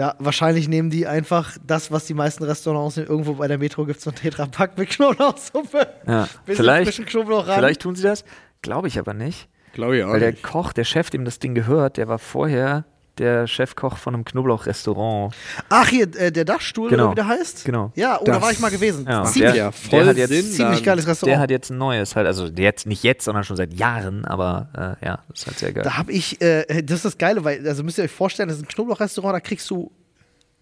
Ja, 0.00 0.14
wahrscheinlich 0.18 0.66
nehmen 0.66 0.88
die 0.88 1.06
einfach 1.06 1.58
das, 1.66 1.90
was 1.92 2.06
die 2.06 2.14
meisten 2.14 2.42
Restaurants 2.44 2.96
nehmen. 2.96 3.08
Irgendwo 3.10 3.34
bei 3.34 3.48
der 3.48 3.58
Metro 3.58 3.84
gibt 3.84 3.98
es 3.98 4.04
so 4.04 4.08
einen 4.08 4.16
Tetrapack 4.16 4.78
mit 4.78 4.88
Knoblauchsuppe. 4.88 5.86
Ja, 6.06 6.26
Bisschen 6.46 6.64
vielleicht, 6.64 7.06
Knoblauch 7.06 7.46
ran. 7.46 7.56
vielleicht 7.58 7.82
tun 7.82 7.94
sie 7.94 8.02
das. 8.04 8.24
Glaube 8.62 8.88
ich 8.88 8.98
aber 8.98 9.12
nicht. 9.12 9.50
Glaube 9.74 9.98
ich 9.98 10.04
auch 10.04 10.08
Weil 10.12 10.20
der 10.20 10.30
nicht. 10.30 10.42
Koch, 10.42 10.72
der 10.72 10.84
Chef, 10.84 11.10
dem 11.10 11.26
das 11.26 11.38
Ding 11.38 11.54
gehört, 11.54 11.98
der 11.98 12.08
war 12.08 12.18
vorher 12.18 12.86
der 13.20 13.46
Chefkoch 13.46 13.96
von 13.98 14.14
einem 14.14 14.24
Knoblauchrestaurant. 14.24 15.34
Ach, 15.68 15.88
hier, 15.88 16.08
äh, 16.16 16.32
der 16.32 16.44
Dachstuhl, 16.44 16.90
Genau. 16.90 17.04
oder 17.04 17.10
wie 17.12 17.14
der 17.16 17.26
heißt? 17.28 17.64
Genau. 17.64 17.92
Ja, 17.94 18.18
oh, 18.20 18.24
da 18.24 18.32
Das- 18.32 18.42
war 18.42 18.50
ich 18.52 18.58
mal 18.60 18.70
gewesen. 18.70 19.06
Ja, 19.08 19.24
Ziemlich, 19.24 19.52
der- 19.52 19.62
ja 19.64 19.70
voll 19.72 20.00
der 20.00 20.08
hat 20.10 20.16
jetzt 20.16 20.30
Sinn 20.30 20.44
ziemlich 20.46 20.82
geiles 20.82 21.04
Der 21.04 21.12
Restaurant. 21.12 21.38
hat 21.40 21.50
jetzt 21.50 21.70
ein 21.70 21.78
neues 21.78 22.16
halt, 22.16 22.26
also 22.26 22.46
jetzt 22.46 22.86
nicht 22.86 23.02
jetzt, 23.02 23.24
sondern 23.24 23.44
schon 23.44 23.56
seit 23.56 23.74
Jahren, 23.74 24.24
aber 24.24 24.96
äh, 25.00 25.06
ja, 25.06 25.18
das 25.28 25.40
ist 25.40 25.46
halt 25.46 25.58
sehr 25.58 25.72
geil. 25.72 25.84
Da 25.84 25.96
habe 25.96 26.12
ich, 26.12 26.40
äh, 26.40 26.82
das 26.82 26.96
ist 26.96 27.04
das 27.04 27.18
Geile, 27.18 27.44
weil, 27.44 27.66
also 27.68 27.82
müsst 27.84 27.98
ihr 27.98 28.04
euch 28.04 28.10
vorstellen, 28.10 28.48
das 28.48 28.58
ist 28.58 28.64
ein 28.64 28.68
Knoblauchrestaurant, 28.68 29.34
da 29.36 29.40
kriegst 29.40 29.68
du 29.70 29.90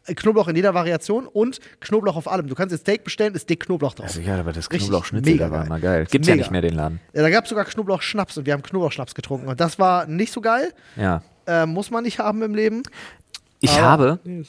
äh, 0.06 0.14
Knoblauch 0.14 0.48
in 0.48 0.56
jeder 0.56 0.72
Variation 0.74 1.26
und 1.26 1.58
Knoblauch 1.80 2.16
auf 2.16 2.28
allem. 2.28 2.46
Du 2.48 2.54
kannst 2.54 2.72
jetzt 2.72 2.80
Steak 2.82 3.04
bestellen, 3.04 3.34
ist 3.34 3.48
dick 3.50 3.60
Knoblauch 3.66 3.92
drauf. 3.94 4.06
Also 4.06 4.20
ja, 4.20 4.38
aber 4.40 4.52
das 4.52 4.68
Knoblauchschnitzel, 4.70 5.36
da 5.36 5.50
war 5.50 5.58
geil. 5.58 5.66
immer 5.66 5.80
geil. 5.80 6.06
Gibt's 6.10 6.28
ja 6.28 6.34
nicht 6.36 6.50
mehr 6.50 6.62
den 6.62 6.74
Laden. 6.74 7.00
Ja, 7.12 7.22
da 7.22 7.30
gab 7.30 7.44
es 7.44 7.50
sogar 7.50 7.64
Knoblauchschnaps 7.66 8.38
und 8.38 8.46
wir 8.46 8.54
haben 8.54 8.62
Knoblauchschnaps 8.62 9.14
getrunken. 9.14 9.48
Und 9.48 9.60
das 9.60 9.78
war 9.78 10.06
nicht 10.06 10.32
so 10.32 10.40
geil. 10.40 10.72
Ja. 10.96 11.22
Äh, 11.48 11.66
muss 11.66 11.90
man 11.90 12.04
nicht 12.04 12.18
haben 12.18 12.42
im 12.42 12.54
Leben. 12.54 12.82
Ich 13.60 13.72
Aber- 13.72 13.82
habe 13.82 14.20
Nee, 14.24 14.44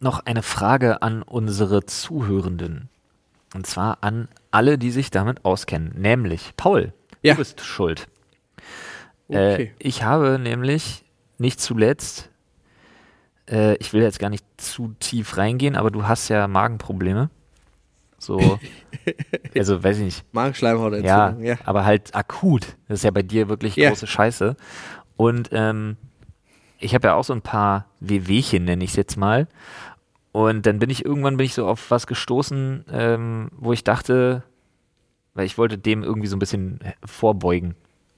noch 0.00 0.20
eine 0.26 0.42
Frage 0.42 1.02
an 1.02 1.22
unsere 1.22 1.84
Zuhörenden. 1.86 2.88
Und 3.54 3.66
zwar 3.66 3.98
an 4.00 4.28
alle, 4.50 4.78
die 4.78 4.90
sich 4.90 5.10
damit 5.10 5.44
auskennen. 5.44 5.92
Nämlich, 5.96 6.52
Paul, 6.56 6.92
Ja. 7.22 7.34
du 7.34 7.38
bist 7.38 7.60
schuld. 7.60 8.08
Okay. 9.28 9.62
Äh, 9.64 9.70
ich 9.78 10.02
habe 10.02 10.38
nämlich 10.38 11.04
nicht 11.38 11.60
zuletzt, 11.60 12.30
äh, 13.50 13.76
ich 13.76 13.92
will 13.92 14.02
jetzt 14.02 14.18
gar 14.18 14.30
nicht 14.30 14.44
zu 14.56 14.94
tief 15.00 15.36
reingehen, 15.36 15.76
aber 15.76 15.90
du 15.90 16.06
hast 16.08 16.28
ja 16.28 16.48
Magenprobleme. 16.48 17.30
So, 18.18 18.58
also 19.54 19.82
weiß 19.84 19.98
ich 19.98 20.04
nicht. 20.04 20.18
Ja, 20.20 20.24
Magenschleimhautentzündung, 20.32 21.42
ja. 21.44 21.56
aber 21.66 21.84
halt 21.84 22.14
akut. 22.14 22.76
Das 22.88 23.00
ist 23.00 23.04
ja 23.04 23.10
bei 23.10 23.22
dir 23.22 23.48
wirklich 23.48 23.76
Ja. 23.76 23.90
große 23.90 24.06
Scheiße. 24.06 24.56
Und 25.16 25.50
ähm, 25.52 25.96
ich 26.78 26.94
habe 26.94 27.08
ja 27.08 27.14
auch 27.14 27.24
so 27.24 27.32
ein 27.32 27.42
paar 27.42 27.86
Wehwehchen, 28.00 28.64
nenne 28.64 28.84
ich 28.84 28.90
es 28.90 28.96
jetzt 28.96 29.16
mal. 29.16 29.48
Und 30.32 30.66
dann 30.66 30.78
bin 30.78 30.90
ich 30.90 31.04
irgendwann 31.04 31.36
bin 31.36 31.46
ich 31.46 31.54
so 31.54 31.66
auf 31.66 31.90
was 31.90 32.06
gestoßen, 32.06 32.84
ähm, 32.92 33.50
wo 33.56 33.72
ich 33.72 33.84
dachte, 33.84 34.42
weil 35.34 35.46
ich 35.46 35.56
wollte 35.56 35.78
dem 35.78 36.02
irgendwie 36.02 36.28
so 36.28 36.36
ein 36.36 36.40
bisschen 36.40 36.80
vorbeugen. 37.04 37.74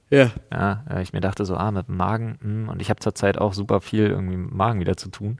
Ja. 0.09 0.31
Ja, 0.51 0.83
äh, 0.89 1.01
ich 1.01 1.13
mir 1.13 1.21
dachte 1.21 1.45
so, 1.45 1.55
ah, 1.55 1.71
mit 1.71 1.87
dem 1.87 1.97
Magen, 1.97 2.37
hm, 2.41 2.69
und 2.69 2.81
ich 2.81 2.89
habe 2.89 2.99
zurzeit 2.99 3.37
auch 3.37 3.53
super 3.53 3.79
viel 3.79 4.07
irgendwie 4.07 4.37
mit 4.37 4.51
dem 4.51 4.57
Magen 4.57 4.79
wieder 4.79 4.97
zu 4.97 5.09
tun. 5.09 5.39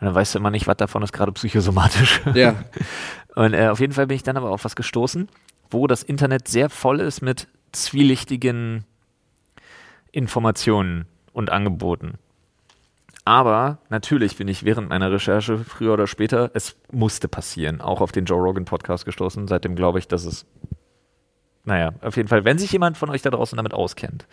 Und 0.00 0.06
dann 0.06 0.14
weißt 0.14 0.34
du 0.34 0.38
immer 0.38 0.50
nicht, 0.50 0.66
was 0.66 0.76
davon 0.76 1.02
ist 1.02 1.12
gerade 1.12 1.32
psychosomatisch. 1.32 2.20
Ja. 2.34 2.56
Und 3.36 3.54
äh, 3.54 3.68
auf 3.68 3.78
jeden 3.78 3.92
Fall 3.92 4.08
bin 4.08 4.16
ich 4.16 4.24
dann 4.24 4.36
aber 4.36 4.50
auf 4.50 4.64
was 4.64 4.74
gestoßen, 4.74 5.28
wo 5.70 5.86
das 5.86 6.02
Internet 6.02 6.48
sehr 6.48 6.68
voll 6.68 6.98
ist 6.98 7.20
mit 7.22 7.46
zwielichtigen 7.70 8.84
Informationen 10.10 11.06
und 11.32 11.50
Angeboten. 11.50 12.18
Aber 13.24 13.78
natürlich 13.90 14.36
bin 14.36 14.48
ich 14.48 14.64
während 14.64 14.88
meiner 14.88 15.12
Recherche 15.12 15.58
früher 15.58 15.92
oder 15.92 16.06
später, 16.06 16.50
es 16.54 16.76
musste 16.90 17.28
passieren, 17.28 17.80
auch 17.80 18.00
auf 18.00 18.12
den 18.12 18.24
Joe 18.24 18.40
Rogan 18.42 18.64
Podcast 18.64 19.04
gestoßen. 19.04 19.46
Seitdem 19.46 19.76
glaube 19.76 19.98
ich, 19.98 20.08
dass 20.08 20.24
es, 20.24 20.46
naja, 21.64 21.92
auf 22.00 22.16
jeden 22.16 22.28
Fall, 22.28 22.44
wenn 22.44 22.58
sich 22.58 22.72
jemand 22.72 22.96
von 22.96 23.10
euch 23.10 23.22
da 23.22 23.30
draußen 23.30 23.56
damit 23.56 23.74
auskennt, 23.74 24.26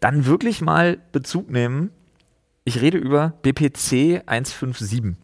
dann 0.00 0.26
wirklich 0.26 0.60
mal 0.60 0.98
Bezug 1.12 1.50
nehmen. 1.50 1.90
Ich 2.64 2.80
rede 2.80 2.98
über 2.98 3.32
BPC 3.42 4.22
157. 4.26 5.14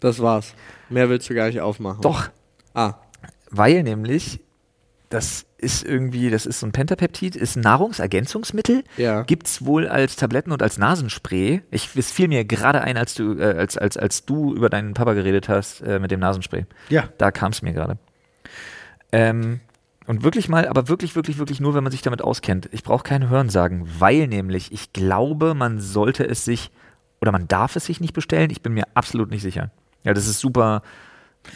Das 0.00 0.20
war's. 0.20 0.54
Mehr 0.90 1.08
willst 1.08 1.28
du 1.30 1.34
gar 1.34 1.46
nicht 1.46 1.60
aufmachen. 1.60 2.02
Doch, 2.02 2.28
Ah. 2.74 2.94
Weil 3.50 3.84
nämlich, 3.84 4.40
das 5.14 5.46
ist 5.58 5.84
irgendwie, 5.84 6.28
das 6.28 6.44
ist 6.44 6.60
so 6.60 6.66
ein 6.66 6.72
Pentapeptid, 6.72 7.36
ist 7.36 7.56
ein 7.56 7.60
Nahrungsergänzungsmittel. 7.60 8.84
Ja. 8.96 9.22
Gibt 9.22 9.46
es 9.46 9.64
wohl 9.64 9.88
als 9.88 10.16
Tabletten 10.16 10.52
und 10.52 10.62
als 10.62 10.76
Nasenspray. 10.76 11.62
Ich, 11.70 11.94
es 11.96 12.10
fiel 12.10 12.28
mir 12.28 12.44
gerade 12.44 12.82
ein, 12.82 12.96
als 12.96 13.14
du, 13.14 13.38
äh, 13.38 13.54
als, 13.56 13.78
als, 13.78 13.96
als 13.96 14.26
du 14.26 14.54
über 14.54 14.68
deinen 14.68 14.94
Papa 14.94 15.14
geredet 15.14 15.48
hast 15.48 15.80
äh, 15.80 15.98
mit 15.98 16.10
dem 16.10 16.20
Nasenspray. 16.20 16.66
Ja. 16.88 17.08
Da 17.18 17.30
kam 17.30 17.52
es 17.52 17.62
mir 17.62 17.72
gerade. 17.72 17.96
Ähm, 19.12 19.60
Und 20.06 20.22
wirklich 20.22 20.48
mal, 20.48 20.68
aber 20.68 20.88
wirklich, 20.88 21.16
wirklich, 21.16 21.38
wirklich 21.38 21.60
nur, 21.60 21.74
wenn 21.74 21.84
man 21.84 21.92
sich 21.92 22.02
damit 22.02 22.20
auskennt. 22.20 22.68
Ich 22.72 22.82
brauche 22.82 23.04
keine 23.04 23.30
Hörensagen, 23.30 23.88
weil 23.98 24.26
nämlich 24.26 24.72
ich 24.72 24.92
glaube, 24.92 25.54
man 25.54 25.80
sollte 25.80 26.28
es 26.28 26.44
sich 26.44 26.70
oder 27.20 27.32
man 27.32 27.48
darf 27.48 27.76
es 27.76 27.86
sich 27.86 28.00
nicht 28.00 28.12
bestellen. 28.12 28.50
Ich 28.50 28.60
bin 28.60 28.74
mir 28.74 28.84
absolut 28.94 29.30
nicht 29.30 29.42
sicher. 29.42 29.70
Ja, 30.02 30.12
das 30.12 30.26
ist 30.26 30.40
super, 30.40 30.82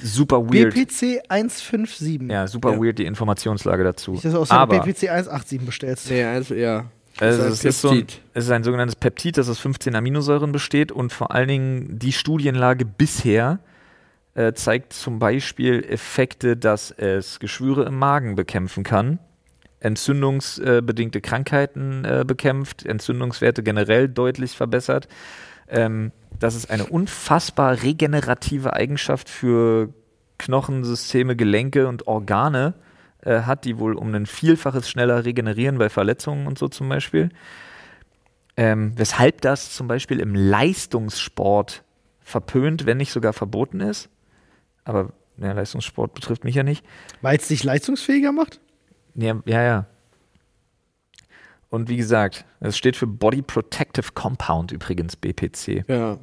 super 0.03 0.41
weird. 0.43 0.75
BPC 0.75 1.21
157. 1.29 2.31
ja, 2.31 2.47
super 2.47 2.73
Ja. 2.73 2.81
weird 2.83 2.99
die 2.99 3.07
Informationslage 3.07 3.85
dazu. 3.85 4.15
Dass 4.15 4.23
du 4.33 4.39
aus 4.39 4.49
der 4.49 4.59
aber 4.59 4.81
BPC 4.81 5.09
187 5.11 5.61
bestellst. 5.65 6.11
Nee, 6.11 6.25
eins, 6.25 6.49
ja. 6.51 6.87
Also 7.21 7.43
Das 7.43 7.53
es, 7.53 7.59
ist 7.61 7.65
ist 7.65 7.81
so 7.81 7.89
ein, 7.91 7.99
Peptid. 7.99 8.21
es 8.35 8.45
ist 8.45 8.51
ein 8.53 8.63
sogenanntes 8.65 8.95
Peptid, 8.97 9.37
das 9.39 9.49
aus 9.49 9.59
15 9.59 9.97
Aminosäuren 9.97 10.53
besteht 10.53 10.93
und 10.93 11.13
vor 11.13 11.33
allen 11.33 11.49
Dingen 11.49 11.99
die 11.99 12.13
Studienlage 12.13 12.85
bisher 12.85 13.59
äh, 14.35 14.53
zeigt 14.53 14.93
zum 14.93 15.19
Beispiel 15.19 15.85
Effekte, 15.89 16.57
dass 16.57 16.93
es 16.93 17.41
Geschwüre 17.41 17.85
im 17.87 17.99
Magen 17.99 18.37
bekämpfen 18.37 18.85
kann, 18.85 19.19
entzündungsbedingte 19.81 21.21
Krankheiten 21.21 22.05
äh, 22.05 22.25
bekämpft, 22.27 22.87
Entzündungswerte 22.87 23.63
generell 23.63 24.09
deutlich 24.09 24.53
verbessert, 24.57 25.09
ähm, 25.71 26.13
dass 26.39 26.55
es 26.55 26.71
eine 26.71 26.87
unfassbar 26.87 27.83
regenerative 27.83 28.73
Eigenschaft 28.73 29.29
für 29.29 29.93
Knochensysteme, 30.39 31.37
Gelenke 31.37 31.89
und 31.89 32.07
Organe 32.07 32.75
äh, 33.23 33.43
hat, 33.43 33.65
die 33.65 33.79
wohl 33.79 33.95
um 33.95 34.15
ein 34.15 34.27
Vielfaches 34.27 34.89
schneller 34.89 35.25
regenerieren 35.25 35.79
bei 35.79 35.89
Verletzungen 35.89 36.47
und 36.47 36.59
so 36.59 36.69
zum 36.69 36.89
Beispiel. 36.89 37.31
Ähm, 38.57 38.93
weshalb 38.97 39.41
das 39.41 39.75
zum 39.75 39.89
Beispiel 39.89 40.21
im 40.21 40.35
Leistungssport 40.35 41.85
verpönt, 42.21 42.87
wenn 42.87 42.97
nicht 42.97 43.13
sogar 43.13 43.33
verboten 43.33 43.81
ist. 43.81 44.09
Aber 44.85 45.13
ja, 45.39 45.53
Leistungssport 45.53 46.15
betrifft 46.15 46.45
mich 46.45 46.55
ja 46.55 46.63
nicht. 46.63 46.85
Weil 47.23 47.37
es 47.37 47.49
dich 47.49 47.63
leistungsfähiger 47.65 48.33
macht? 48.33 48.61
Ja, 49.15 49.41
ja, 49.47 49.63
ja. 49.63 49.87
Und 51.71 51.89
wie 51.89 51.97
gesagt, 51.97 52.45
es 52.61 52.79
steht 52.79 52.97
für 52.97 53.07
Body 53.07 53.43
Protective 53.43 54.13
Compound 54.15 54.73
übrigens, 54.73 55.17
BPC. 55.17 55.85
Ja. 55.89 56.19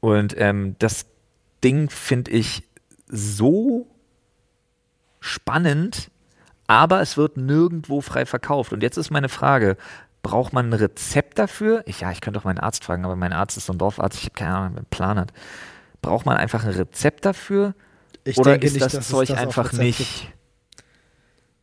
Und 0.00 0.34
ähm, 0.36 0.76
das 0.78 1.06
Ding 1.62 1.88
finde 1.88 2.32
ich 2.32 2.64
so 3.06 3.86
spannend, 5.20 6.10
aber 6.66 7.00
es 7.00 7.16
wird 7.16 7.36
nirgendwo 7.36 8.00
frei 8.00 8.26
verkauft. 8.26 8.72
Und 8.72 8.82
jetzt 8.82 8.96
ist 8.96 9.10
meine 9.10 9.28
Frage, 9.28 9.76
braucht 10.22 10.52
man 10.52 10.70
ein 10.70 10.72
Rezept 10.72 11.38
dafür? 11.38 11.82
Ich, 11.86 12.00
ja, 12.00 12.10
ich 12.10 12.20
könnte 12.20 12.40
auch 12.40 12.44
meinen 12.44 12.58
Arzt 12.58 12.84
fragen, 12.84 13.04
aber 13.04 13.14
mein 13.14 13.32
Arzt 13.32 13.56
ist 13.56 13.66
so 13.66 13.72
ein 13.72 13.78
Dorfarzt, 13.78 14.18
ich 14.18 14.24
habe 14.24 14.34
keine 14.34 14.54
Ahnung, 14.54 14.70
wer 14.72 14.78
einen 14.78 14.86
Plan 14.86 15.18
hat. 15.18 15.32
Braucht 16.02 16.26
man 16.26 16.36
einfach 16.36 16.64
ein 16.64 16.70
Rezept 16.70 17.24
dafür? 17.24 17.74
Ich 18.24 18.38
oder 18.38 18.52
denke 18.52 18.66
ist 18.66 18.74
nicht, 18.74 18.92
das 18.92 19.08
Zeug 19.08 19.28
das 19.28 19.38
einfach 19.38 19.72
nicht? 19.72 19.98
gibt. 19.98 20.34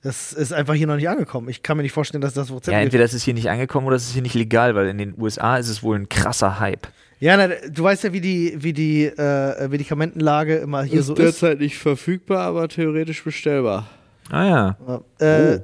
Das 0.03 0.33
ist 0.33 0.51
einfach 0.51 0.73
hier 0.73 0.87
noch 0.87 0.95
nicht 0.95 1.09
angekommen. 1.09 1.47
Ich 1.49 1.61
kann 1.61 1.77
mir 1.77 1.83
nicht 1.83 1.91
vorstellen, 1.91 2.21
dass 2.21 2.33
das 2.33 2.49
Rezept 2.49 2.67
Ja, 2.69 2.79
entweder 2.79 3.03
ist 3.03 3.13
es 3.13 3.23
hier 3.23 3.35
nicht 3.35 3.49
angekommen 3.49 3.85
oder 3.85 3.95
es 3.95 4.05
ist 4.05 4.13
hier 4.13 4.23
nicht 4.23 4.33
legal, 4.33 4.73
weil 4.73 4.87
in 4.87 4.97
den 4.97 5.13
USA 5.19 5.57
ist 5.57 5.69
es 5.69 5.83
wohl 5.83 5.95
ein 5.97 6.09
krasser 6.09 6.59
Hype. 6.59 6.87
Ja, 7.19 7.37
na, 7.37 7.53
du 7.69 7.83
weißt 7.83 8.05
ja, 8.05 8.13
wie 8.13 8.21
die, 8.21 8.55
wie 8.57 8.73
die 8.73 9.05
äh, 9.05 9.67
Medikamentenlage 9.67 10.55
immer 10.57 10.81
hier 10.83 11.01
ist 11.01 11.05
so 11.05 11.13
ist. 11.13 11.19
derzeit 11.19 11.59
nicht 11.59 11.77
verfügbar, 11.77 12.39
aber 12.39 12.67
theoretisch 12.67 13.23
bestellbar. 13.23 13.87
Ah 14.31 14.45
ja. 14.45 15.01
Äh, 15.19 15.59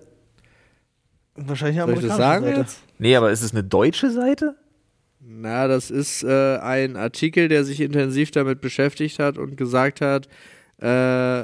Wahrscheinlich 1.35 1.81
eine 1.81 1.93
Soll 1.93 2.03
ich 2.03 2.07
das 2.09 2.17
sagen 2.17 2.45
Seite. 2.45 2.59
jetzt? 2.59 2.79
Nee, 2.99 3.15
aber 3.15 3.31
ist 3.31 3.41
es 3.41 3.51
eine 3.53 3.63
deutsche 3.63 4.11
Seite? 4.11 4.55
Na, 5.19 5.67
das 5.67 5.91
ist 5.91 6.23
äh, 6.23 6.57
ein 6.57 6.95
Artikel, 6.95 7.47
der 7.47 7.63
sich 7.63 7.79
intensiv 7.81 8.31
damit 8.31 8.61
beschäftigt 8.61 9.19
hat 9.19 9.37
und 9.37 9.55
gesagt 9.55 10.01
hat, 10.01 10.27
äh, 10.79 11.43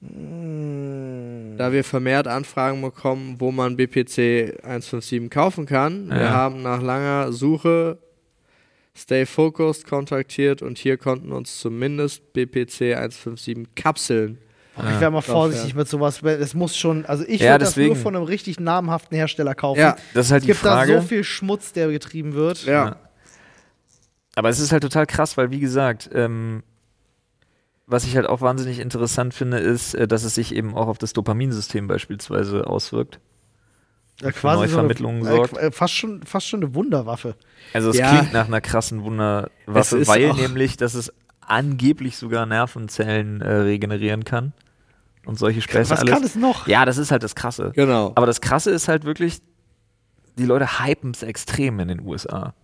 da 0.00 1.72
wir 1.72 1.82
vermehrt 1.82 2.28
Anfragen 2.28 2.80
bekommen, 2.82 3.36
wo 3.38 3.50
man 3.50 3.76
BPC 3.76 4.58
157 4.64 5.28
kaufen 5.30 5.66
kann. 5.66 6.08
Wir 6.08 6.20
Ja. 6.20 6.30
haben 6.30 6.62
nach 6.62 6.80
langer 6.80 7.32
Suche 7.32 7.98
Stay 8.96 9.26
Focused 9.26 9.86
kontaktiert 9.86 10.62
und 10.62 10.78
hier 10.78 10.96
konnten 10.98 11.32
uns 11.32 11.58
zumindest 11.58 12.32
BPC 12.32 12.94
157 12.96 13.66
Kapseln. 13.74 14.38
Ich 14.76 15.00
wäre 15.00 15.10
mal 15.10 15.20
vorsichtig 15.22 15.70
ja. 15.70 15.76
mit 15.76 15.88
sowas. 15.88 16.22
weil 16.22 16.40
Es 16.40 16.54
muss 16.54 16.76
schon, 16.76 17.04
also 17.04 17.24
ich 17.26 17.40
Ja, 17.40 17.52
würde 17.54 17.64
das 17.64 17.76
nur 17.76 17.96
von 17.96 18.14
einem 18.14 18.24
richtig 18.24 18.60
namhaften 18.60 19.16
Hersteller 19.16 19.56
kaufen. 19.56 19.80
Ja, 19.80 19.96
Das 20.14 20.26
ist 20.26 20.32
halt 20.32 20.42
Es 20.42 20.46
die 20.46 20.52
gibt 20.52 20.60
Frage. 20.60 20.92
da 20.92 21.00
so 21.00 21.06
viel 21.06 21.24
Schmutz, 21.24 21.72
der 21.72 21.88
getrieben 21.88 22.34
wird. 22.34 22.64
ja. 22.64 22.96
Aber 24.36 24.48
es 24.50 24.60
ist 24.60 24.70
halt 24.70 24.84
total 24.84 25.04
krass, 25.06 25.36
weil 25.36 25.50
wie 25.50 25.58
gesagt, 25.58 26.08
ähm, 26.14 26.62
was 27.90 28.04
ich 28.04 28.14
halt 28.16 28.26
auch 28.26 28.40
wahnsinnig 28.42 28.78
interessant 28.78 29.34
finde, 29.34 29.58
ist, 29.58 29.94
äh, 29.94 30.06
dass 30.06 30.22
es 30.22 30.34
sich 30.34 30.54
eben 30.54 30.74
auch 30.76 30.86
auf 30.88 30.98
das 30.98 31.12
Dopaminsystem 31.14 31.86
beispielsweise 31.88 32.66
auswirkt. 32.66 33.18
Ja, 34.20 34.30
Für 34.32 34.48
Neuvermittlungen 34.48 35.22
so 35.22 35.28
eine, 35.28 35.36
sorgt. 35.36 35.56
äh, 35.56 35.70
fast, 35.70 35.94
schon, 35.94 36.22
fast 36.24 36.46
schon 36.48 36.62
eine 36.62 36.74
Wunderwaffe. 36.74 37.34
Also 37.72 37.90
es 37.90 37.96
Ja. 37.98 38.10
klingt 38.10 38.32
nach 38.32 38.46
einer 38.48 38.60
krassen 38.60 39.02
Wunderwaffe, 39.04 40.06
weil 40.06 40.30
auch- 40.30 40.36
nämlich, 40.36 40.76
dass 40.76 40.94
es 40.94 41.12
angeblich 41.40 42.16
sogar 42.18 42.44
Nervenzellen 42.44 43.40
äh, 43.40 43.48
regenerieren 43.50 44.24
kann 44.24 44.52
und 45.24 45.38
solche 45.38 45.62
Späße 45.62 45.90
Was 45.90 46.00
alles. 46.00 46.12
kann 46.14 46.24
es 46.24 46.34
noch? 46.34 46.66
Ja, 46.66 46.84
das 46.84 46.98
ist 46.98 47.10
halt 47.10 47.22
das 47.22 47.34
Krasse. 47.34 47.72
Genau. 47.74 48.12
Aber 48.16 48.26
das 48.26 48.40
Krasse 48.40 48.70
ist 48.70 48.88
halt 48.88 49.04
wirklich, 49.04 49.38
die 50.36 50.44
Leute 50.44 50.80
hypen 50.84 51.12
es 51.12 51.22
extrem 51.22 51.80
in 51.80 51.88
den 51.88 52.00
USA. 52.00 52.54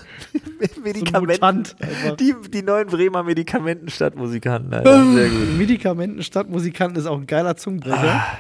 Einfach. 1.80 2.18
die, 2.18 2.36
die 2.50 2.62
neuen 2.62 2.88
Bremer 2.88 3.24
Medikamentenstadtmusikanten. 3.24 4.74
Alter. 4.74 5.14
Sehr 5.14 5.30
gut. 5.30 5.58
Medikamenten 5.58 6.24
Stadtmusikanten 6.24 7.00
ist 7.00 7.06
auch 7.08 7.18
ein 7.18 7.28
geiler 7.28 7.56
Zungenbrecher. 7.56 8.22
Ah. 8.22 8.38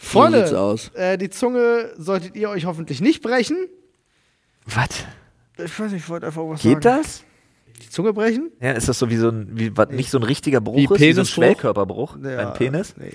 So 0.00 0.20
Freunde, 0.20 0.60
aus. 0.60 0.90
äh, 0.94 1.18
die 1.18 1.30
Zunge 1.30 1.90
solltet 1.96 2.36
ihr 2.36 2.48
euch 2.50 2.64
hoffentlich 2.64 3.00
nicht 3.00 3.22
brechen. 3.22 3.56
Was? 4.66 5.04
Ich 5.58 5.78
weiß 5.78 5.92
nicht, 5.92 6.02
ich 6.04 6.08
wollte 6.08 6.26
einfach 6.26 6.42
was 6.42 6.62
Geht 6.62 6.82
sagen. 6.82 7.02
das? 7.02 7.22
Die 7.82 7.90
Zunge 7.90 8.12
brechen? 8.12 8.50
Ja, 8.60 8.72
ist 8.72 8.88
das 8.88 8.98
so 8.98 9.10
wie 9.10 9.16
so 9.16 9.28
ein, 9.28 9.48
wie, 9.52 9.76
was 9.76 9.90
nicht 9.90 10.10
so 10.10 10.18
ein 10.18 10.22
richtiger 10.22 10.60
Bruch 10.60 10.76
Wie 10.76 10.84
ist, 10.84 10.90
wie 10.90 10.94
so 10.94 10.98
ein 10.98 11.14
Penisbruch? 11.14 11.34
Schwellkörperbruch 11.34 12.16
Ja, 12.22 12.44
beim 12.44 12.54
Penis? 12.54 12.94
Nee. 12.96 13.12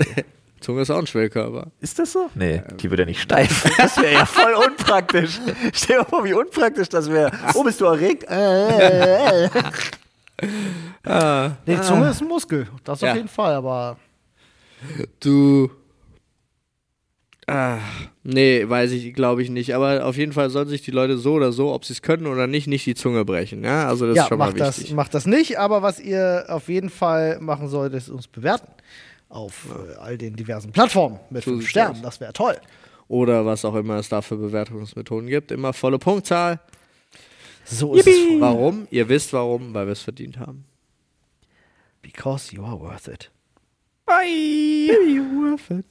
Zunge 0.62 0.82
ist 0.84 0.90
auch 0.92 1.00
ein 1.00 1.08
Schwellkörper. 1.08 1.72
Ist 1.82 2.00
das 2.00 2.12
so? 2.14 2.30
Nee, 2.36 2.62
die 2.80 2.90
wird 2.90 3.00
ja 3.00 3.06
nicht 3.06 3.22
steif. 3.22 3.66
Das 3.78 3.98
wäre 3.98 4.14
ja 4.14 4.26
voll 4.26 4.54
unpraktisch. 4.54 5.40
Stell 5.74 5.98
dir 5.98 6.02
mal 6.04 6.10
vor, 6.10 6.24
wie 6.24 6.34
unpraktisch 6.34 6.88
das 6.90 7.10
wäre. 7.12 7.32
Oh, 7.56 7.64
bist 7.64 7.82
du 7.82 7.86
erregt? 7.86 8.24
Äh, 8.30 9.46
äh, 9.46 9.46
äh. 9.46 9.50
Ah, 11.04 11.52
Nee, 11.66 11.76
die 11.76 11.82
Zunge 11.82 12.10
ist 12.10 12.22
ein 12.22 12.28
Muskel. 12.28 12.68
Das 12.84 13.02
Ja. 13.02 13.12
auf 13.12 13.16
jeden 13.18 13.28
Fall, 13.28 13.54
aber. 13.56 13.98
du. 15.20 15.70
Ah, 17.48 17.80
nee, 18.24 18.64
weiß 18.68 18.92
ich, 18.92 19.14
glaube 19.14 19.42
ich 19.42 19.50
nicht. 19.50 19.76
Aber 19.76 20.06
auf 20.06 20.16
jeden 20.16 20.32
Fall 20.32 20.50
sollen 20.50 20.70
sich 20.70 20.84
die 20.84 20.92
Leute 20.92 21.18
so 21.18 21.34
oder 21.34 21.52
so, 21.52 21.74
ob 21.74 21.84
sie 21.86 21.94
es 21.94 22.02
können 22.02 22.28
oder 22.28 22.48
nicht, 22.48 22.68
nicht 22.68 22.86
die 22.86 22.96
Zunge 22.96 23.26
brechen. 23.26 23.64
Ja, 23.64 23.88
also 23.88 24.08
das 24.08 24.16
ja, 24.16 24.24
ist 24.24 24.30
schon 24.30 24.38
mal 24.38 24.54
das, 24.54 24.78
wichtig. 24.80 24.94
macht 24.96 25.14
das 25.14 25.26
nicht, 25.26 25.60
aber 25.60 25.82
was 25.82 26.00
ihr 26.00 26.46
auf 26.48 26.70
jeden 26.70 26.90
Fall 26.90 27.40
machen 27.42 27.68
solltet, 27.68 27.98
ist 28.04 28.10
uns 28.10 28.28
bewerten. 28.28 28.72
Auf 29.32 29.68
äh, 29.70 29.96
all 29.96 30.18
den 30.18 30.36
diversen 30.36 30.72
Plattformen 30.72 31.20
mit 31.30 31.44
fünf 31.46 31.68
Sternen. 31.68 32.02
Das 32.02 32.20
wäre 32.20 32.34
toll. 32.34 32.60
Oder 33.08 33.46
was 33.46 33.66
auch 33.66 33.76
immer 33.76 33.96
es 33.96 34.10
da 34.10 34.22
für 34.22 34.36
Bewertungsmethoden 34.36 35.28
gibt. 35.28 35.52
Immer 35.52 35.74
volle 35.74 36.00
Punktzahl. 36.00 36.60
So 37.66 37.96
ist 37.96 38.08
es. 38.08 38.16
Warum? 38.40 38.88
Ihr 38.92 39.08
wisst 39.08 39.34
warum, 39.34 39.74
weil 39.74 39.86
wir 39.86 39.94
es 39.94 40.02
verdient 40.02 40.38
haben. 40.38 40.66
Because 42.02 42.54
you 42.54 42.64
are 42.64 42.80
worth 42.80 43.08
it. 43.08 43.32
Bye. 44.06 44.26
You're 44.26 45.52
worth 45.52 45.72
it. 45.72 45.86